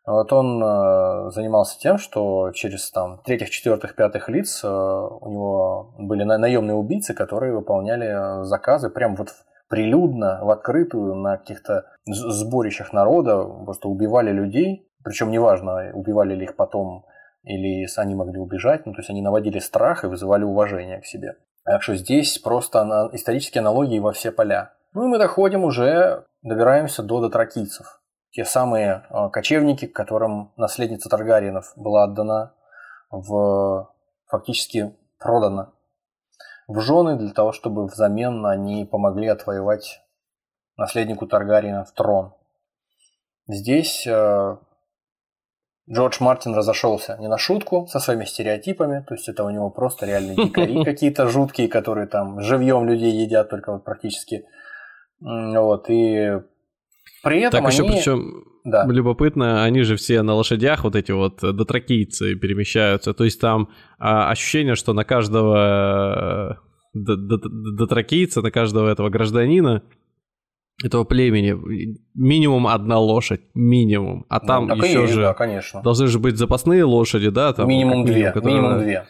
[0.06, 5.94] Вот он э, занимался тем, что через там, третьих, четвертых, пятых лиц э, у него
[5.98, 9.28] были наемные убийцы, которые выполняли заказы прям вот
[9.68, 16.56] прилюдно, в открытую, на каких-то сборищах народа, просто убивали людей, причем неважно, убивали ли их
[16.56, 17.06] потом
[17.44, 21.36] или они могли убежать, ну, то есть они наводили страх и вызывали уважение к себе.
[21.64, 24.72] Так что здесь просто исторические аналогии во все поля.
[24.94, 28.00] Ну и мы доходим уже, добираемся до дотракийцев.
[28.30, 32.54] Те самые а, кочевники, которым наследница Таргариенов была отдана
[33.10, 33.90] в
[34.26, 35.72] фактически продана
[36.66, 40.02] в жены для того, чтобы взамен они помогли отвоевать
[40.76, 42.34] наследнику Таргариена в трон.
[43.46, 44.58] Здесь а,
[45.90, 50.06] Джордж Мартин разошелся не на шутку со своими стереотипами, то есть это у него просто
[50.06, 54.44] реальные дикари какие-то жуткие, которые там живьем людей едят только вот практически.
[55.20, 56.40] Вот, и
[57.22, 57.88] при этом так они...
[57.88, 58.84] еще причем да.
[58.86, 63.12] любопытно, они же все на лошадях, вот эти вот дотракийцы перемещаются.
[63.14, 63.68] То есть там
[63.98, 69.82] а, ощущение, что на каждого э, дотракийца, на каждого этого гражданина
[70.82, 71.56] этого племени
[72.14, 74.26] минимум одна лошадь, минимум.
[74.28, 75.82] А ну, там ну, еще же да, конечно.
[75.82, 77.52] должны же быть запасные лошади, да?
[77.52, 78.60] Там, минимум две, минимум, которые...
[78.60, 79.06] минимум две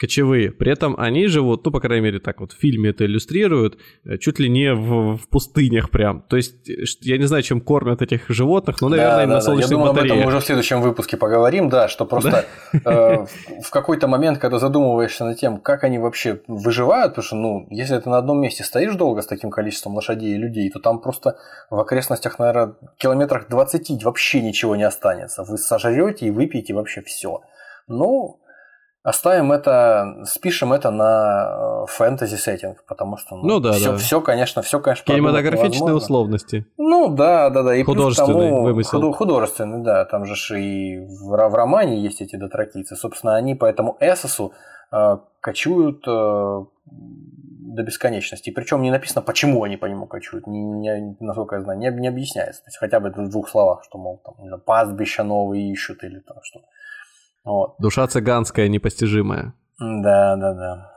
[0.00, 0.50] кочевые.
[0.50, 4.16] При этом они живут, ну, по крайней мере, так вот в фильме это иллюстрируют, э,
[4.16, 6.22] чуть ли не в, в пустынях прям.
[6.22, 6.68] То есть,
[7.02, 9.74] я не знаю, чем кормят этих животных, но, наверное, да, им да, на солнечных да.
[9.74, 10.12] Я думаю, батареях.
[10.12, 13.26] об этом мы уже в следующем выпуске поговорим, да, что просто э,
[13.62, 17.98] в какой-то момент, когда задумываешься над тем, как они вообще выживают, потому что, ну, если
[17.98, 21.36] ты на одном месте стоишь долго с таким количеством лошадей и людей, то там просто
[21.68, 25.44] в окрестностях, наверное, километрах 20 вообще ничего не останется.
[25.44, 27.42] Вы сожрете и выпьете вообще все.
[27.86, 28.39] Ну,
[29.02, 33.96] Оставим это, спишем это на э, фэнтези сеттинг, потому что ну, ну да, все, да.
[33.96, 36.66] все, конечно, все, конечно, кинематографичные условности.
[36.76, 39.12] Ну да, да, да, и художественный тому, вымысел.
[39.12, 43.96] художественный, да, там же и в, в романе есть эти дотракийцы, собственно, они по этому
[44.00, 44.52] эсосу
[44.92, 46.64] э, кочуют э,
[47.70, 48.50] до бесконечности.
[48.50, 52.62] Причем не написано, почему они по нему кочуют, не, насколько я знаю, не, не объясняется.
[52.64, 56.18] То есть хотя бы в двух словах, что, мол, там, не пастбища новые ищут или
[56.20, 56.60] там что.
[57.44, 57.76] Вот.
[57.78, 59.54] Душа цыганская непостижимая.
[59.78, 60.92] Да, да, да.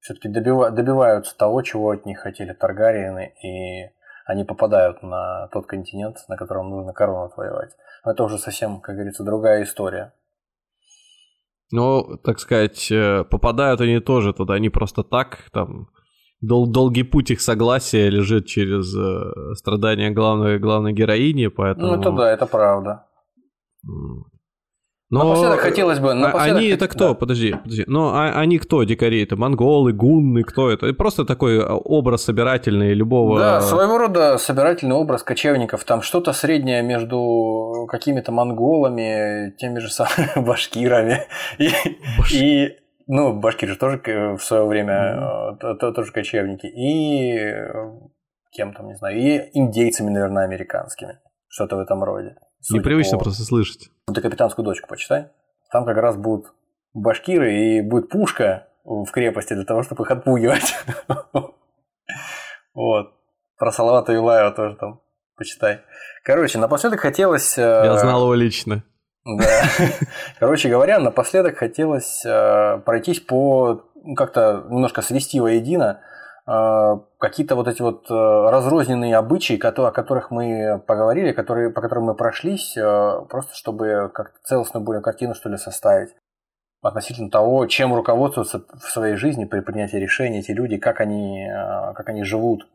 [0.00, 3.90] все-таки добива- добиваются того, чего от них хотели Таргариены, и
[4.26, 7.72] они попадают на тот континент, на котором нужно корону отвоевать.
[8.04, 10.12] Но это уже совсем, как говорится, другая история.
[11.72, 15.88] Ну, так сказать, э, попадают они тоже туда не просто так, там
[16.40, 21.88] дол долгий путь их согласия лежит через э, страдания главной, главной героини, поэтому...
[21.88, 23.06] Ну, это да, это правда.
[25.08, 26.10] Но напоследок хотелось бы...
[26.10, 27.08] А, напоследок они это кто?
[27.10, 27.14] Да.
[27.14, 27.84] Подожди, подожди.
[27.86, 29.22] Но а, они кто, дикари?
[29.22, 30.92] Это монголы, гунны, кто это?
[30.94, 33.38] Просто такой а, образ собирательный любого...
[33.38, 35.84] Да, своего рода собирательный образ кочевников.
[35.84, 41.22] Там что-то среднее между какими-то монголами, теми же самыми башкирами
[41.58, 41.70] и,
[42.18, 42.32] Баш...
[42.32, 42.76] и
[43.06, 45.92] ну, башкиры же тоже в свое время mm-hmm.
[45.92, 46.66] тоже кочевники.
[46.66, 47.90] И э,
[48.50, 51.18] кем там, не знаю, и индейцами, наверное, американскими.
[51.48, 52.36] Что-то в этом роде.
[52.70, 53.24] Непривычно по...
[53.24, 53.90] просто слышать.
[54.12, 55.28] Ты капитанскую дочку почитай.
[55.70, 56.52] Там как раз будут
[56.94, 60.74] башкиры и будет пушка в крепости для того, чтобы их отпугивать.
[62.74, 63.14] Вот.
[63.56, 65.00] Про Салавата Юлаева тоже там
[65.34, 65.80] почитай.
[66.24, 67.56] Короче, напоследок хотелось...
[67.56, 68.84] Э, Я знал его лично.
[69.26, 69.64] Да.
[70.38, 76.00] Короче говоря, напоследок хотелось э, пройтись по ну, как-то немножко свести воедино
[76.46, 82.04] э, какие-то вот эти вот э, разрозненные обычаи, о которых мы поговорили, которые, по которым
[82.04, 86.10] мы прошлись, э, просто чтобы как-то целостную более картину, что ли, составить
[86.80, 91.94] относительно того, чем руководствуются в своей жизни при принятии решений эти люди, как они, э,
[91.94, 92.68] как они живут.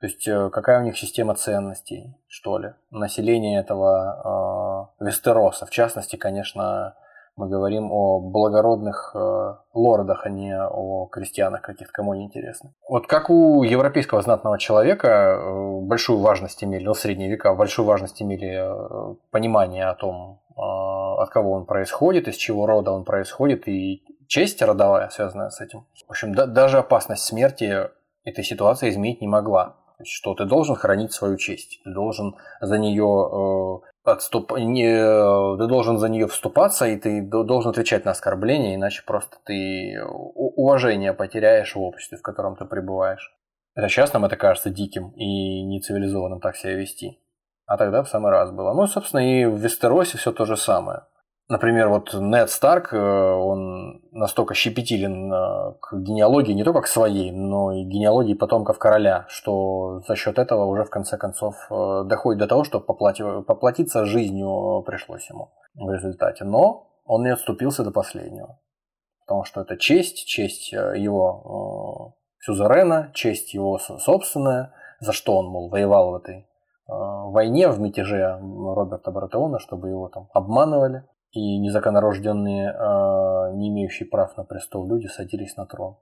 [0.00, 5.64] То есть э, какая у них система ценностей, что ли, население этого э, Вестероса.
[5.64, 6.94] В частности, конечно,
[7.36, 12.72] мы говорим о благородных э, лордах, а не о крестьянах каких-то, кому не интересно.
[12.88, 17.86] Вот как у европейского знатного человека э, большую важность имели, ну, в средние века большую
[17.86, 23.04] важность имели э, понимание о том, э, от кого он происходит, из чего рода он
[23.04, 25.86] происходит, и честь родовая, связанная с этим.
[26.06, 27.88] В общем, да, даже опасность смерти
[28.24, 33.04] этой ситуации изменить не могла что ты должен хранить свою честь, ты должен за нее
[33.04, 34.52] э, отступ...
[34.58, 35.56] не...
[35.58, 41.12] ты должен за нее вступаться, и ты должен отвечать на оскорбления, иначе просто ты уважение
[41.12, 43.34] потеряешь в обществе, в котором ты пребываешь.
[43.74, 47.20] Это сейчас нам это кажется диким и нецивилизованным так себя вести.
[47.66, 48.72] А тогда в самый раз было.
[48.72, 51.02] Ну, собственно, и в Вестеросе все то же самое.
[51.48, 57.30] Например, вот Нед Старк, э, он настолько щепетилен э, к генеалогии не только к своей,
[57.30, 62.40] но и генеалогии потомков короля, что за счет этого уже в конце концов э, доходит
[62.40, 63.22] до того, что поплати...
[63.46, 66.42] поплатиться жизнью пришлось ему в результате.
[66.44, 68.58] Но он не отступился до последнего,
[69.24, 76.10] потому что это честь, честь его сюзерена, честь его собственная, за что он, мол, воевал
[76.10, 76.48] в этой
[76.88, 84.36] войне, в мятеже Роберта Баратеона, чтобы его там обманывали и незаконнорожденные, э, не имеющие прав
[84.36, 85.96] на престол люди садились на трон.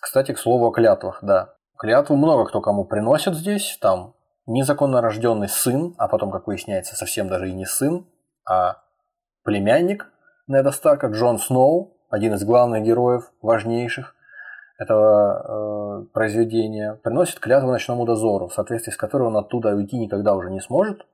[0.00, 1.54] Кстати, к слову о клятвах, да.
[1.76, 4.14] Клятву много кто кому приносит здесь, там
[4.46, 8.06] незаконно рожденный сын, а потом, как выясняется, совсем даже и не сын,
[8.48, 8.82] а
[9.44, 10.06] племянник
[10.46, 14.14] Неда Старка, Джон Сноу, один из главных героев, важнейших
[14.78, 20.34] этого э, произведения, приносит клятву ночному дозору, в соответствии с которой он оттуда уйти никогда
[20.34, 21.06] уже не сможет,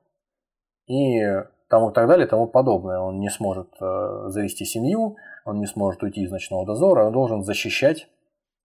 [0.87, 1.21] и
[1.69, 2.99] тому и так далее и тому подобное.
[2.99, 5.15] Он не сможет э, завести семью,
[5.45, 8.07] он не сможет уйти из ночного дозора, он должен защищать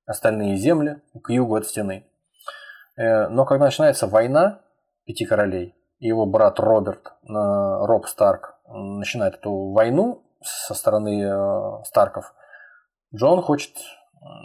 [0.06, 2.06] остальные земли к югу от стены.
[2.97, 4.62] Э, но когда начинается война
[5.05, 12.35] Пяти Королей, его брат Роберт, Роб Старк, начинает эту войну со стороны э, Старков,
[13.14, 13.72] Джон хочет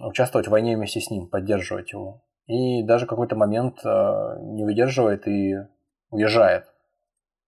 [0.03, 2.21] участвовать в войне вместе с ним, поддерживать его.
[2.45, 5.55] И даже какой-то момент не выдерживает и
[6.11, 6.65] уезжает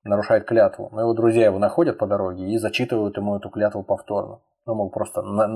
[0.03, 0.89] нарушает клятву.
[0.91, 4.39] Но его друзья его находят по дороге и зачитывают ему эту клятву повторно.
[4.65, 5.47] Ну, мол, просто на,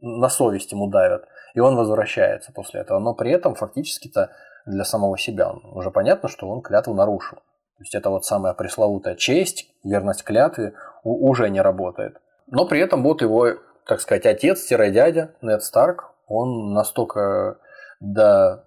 [0.00, 1.24] на совесть ему давят.
[1.54, 2.98] И он возвращается после этого.
[2.98, 4.30] Но при этом фактически-то
[4.66, 7.38] для самого себя уже понятно, что он клятву нарушил.
[7.38, 12.20] То есть это вот самая пресловутая честь, верность клятве уже не работает.
[12.46, 13.48] Но при этом вот его,
[13.86, 17.58] так сказать, отец-дядя Нед Старк, он настолько
[18.00, 18.64] до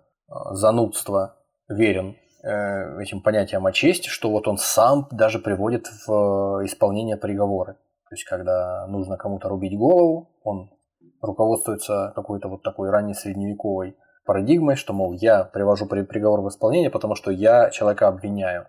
[0.51, 1.37] занудства
[1.69, 7.73] верен этим понятием о чести, что вот он сам даже приводит в исполнение приговоры.
[8.09, 10.69] То есть, когда нужно кому-то рубить голову, он
[11.21, 17.15] руководствуется какой-то вот такой ранней средневековой парадигмой, что, мол, я привожу приговор в исполнение, потому
[17.15, 18.67] что я человека обвиняю.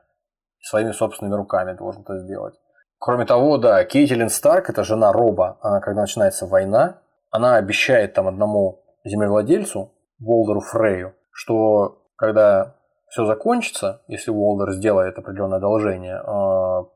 [0.61, 2.55] Своими собственными руками должен это сделать.
[2.99, 7.01] Кроме того, да, Кейтилин Старк, это жена Роба, она, когда начинается война,
[7.31, 12.75] она обещает там одному землевладельцу, Волдеру Фрею, что когда
[13.11, 16.87] все закончится, если Уолдер сделает определенное одолжение, а,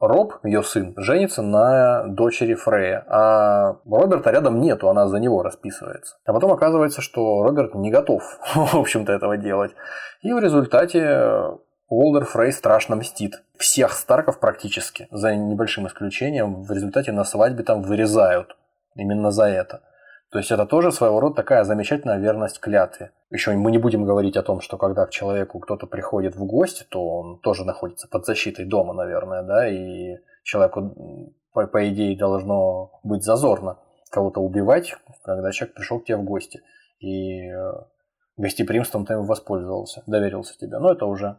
[0.00, 6.16] Роб, ее сын, женится на дочери Фрея, а Роберта рядом нету, она за него расписывается.
[6.24, 8.22] А потом оказывается, что Роберт не готов,
[8.54, 9.72] в общем-то, этого делать.
[10.22, 11.58] И в результате
[11.88, 13.42] Уолдер Фрей страшно мстит.
[13.56, 18.56] Всех Старков практически, за небольшим исключением, в результате на свадьбе там вырезают.
[18.94, 19.80] Именно за это.
[20.30, 23.12] То есть это тоже своего рода такая замечательная верность клятве.
[23.30, 26.84] Еще мы не будем говорить о том, что когда к человеку кто-то приходит в гости,
[26.90, 33.00] то он тоже находится под защитой дома, наверное, да, и человеку, по, по идее, должно
[33.02, 33.78] быть зазорно
[34.10, 36.60] кого-то убивать, когда человек пришел к тебе в гости.
[37.00, 37.72] И э,
[38.36, 40.78] гостеприимством ты воспользовался, доверился тебе.
[40.78, 41.38] Но это уже,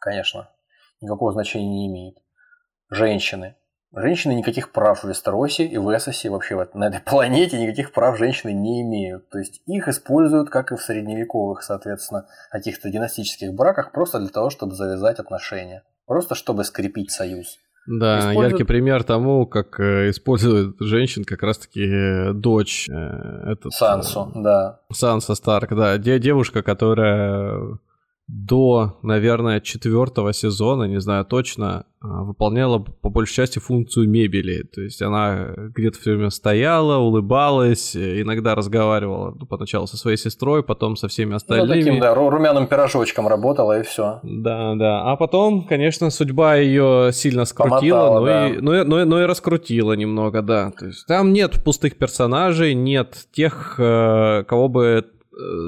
[0.00, 0.50] конечно,
[1.00, 2.18] никакого значения не имеет.
[2.90, 3.56] Женщины.
[3.94, 8.52] Женщины никаких прав в Вестеросе и в Эссосе, вообще на этой планете никаких прав женщины
[8.52, 9.28] не имеют.
[9.28, 14.50] То есть их используют, как и в средневековых, соответственно, каких-то династических браках, просто для того,
[14.50, 15.82] чтобы завязать отношения.
[16.06, 17.58] Просто чтобы скрепить союз.
[17.86, 18.50] Да, используют...
[18.50, 22.88] яркий пример тому, как э, используют женщин как раз-таки э, дочь.
[22.88, 24.80] Э, этот, Сансу, да.
[24.92, 25.98] Санса Старк, да.
[25.98, 27.78] Девушка, которая
[28.28, 34.62] до, наверное, четвертого сезона, не знаю точно, а, выполняла по большей части функцию мебели.
[34.62, 40.62] То есть она где-то все время стояла, улыбалась, иногда разговаривала ну, поначалу со своей сестрой,
[40.62, 41.80] потом со всеми остальными.
[41.80, 44.20] Ну, таким, да, румяным пирожочком работала и все.
[44.22, 45.02] Да, да.
[45.02, 48.48] А потом, конечно, судьба ее сильно скрутила, Помотала, но, да.
[48.48, 50.70] и, но, но, но и раскрутила немного, да.
[50.78, 55.02] То есть там нет пустых персонажей, нет тех, э, кого бы Э,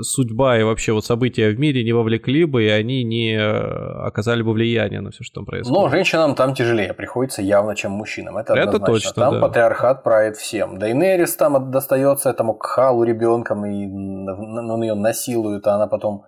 [0.02, 4.42] судьба и вообще вот события в мире не вовлекли бы, и они не э, оказали
[4.42, 5.78] бы влияние на все, что там происходит.
[5.78, 8.36] Но женщинам там тяжелее приходится явно, чем мужчинам.
[8.36, 9.12] Это, это точно.
[9.12, 9.40] Там да.
[9.40, 10.78] патриархат правит всем.
[10.78, 16.24] Да и Нерис там достается этому Кхалу ребенком, и он ее насилует, а она потом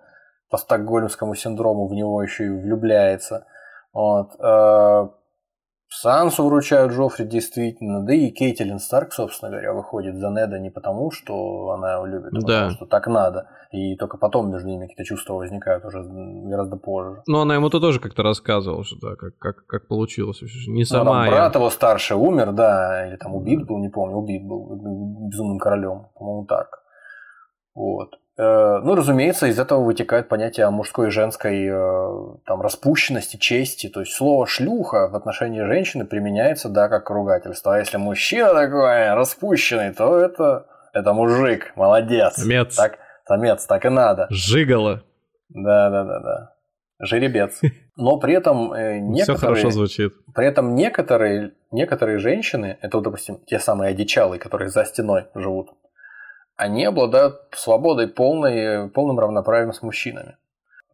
[0.49, 3.45] по стокгольмскому синдрому в него еще и влюбляется.
[3.93, 4.31] Вот.
[5.89, 11.11] Сансу вручают Джоффри действительно, да и Кейтилин Старк, собственно говоря, выходит за Неда не потому,
[11.11, 12.41] что она его любит, а да.
[12.41, 13.49] потому что так надо.
[13.71, 17.23] И только потом между ними какие-то чувства возникают уже гораздо позже.
[17.25, 20.41] Ну, она ему-то тоже как-то рассказывала, что да, как, как, как получилось.
[20.67, 21.23] Не сама.
[21.23, 25.57] Ну, брат его старший умер, да, или там убит был, не помню, убит был безумным
[25.57, 26.67] королем, по-моему, так.
[27.73, 28.09] Вот.
[28.37, 33.89] Э, ну, разумеется, из этого вытекает понятие мужской и женской э, там, распущенности, чести.
[33.89, 37.75] То есть слово «шлюха» в отношении женщины применяется, да, как ругательство.
[37.75, 42.35] А если мужчина такой распущенный, то это, это мужик, молодец.
[42.35, 42.75] Самец.
[42.75, 44.27] Так, самец, так и надо.
[44.29, 45.03] Жигало.
[45.49, 46.53] Да, да, да, да.
[46.99, 47.59] Жеребец.
[47.95, 49.37] Но при этом э, некоторые...
[49.37, 50.13] Все хорошо звучит.
[50.35, 55.69] При этом некоторые, некоторые женщины, это, вот, допустим, те самые одичалые, которые за стеной живут,
[56.57, 60.37] они обладают свободой полной, полным равноправием с мужчинами.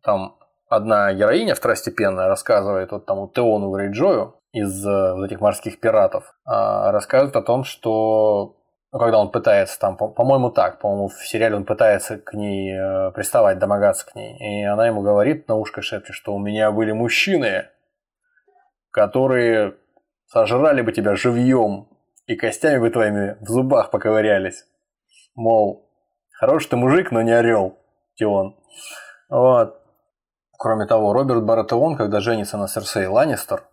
[0.04, 0.38] Там
[0.68, 6.92] одна героиня второстепенная рассказывает вот тому Теону Грейджою из э, вот этих морских пиратов, а,
[6.92, 8.58] рассказывает о том, что
[8.92, 13.58] когда он пытается там, по-моему, так, по-моему, в сериале он пытается к ней э, приставать,
[13.58, 17.70] домогаться к ней, и она ему говорит на ушко шепчет, что у меня были мужчины,
[18.92, 19.76] которые
[20.28, 21.88] сожрали бы тебя живьем
[22.28, 24.66] и костями бы твоими в зубах поковырялись.
[25.36, 25.90] Мол,
[26.32, 27.78] хороший ты мужик, но не орел,
[28.16, 28.56] Тион.
[29.30, 29.80] Вот.
[30.58, 33.64] Кроме того, Роберт Баратеон, когда женится на Серсей Ланнистер,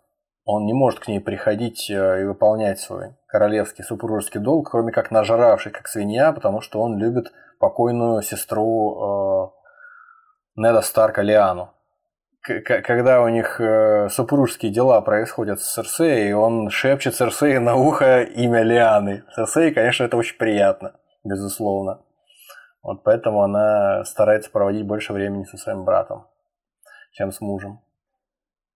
[0.45, 5.11] он не может к ней приходить э, и выполнять свой королевский супружеский долг, кроме как
[5.11, 9.51] нажравший, как свинья, потому что он любит покойную сестру э,
[10.57, 11.75] Неда Старка Лиану.
[12.43, 18.23] К- когда у них э, супружеские дела происходят с Серсеей, он шепчет Серсеи на ухо
[18.23, 19.25] имя Лианы.
[19.37, 20.95] Серсеи, конечно, это очень приятно,
[21.25, 22.03] безусловно.
[22.83, 26.27] Вот поэтому она старается проводить больше времени со своим братом,
[27.13, 27.81] чем с мужем.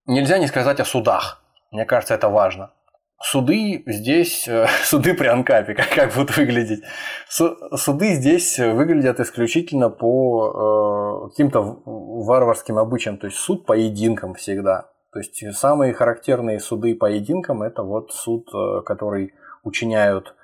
[0.07, 1.43] Нельзя не сказать о судах.
[1.71, 2.73] Мне кажется, это важно.
[3.23, 6.83] Суды здесь, э, суды при анкапе, как, как будут выглядеть.
[7.29, 14.91] Суды здесь выглядят исключительно по э, каким-то варварским обычаям, то есть суд поединкам всегда.
[15.13, 20.35] То есть самые характерные суды поединкам это вот суд, э, который учиняют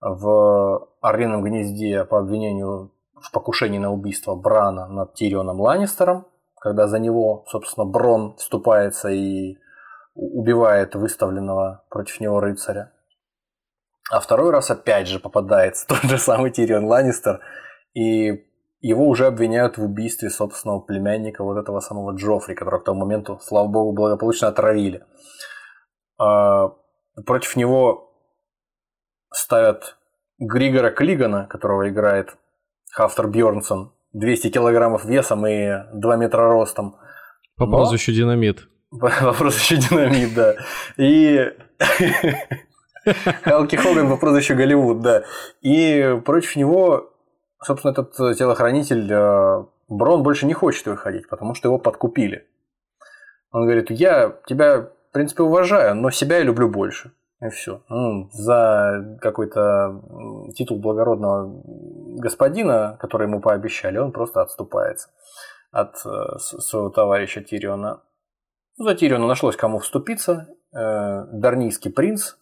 [0.00, 6.98] в Орлином гнезде по обвинению в покушении на убийство Брана над Тирионом Ланнистером, когда за
[6.98, 9.58] него, собственно, Брон вступается и
[10.14, 12.92] убивает выставленного против него рыцаря.
[14.10, 17.40] А второй раз опять же попадается тот же самый Тирион Ланнистер,
[17.94, 18.46] и
[18.80, 23.38] его уже обвиняют в убийстве собственного племянника, вот этого самого Джоффри, которого к тому моменту,
[23.42, 25.04] слава богу, благополучно отравили.
[26.18, 26.72] А,
[27.26, 28.09] против него
[29.32, 29.96] ставят
[30.38, 32.36] Григора Клигана, которого играет
[32.92, 36.96] Хафтер Бьорнсон, 200 килограммов весом и 2 метра ростом.
[37.56, 37.76] По Но...
[37.78, 38.68] прозвищу Динамит.
[38.90, 40.56] Вопрос еще динамит, да.
[40.96, 41.52] И
[43.44, 45.22] Халки Хоган по прозвищу Голливуд, да.
[45.60, 47.12] И против него,
[47.62, 52.48] собственно, этот телохранитель э, Брон больше не хочет выходить, потому что его подкупили.
[53.52, 57.12] Он говорит, я тебя, в принципе, уважаю, но себя я люблю больше.
[57.42, 57.82] И все.
[57.88, 60.02] Ну, за какой-то
[60.54, 61.62] титул благородного
[62.18, 65.08] господина, который ему пообещали, он просто отступается
[65.70, 68.02] от э, своего товарища Тириона.
[68.76, 70.48] Ну, за Тириону нашлось кому вступиться.
[70.72, 72.34] Э, Дарнийский принц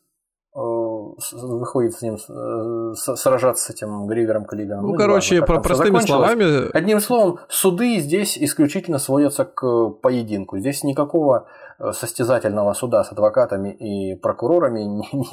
[1.33, 4.85] выходит с ним э, сражаться с этим Гривером Каллиганом.
[4.85, 6.77] Ну, ну короче, важно, простыми словами...
[6.77, 10.59] Одним словом, суды здесь исключительно сводятся к поединку.
[10.59, 11.47] Здесь никакого
[11.93, 14.81] состязательного суда с адвокатами и прокурорами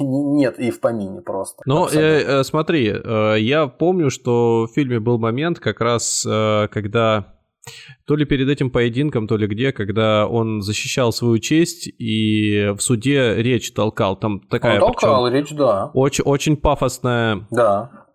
[0.00, 1.62] нет и в помине просто.
[1.66, 2.94] Но э, смотри,
[3.38, 7.35] я помню, что в фильме был момент как раз, когда
[8.04, 12.80] то ли перед этим поединком, то ли где, когда он защищал свою честь и в
[12.80, 14.16] суде речь толкал.
[14.16, 14.74] Там такая...
[14.74, 15.90] Он толкал речь, да.
[15.94, 17.46] Очень, очень пафосная.
[17.50, 18.05] Да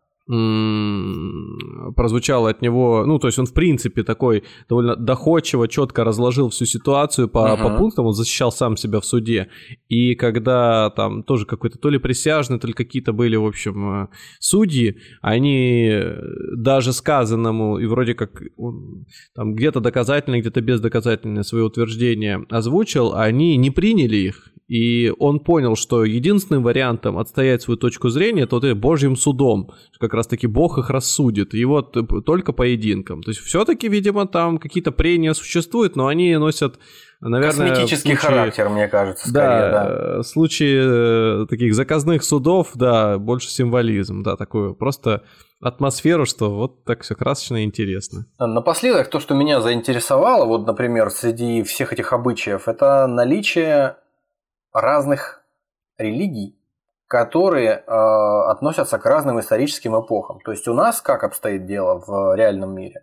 [1.95, 6.65] прозвучало от него, ну, то есть он, в принципе, такой довольно доходчиво, четко разложил всю
[6.65, 7.61] ситуацию по, uh-huh.
[7.61, 9.49] по пунктам, он защищал сам себя в суде.
[9.89, 14.07] И когда там тоже какой-то то ли присяжный, то ли какие-то были, в общем, э,
[14.39, 16.01] судьи, они
[16.55, 19.05] даже сказанному, и вроде как он,
[19.35, 24.50] там где-то доказательно, где-то бездоказательное свои утверждения озвучил, они не приняли их.
[24.71, 29.71] И он понял, что единственным вариантом отстоять свою точку зрения, это вот божьим судом.
[29.99, 31.53] Как раз-таки Бог их рассудит.
[31.53, 33.21] И вот только поединком.
[33.21, 36.79] То есть все-таки, видимо, там какие-то прения существуют, но они носят
[37.19, 37.67] наверное...
[37.67, 39.71] Косметический случае, характер, мне кажется, скорее, да.
[39.71, 40.17] да.
[40.19, 45.23] В случае э, таких заказных судов, да, больше символизм, да, такую просто
[45.59, 48.25] атмосферу, что вот так все красочно и интересно.
[48.39, 53.97] Напоследок, то, что меня заинтересовало, вот, например, среди всех этих обычаев, это наличие
[54.73, 55.43] разных
[55.97, 56.57] религий,
[57.07, 57.91] которые э,
[58.49, 60.39] относятся к разным историческим эпохам.
[60.41, 63.01] То есть у нас как обстоит дело в реальном мире?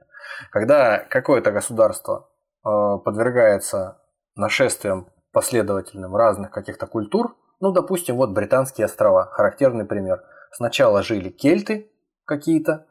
[0.50, 2.28] Когда какое-то государство
[2.64, 2.68] э,
[3.04, 4.00] подвергается
[4.34, 10.22] нашествиям последовательным разных каких-то культур, ну, допустим, вот британские острова, характерный пример.
[10.52, 11.90] Сначала жили кельты
[12.24, 12.86] какие-то,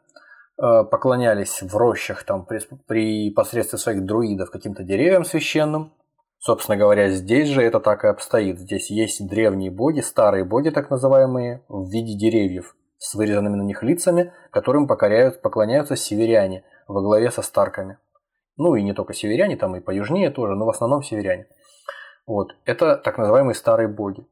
[0.60, 5.92] э, поклонялись в рощах там при, при посредстве своих друидов каким-то деревьям священным,
[6.38, 8.58] Собственно говоря, здесь же это так и обстоит.
[8.60, 13.82] Здесь есть древние боги, старые боги так называемые, в виде деревьев с вырезанными на них
[13.82, 17.98] лицами, которым покоряют, поклоняются северяне во главе со старками.
[18.56, 21.46] Ну и не только северяне, там и поюжнее тоже, но в основном северяне.
[22.26, 22.56] Вот.
[22.64, 24.26] Это так называемые старые боги.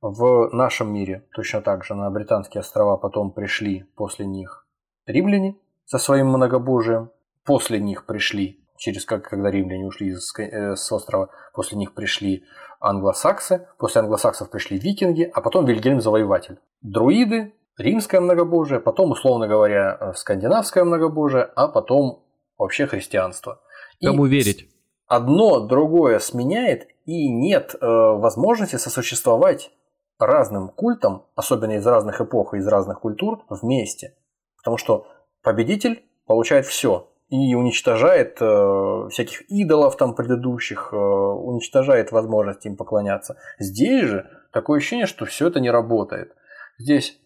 [0.00, 4.66] В нашем мире точно так же на Британские острова потом пришли после них
[5.06, 5.56] римляне
[5.86, 7.10] со своим многобожием.
[7.44, 12.44] После них пришли через как, когда римляне ушли с, э, с острова, после них пришли
[12.80, 16.58] англосаксы, после англосаксов пришли викинги, а потом Вильгельм Завоеватель.
[16.80, 22.24] Друиды, римское многобожие, потом, условно говоря, э, скандинавское многобожие, а потом
[22.56, 23.60] вообще христианство.
[24.02, 24.68] Кому и верить?
[25.06, 29.70] Одно другое сменяет, и нет э, возможности сосуществовать
[30.18, 34.14] разным культам, особенно из разных эпох и из разных культур, вместе.
[34.58, 35.06] Потому что
[35.42, 43.36] победитель получает все, и уничтожает э, всяких идолов там предыдущих, э, уничтожает возможность им поклоняться.
[43.58, 46.34] Здесь же такое ощущение, что все это не работает.
[46.78, 47.20] Здесь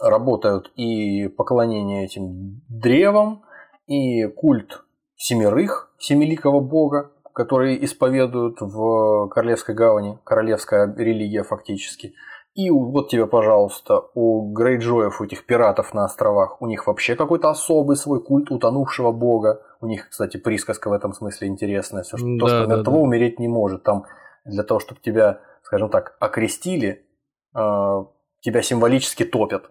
[0.00, 3.42] работают и поклонение этим древам,
[3.86, 4.82] и культ
[5.16, 12.14] семерых, семиликого бога, которые исповедуют в Королевской гавани, королевская религия фактически.
[12.54, 17.48] И вот тебе, пожалуйста, у Грейджоев, у этих пиратов на островах, у них вообще какой-то
[17.48, 19.62] особый свой культ утонувшего бога.
[19.80, 22.02] У них, кстати, присказка в этом смысле интересная.
[22.02, 23.02] Все, что, да, то, что да, того да.
[23.02, 23.84] умереть не может.
[23.84, 24.04] Там
[24.44, 27.06] для того, чтобы тебя, скажем так, окрестили,
[27.54, 28.04] э,
[28.40, 29.70] тебя символически топят.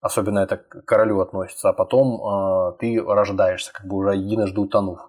[0.00, 1.70] Особенно это к королю относится.
[1.70, 5.00] А потом э, ты рождаешься, как бы уже единожды утонув.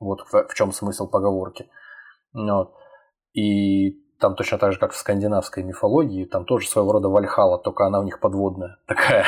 [0.00, 1.68] Вот в, в чем смысл поговорки.
[2.32, 2.74] Вот.
[3.34, 7.84] И там точно так же, как в скандинавской мифологии, там тоже своего рода вальхала, только
[7.84, 8.78] она у них подводная.
[8.86, 9.26] Такая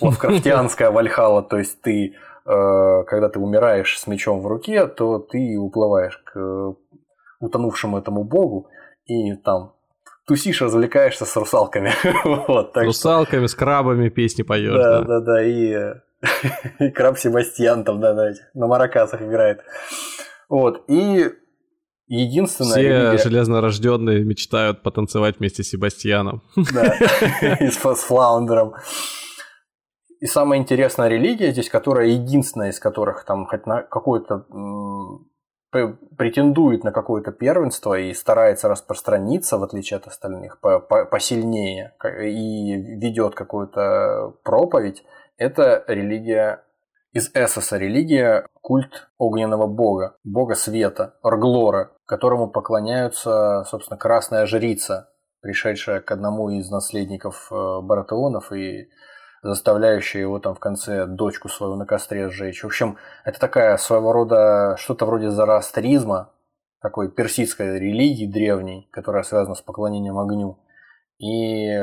[0.00, 1.42] лавкрафтианская вальхала.
[1.42, 2.14] То есть ты,
[2.44, 6.76] э, когда ты умираешь с мечом в руке, то ты уплываешь к
[7.40, 8.68] утонувшему этому богу,
[9.06, 9.72] и там
[10.26, 11.92] тусишь, развлекаешься с русалками.
[12.46, 13.48] вот, так русалками, что...
[13.48, 14.74] с крабами песни поешь.
[14.74, 15.94] Да, да, да, да и,
[16.80, 19.62] и краб Себастьян там, да, на, этих, на маракасах играет.
[20.50, 21.32] Вот, и
[22.06, 22.72] единственное...
[22.72, 23.18] Все религия...
[23.18, 26.42] железнорожденные мечтают потанцевать вместе с Себастьяном.
[26.72, 26.96] Да,
[27.60, 28.74] и с Флаундером.
[30.20, 34.46] И самая интересная религия здесь, которая единственная из которых там хоть на какой-то
[36.16, 40.58] претендует на какое-то первенство и старается распространиться, в отличие от остальных,
[41.10, 41.92] посильнее
[42.22, 45.04] и ведет какую-то проповедь,
[45.36, 46.62] это религия
[47.16, 55.08] из Эссоса, религия культ огненного бога, бога света, Орглора, которому поклоняются, собственно, красная жрица,
[55.40, 58.90] пришедшая к одному из наследников э, Баратеонов и
[59.42, 62.62] заставляющая его там в конце дочку свою на костре сжечь.
[62.62, 66.34] В общем, это такая своего рода что-то вроде зороастризма,
[66.82, 70.58] такой персидской религии древней, которая связана с поклонением огню.
[71.18, 71.78] И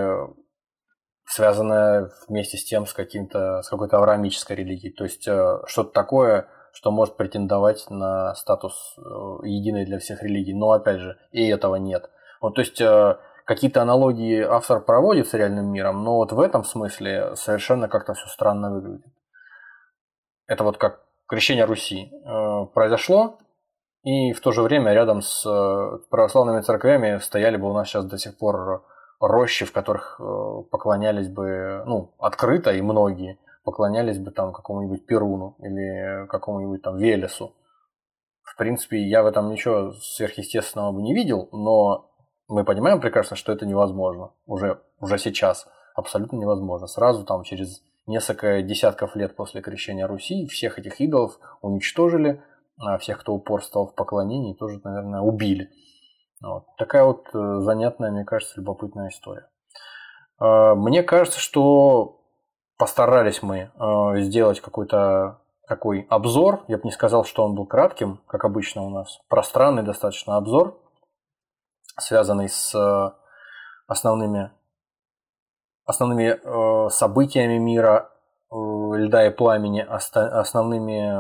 [1.26, 4.94] связанная вместе с тем с каким-то с какой-то авраамической религией.
[4.94, 9.02] То есть э, что-то такое, что может претендовать на статус э,
[9.48, 10.54] единой для всех религий.
[10.54, 12.10] Но опять же, и этого нет.
[12.42, 16.64] Вот, то есть э, какие-то аналогии автор проводит с реальным миром, но вот в этом
[16.64, 19.06] смысле совершенно как-то все странно выглядит.
[20.48, 22.12] Это вот как крещение Руси
[22.74, 23.40] произошло,
[24.04, 25.42] и в то же время рядом с
[26.10, 28.84] православными церквями стояли бы у нас сейчас до сих пор
[29.28, 30.24] рощи, в которых э,
[30.70, 37.54] поклонялись бы, ну, открыто и многие поклонялись бы там какому-нибудь Перуну или какому-нибудь там Велесу.
[38.44, 42.12] В принципе, я в этом ничего сверхъестественного бы не видел, но
[42.48, 45.68] мы понимаем прекрасно, что это невозможно уже, уже сейчас.
[45.96, 46.88] Абсолютно невозможно.
[46.88, 52.44] Сразу там через несколько десятков лет после крещения Руси всех этих идолов уничтожили,
[52.78, 55.70] а всех, кто упорствовал в поклонении, тоже, наверное, убили.
[56.44, 56.66] Вот.
[56.78, 59.48] Такая вот э, занятная, мне кажется, любопытная история.
[60.40, 62.20] А, мне кажется, что
[62.78, 66.66] постарались мы э, сделать какой-то такой обзор.
[66.68, 69.20] Я бы не сказал, что он был кратким, как обычно у нас.
[69.30, 70.78] Пространный достаточно обзор
[71.98, 73.12] связанный с э,
[73.88, 74.52] основными,
[75.86, 78.10] основными событиями мира
[78.52, 81.14] льда и пламени, основными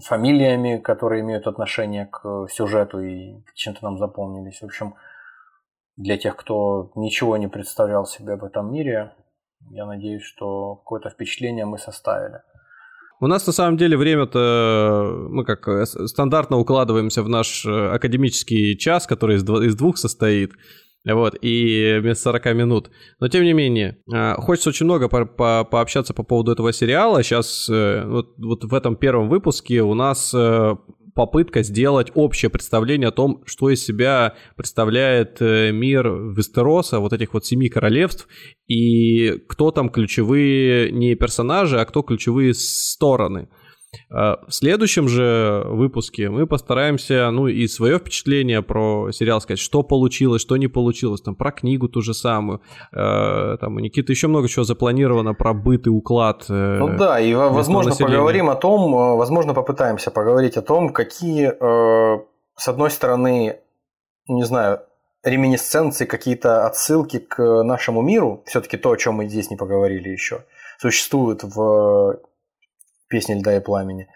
[0.00, 4.60] фамилиями, которые имеют отношение к сюжету и чем-то нам запомнились.
[4.60, 4.94] В общем,
[5.96, 9.12] для тех, кто ничего не представлял себе об этом мире,
[9.70, 12.40] я надеюсь, что какое-то впечатление мы составили.
[13.20, 18.76] У нас на самом деле время-то мы как э, стандартно укладываемся в наш э, академический
[18.76, 20.52] час, который из, из двух состоит.
[21.04, 22.90] Вот, и вместо 40 минут.
[23.20, 27.22] Но тем не менее, э, хочется очень много по по пообщаться по поводу этого сериала.
[27.22, 30.34] Сейчас вот, вот в этом первом выпуске у нас
[31.18, 37.34] попытка сделать общее представление о том, что из себя представляет э, мир Вестероса, вот этих
[37.34, 38.28] вот семи королевств,
[38.68, 43.48] и кто там ключевые не персонажи, а кто ключевые стороны.
[44.10, 49.82] А, в следующем же выпуске мы постараемся, ну, и свое впечатление про сериал сказать, что
[49.82, 52.60] получилось, что не получилось, там, про книгу ту же самую,
[52.92, 56.44] э, там, у Никиты еще много чего запланировано про быт и уклад.
[56.48, 58.14] Э, ну да, и, возможно, населения.
[58.14, 62.20] поговорим о том, э, возможно, попытаемся поговорить о том, какие, э,
[62.56, 63.58] с одной стороны,
[64.26, 64.80] не знаю,
[65.24, 70.44] реминисценции, какие-то отсылки к нашему миру, все-таки то, о чем мы здесь не поговорили еще,
[70.78, 72.20] существуют в
[73.08, 74.08] песни льда и пламени,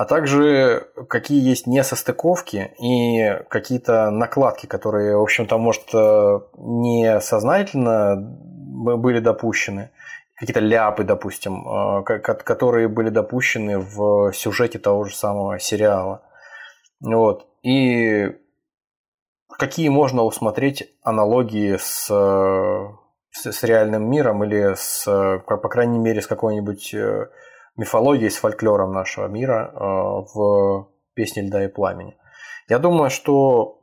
[0.00, 8.16] а также какие есть несостыковки и какие-то накладки, которые, в общем-то, может, э, не сознательно
[8.16, 9.90] были допущены,
[10.36, 16.22] какие-то ляпы, допустим, э, которые были допущены в сюжете того же самого сериала.
[17.00, 17.46] Вот.
[17.62, 18.34] И
[19.50, 26.26] какие можно усмотреть аналогии с, с, с реальным миром или с, по крайней мере, с
[26.26, 26.94] какой-нибудь
[27.80, 32.14] мифологией, с фольклором нашего мира в песне «Льда и пламени».
[32.68, 33.80] Я думаю, что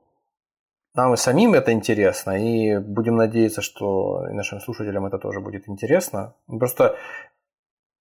[0.93, 5.67] нам и самим это интересно, и будем надеяться, что и нашим слушателям это тоже будет
[5.67, 6.35] интересно.
[6.47, 6.95] Просто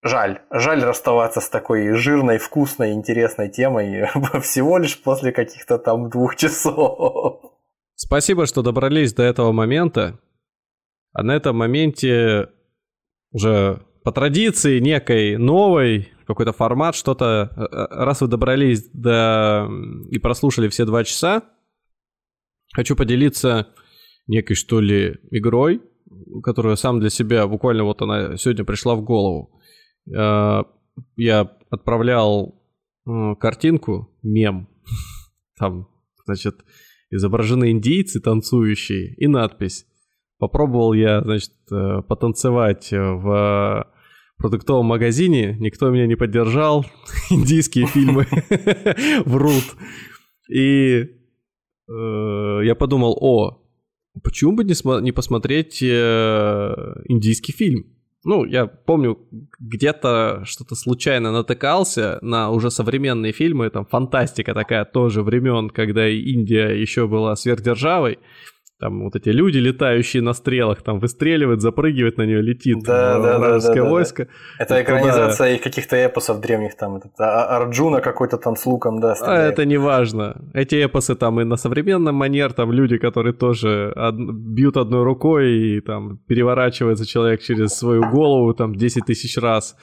[0.03, 4.07] жаль, жаль расставаться с такой жирной, вкусной, интересной темой
[4.43, 7.41] всего лишь после каких-то там двух часов.
[7.95, 10.19] Спасибо, что добрались до этого момента.
[11.13, 12.51] А на этом моменте
[13.33, 17.51] уже по традиции некой новой, какой-то формат, что-то...
[17.57, 19.69] Э, э, раз вы добрались до...
[20.09, 21.43] и прослушали все два часа,
[22.73, 23.67] хочу поделиться
[24.29, 25.83] некой, что ли, игрой,
[26.45, 29.61] которую сам для себя, буквально вот она сегодня пришла в голову.
[30.17, 30.63] Э,
[31.17, 32.63] я отправлял
[33.41, 34.69] картинку, мем,
[35.59, 35.89] там,
[36.27, 36.65] значит,
[37.11, 39.85] изображены индейцы танцующие и надпись.
[40.39, 41.51] Попробовал я, значит,
[42.07, 43.96] потанцевать в
[44.39, 46.85] продуктовом магазине, никто меня не поддержал,
[47.31, 48.27] индийские фильмы
[49.25, 49.65] врут.
[50.51, 51.07] И
[51.89, 53.63] э, я подумал, о,
[54.23, 56.75] почему бы не, посмотреть э,
[57.07, 57.87] индийский фильм?
[58.25, 59.19] Ну, я помню,
[59.61, 66.71] где-то что-то случайно натыкался на уже современные фильмы, там фантастика такая тоже времен, когда Индия
[66.71, 68.19] еще была сверхдержавой
[68.79, 73.39] там вот эти люди, летающие на стрелах, там выстреливают, запрыгивает на нее, летит да, да,
[73.39, 74.25] вражеское да, войско.
[74.25, 74.65] Да, да.
[74.65, 79.15] Это экранизация их каких-то эпосов древних, там этот, а, Арджуна какой-то там с луком, да,
[79.23, 80.37] А это не важно.
[80.53, 84.15] Эти эпосы там и на современном манер, там люди, которые тоже од...
[84.15, 89.77] бьют одной рукой и там переворачивается человек через свою голову там 10 тысяч раз.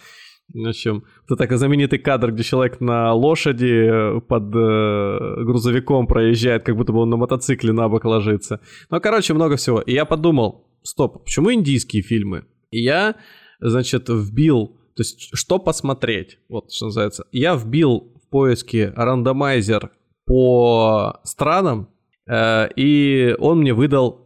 [0.52, 6.76] В общем, это знаменитый кадр, где человек на лошади э, под э, грузовиком проезжает, как
[6.76, 8.60] будто бы он на мотоцикле на бок ложится.
[8.90, 9.82] Ну, короче, много всего.
[9.82, 12.46] И я подумал, стоп, почему индийские фильмы?
[12.72, 13.16] И я,
[13.60, 17.26] значит, вбил, то есть, что посмотреть, вот что называется.
[17.32, 19.92] Я вбил в поиске рандомайзер
[20.26, 21.90] по странам,
[22.28, 24.24] э, и он мне выдал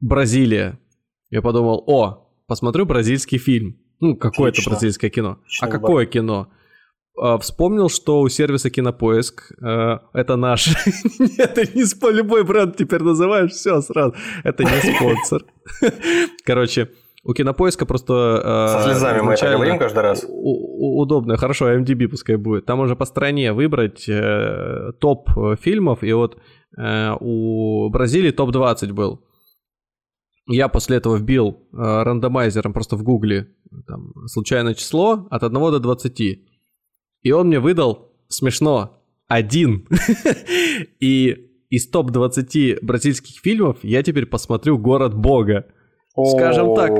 [0.00, 0.78] Бразилия.
[1.30, 3.80] Я подумал, о, посмотрю бразильский фильм.
[4.00, 5.38] Ну, какое-то бразильское кино.
[5.42, 6.48] Отлично, а какое кино?
[7.18, 10.68] А, вспомнил, что у сервиса Кинопоиск э, это наш.
[11.38, 12.10] Это не спо...
[12.10, 14.14] любой бренд теперь называешь, все сразу.
[14.44, 15.44] Это не спонсор.
[16.44, 16.90] Короче,
[17.24, 18.42] у Кинопоиска просто...
[18.44, 20.26] Э, Со слезами мы это говорим каждый раз.
[20.28, 22.66] Удобно, хорошо, MDB пускай будет.
[22.66, 26.36] Там уже по стране выбрать э, топ фильмов, и вот
[26.76, 29.22] э, у Бразилии топ-20 был.
[30.48, 33.48] Я после этого вбил э, рандомайзером просто в гугле
[33.86, 36.20] там, случайное число от 1 до 20.
[37.22, 39.88] И он мне выдал, смешно, один.
[41.00, 45.66] И из топ-20 бразильских фильмов я теперь посмотрю «Город Бога».
[46.24, 46.92] Скажем так,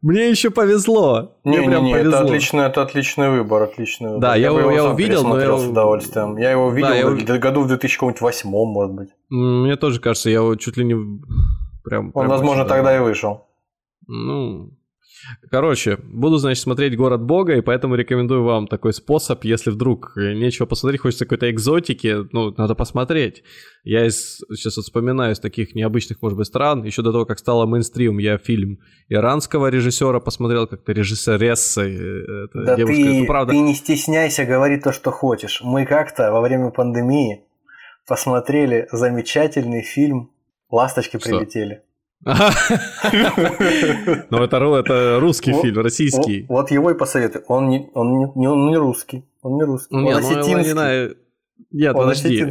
[0.00, 1.36] мне еще повезло.
[1.42, 2.10] Не, мне не, прям не, повезло.
[2.10, 4.20] Это отличный, это отличный выбор, отличный выбор.
[4.20, 6.36] Да, я, я его, я увидел, но я с удовольствием.
[6.36, 7.38] Я его видел да, я...
[7.40, 9.08] году в 2008, может быть.
[9.28, 10.94] Мне тоже кажется, я его чуть ли не
[11.84, 12.06] прям.
[12.06, 13.46] Он, прям возможно, тогда и вышел.
[14.06, 14.72] Ну,
[15.50, 20.66] Короче, буду, значит, смотреть «Город Бога», и поэтому рекомендую вам такой способ, если вдруг нечего
[20.66, 23.42] посмотреть, хочется какой-то экзотики, ну, надо посмотреть.
[23.84, 27.38] Я из, сейчас вот вспоминаю из таких необычных, может быть, стран, еще до того, как
[27.38, 28.78] стало мейнстрим, я фильм
[29.08, 33.52] иранского режиссера посмотрел, как-то режиссересса, э, да девушка, ты, ну, правда...
[33.52, 35.60] ты не стесняйся, говори то, что хочешь.
[35.62, 37.44] Мы как-то во время пандемии
[38.06, 40.30] посмотрели замечательный фильм
[40.70, 41.28] «Ласточки что?
[41.28, 41.82] прилетели».
[44.30, 46.44] Ну, это, это русский фильм, российский.
[46.48, 47.44] Вот его и посоветую.
[47.48, 49.24] Он не, он не, он не русский.
[49.42, 49.96] Он не русский.
[49.96, 51.16] Он осетинский.
[51.72, 52.50] Нет, подожди.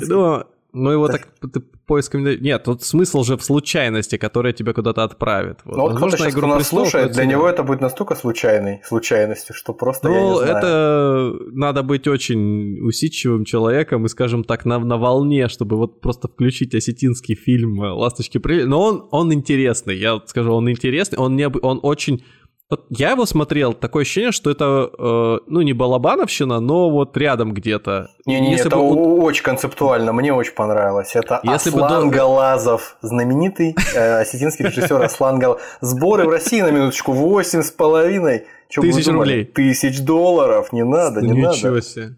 [0.71, 2.23] Ну, его так ты поиском...
[2.23, 5.59] Нет, тут смысл же в случайности, которая тебя куда-то отправит.
[5.65, 5.75] Вот.
[5.75, 9.73] Ну вот кто-то сейчас, кто нас слушает, для него это будет настолько случайной случайностью, что
[9.73, 15.77] просто Ну, это надо быть очень усидчивым человеком и, скажем так, на, на волне, чтобы
[15.77, 21.17] вот просто включить осетинский фильм «Ласточки при...» Но он, он интересный, я скажу, он интересный,
[21.17, 22.23] он, не, он очень
[22.69, 27.53] вот я его смотрел, такое ощущение, что это, э, ну, не балабановщина, но вот рядом
[27.53, 28.11] где-то.
[28.27, 29.21] Не-не, это бы...
[29.21, 31.15] очень концептуально, мне очень понравилось.
[31.15, 32.15] Это Если Аслан бы...
[32.15, 35.63] Галазов, знаменитый э, осетинский режиссер Аслан Галазов.
[35.81, 38.45] Сборы в России, на минуточку, восемь с половиной.
[38.69, 39.45] Тысяч рублей.
[39.45, 41.55] Тысяч долларов, не надо, не надо.
[41.55, 42.17] Ничего себе.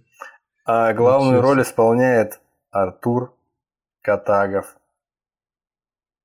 [0.66, 2.42] А главную роль исполняет
[2.72, 3.34] Артур
[4.02, 4.76] Катагов.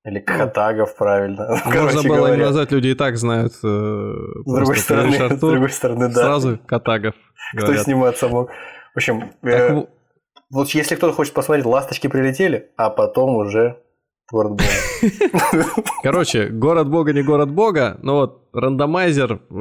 [0.07, 1.61] Или Катагов, правильно.
[1.65, 2.45] Можно было говоря.
[2.45, 3.53] назвать, люди и так знают.
[3.61, 4.13] Э,
[4.45, 6.21] с другой стороны, Артур, с другой стороны, да.
[6.21, 7.13] Сразу Катагов.
[7.57, 8.49] Кто сниматься мог.
[8.93, 9.85] В общем, э,
[10.49, 13.81] вот если кто-то хочет посмотреть, ласточки прилетели, а потом уже
[14.29, 15.83] Город Бога.
[16.03, 19.53] Короче, город Бога не город Бога, но вот рандомайзер, э,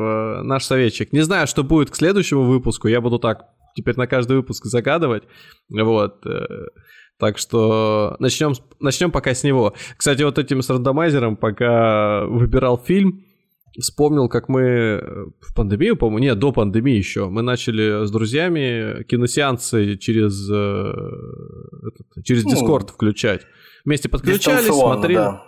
[0.43, 1.13] наш советчик.
[1.13, 3.47] Не знаю, что будет к следующему выпуску, я буду так
[3.77, 5.23] теперь на каждый выпуск загадывать.
[5.71, 6.25] Вот.
[7.19, 9.75] Так что начнем, начнем пока с него.
[9.97, 13.25] Кстати, вот этим с рандомайзером, пока выбирал фильм,
[13.81, 15.01] вспомнил, как мы э,
[15.41, 20.93] в пандемию, по-моему, нет, до пандемии еще, мы начали с друзьями киносеансы через, э,
[21.89, 23.43] этот, через Ну, Discord включать.
[23.85, 25.15] Вместе подключались, смотрели.
[25.15, 25.43] да.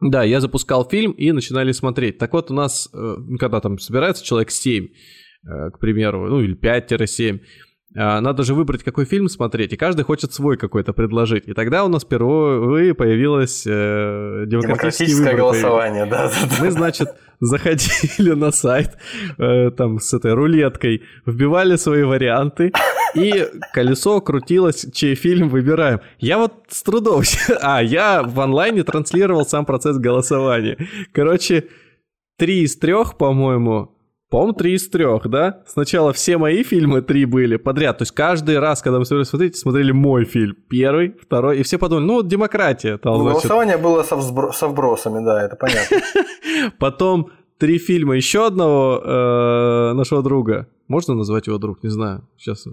[0.00, 2.16] Да, я запускал фильм и начинали смотреть.
[2.16, 6.54] Так вот, у нас, э, когда там собирается человек 7, э, к примеру, ну или
[6.54, 7.40] 5-7, а,
[7.94, 11.48] надо же выбрать, какой фильм смотреть, и каждый хочет свой какой-то предложить.
[11.48, 16.64] И тогда у нас впервые появилось э, демократический Демократическое выбор голосование, да, да, да.
[16.64, 17.08] Мы, значит,
[17.40, 18.96] заходили на сайт
[19.38, 22.72] э, там с этой рулеткой, вбивали свои варианты,
[23.14, 26.00] и колесо крутилось, чей фильм выбираем.
[26.18, 27.22] Я вот с трудом...
[27.60, 30.78] А, я в онлайне транслировал сам процесс голосования.
[31.12, 31.64] Короче,
[32.38, 33.96] три из трех, по-моему...
[34.30, 35.62] По-моему, три из трех, да?
[35.66, 37.98] Сначала все мои фильмы три были подряд.
[37.98, 40.56] То есть каждый раз, когда мы собирались смотреть, смотрели мой фильм.
[40.68, 41.58] Первый, второй.
[41.58, 42.96] И все подумали, ну вот демократия.
[42.98, 45.98] Там, Ну, значит, Голосование было со, взбро- со вбросами, да, это понятно.
[46.78, 50.68] Потом три фильма еще одного э, нашего друга.
[50.86, 51.82] Можно назвать его друг?
[51.82, 52.22] Не знаю.
[52.36, 52.66] Сейчас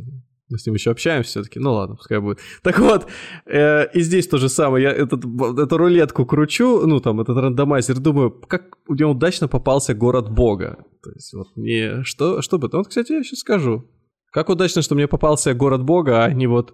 [0.49, 1.59] мы с ним еще общаемся все-таки.
[1.59, 2.39] Ну ладно, пускай будет.
[2.63, 3.07] Так вот,
[3.45, 4.83] э, и здесь то же самое.
[4.83, 9.93] Я этот, эту рулетку кручу, ну там этот рандомайзер, думаю, как у него удачно попался
[9.93, 10.85] город Бога.
[11.03, 12.03] То есть вот мне...
[12.03, 12.69] Что, что бы...
[12.71, 13.89] Вот, кстати, я сейчас скажу.
[14.31, 16.73] Как удачно, что мне попался город Бога, а не вот...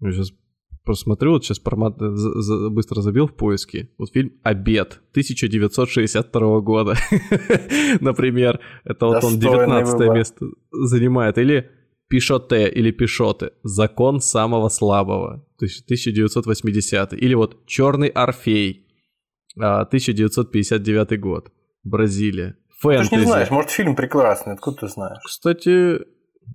[0.00, 0.32] Я сейчас
[0.84, 3.90] просто смотрю, вот сейчас формат за- за- быстро забил в поиске.
[3.98, 6.94] Вот фильм «Обед» 1962 года,
[8.00, 8.60] например.
[8.84, 10.16] Это вот он Достойный 19 выбор.
[10.16, 11.38] место занимает.
[11.38, 11.70] Или
[12.12, 18.86] «Пишоте» или «Пишоты» «Закон самого слабого» то есть 1980 Или вот «Черный Орфей»
[19.58, 21.52] а, 1959 год.
[21.84, 22.56] Бразилия.
[22.82, 23.24] Ты же не Фэнтези.
[23.24, 25.22] знаешь, может, фильм прекрасный, откуда ты знаешь?
[25.24, 26.00] Кстати,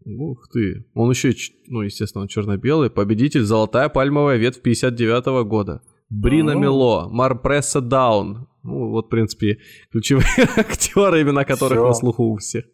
[0.05, 1.33] ух ты, он еще,
[1.67, 5.81] ну, естественно, он черно-белый, победитель «Золотая пальмовая ветвь» 59 года.
[6.09, 6.61] Брина М.
[6.61, 8.47] Мело, Марпресса Даун.
[8.63, 9.57] Ну, вот, в принципе,
[9.91, 10.27] ключевые
[10.57, 11.87] актеры, имена которых Всё.
[11.87, 12.65] на слуху у всех.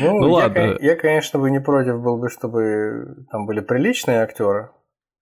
[0.00, 0.76] Ну, Ну я, ладно.
[0.80, 4.70] я, конечно, бы не против был бы, чтобы там были приличные актеры.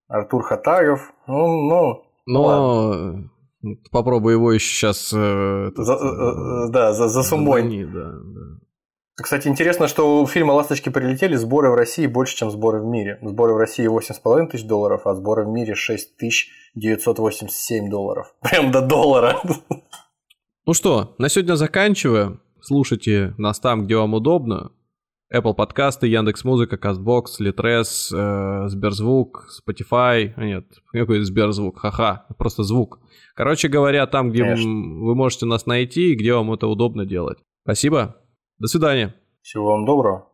[0.08, 1.12] Артур Хатагов.
[1.26, 3.14] Ну, ну, Но
[3.62, 5.12] э, попробуй его еще сейчас...
[5.14, 7.84] э, за- э, э, да, за, за сумой.
[7.84, 8.40] да, да.
[9.22, 13.18] Кстати, интересно, что у фильма «Ласточки прилетели» сборы в России больше, чем сборы в мире.
[13.22, 18.34] Сборы в России 8,5 тысяч долларов, а сборы в мире 6 тысяч 987 долларов.
[18.40, 19.36] Прям до доллара.
[20.66, 22.40] Ну что, на сегодня заканчиваем.
[22.62, 24.72] Слушайте нас там, где вам удобно.
[25.32, 30.32] Apple подкасты, Яндекс Музыка, Castbox, Litres, э, Сберзвук, Spotify.
[30.34, 31.78] А нет, какой Сберзвук?
[31.78, 32.98] Ха-ха, просто звук.
[33.34, 34.68] Короче говоря, там, где Конечно.
[34.68, 37.38] вы можете нас найти и где вам это удобно делать.
[37.62, 38.16] Спасибо.
[38.58, 39.14] До свидания.
[39.42, 40.29] Всего вам доброго.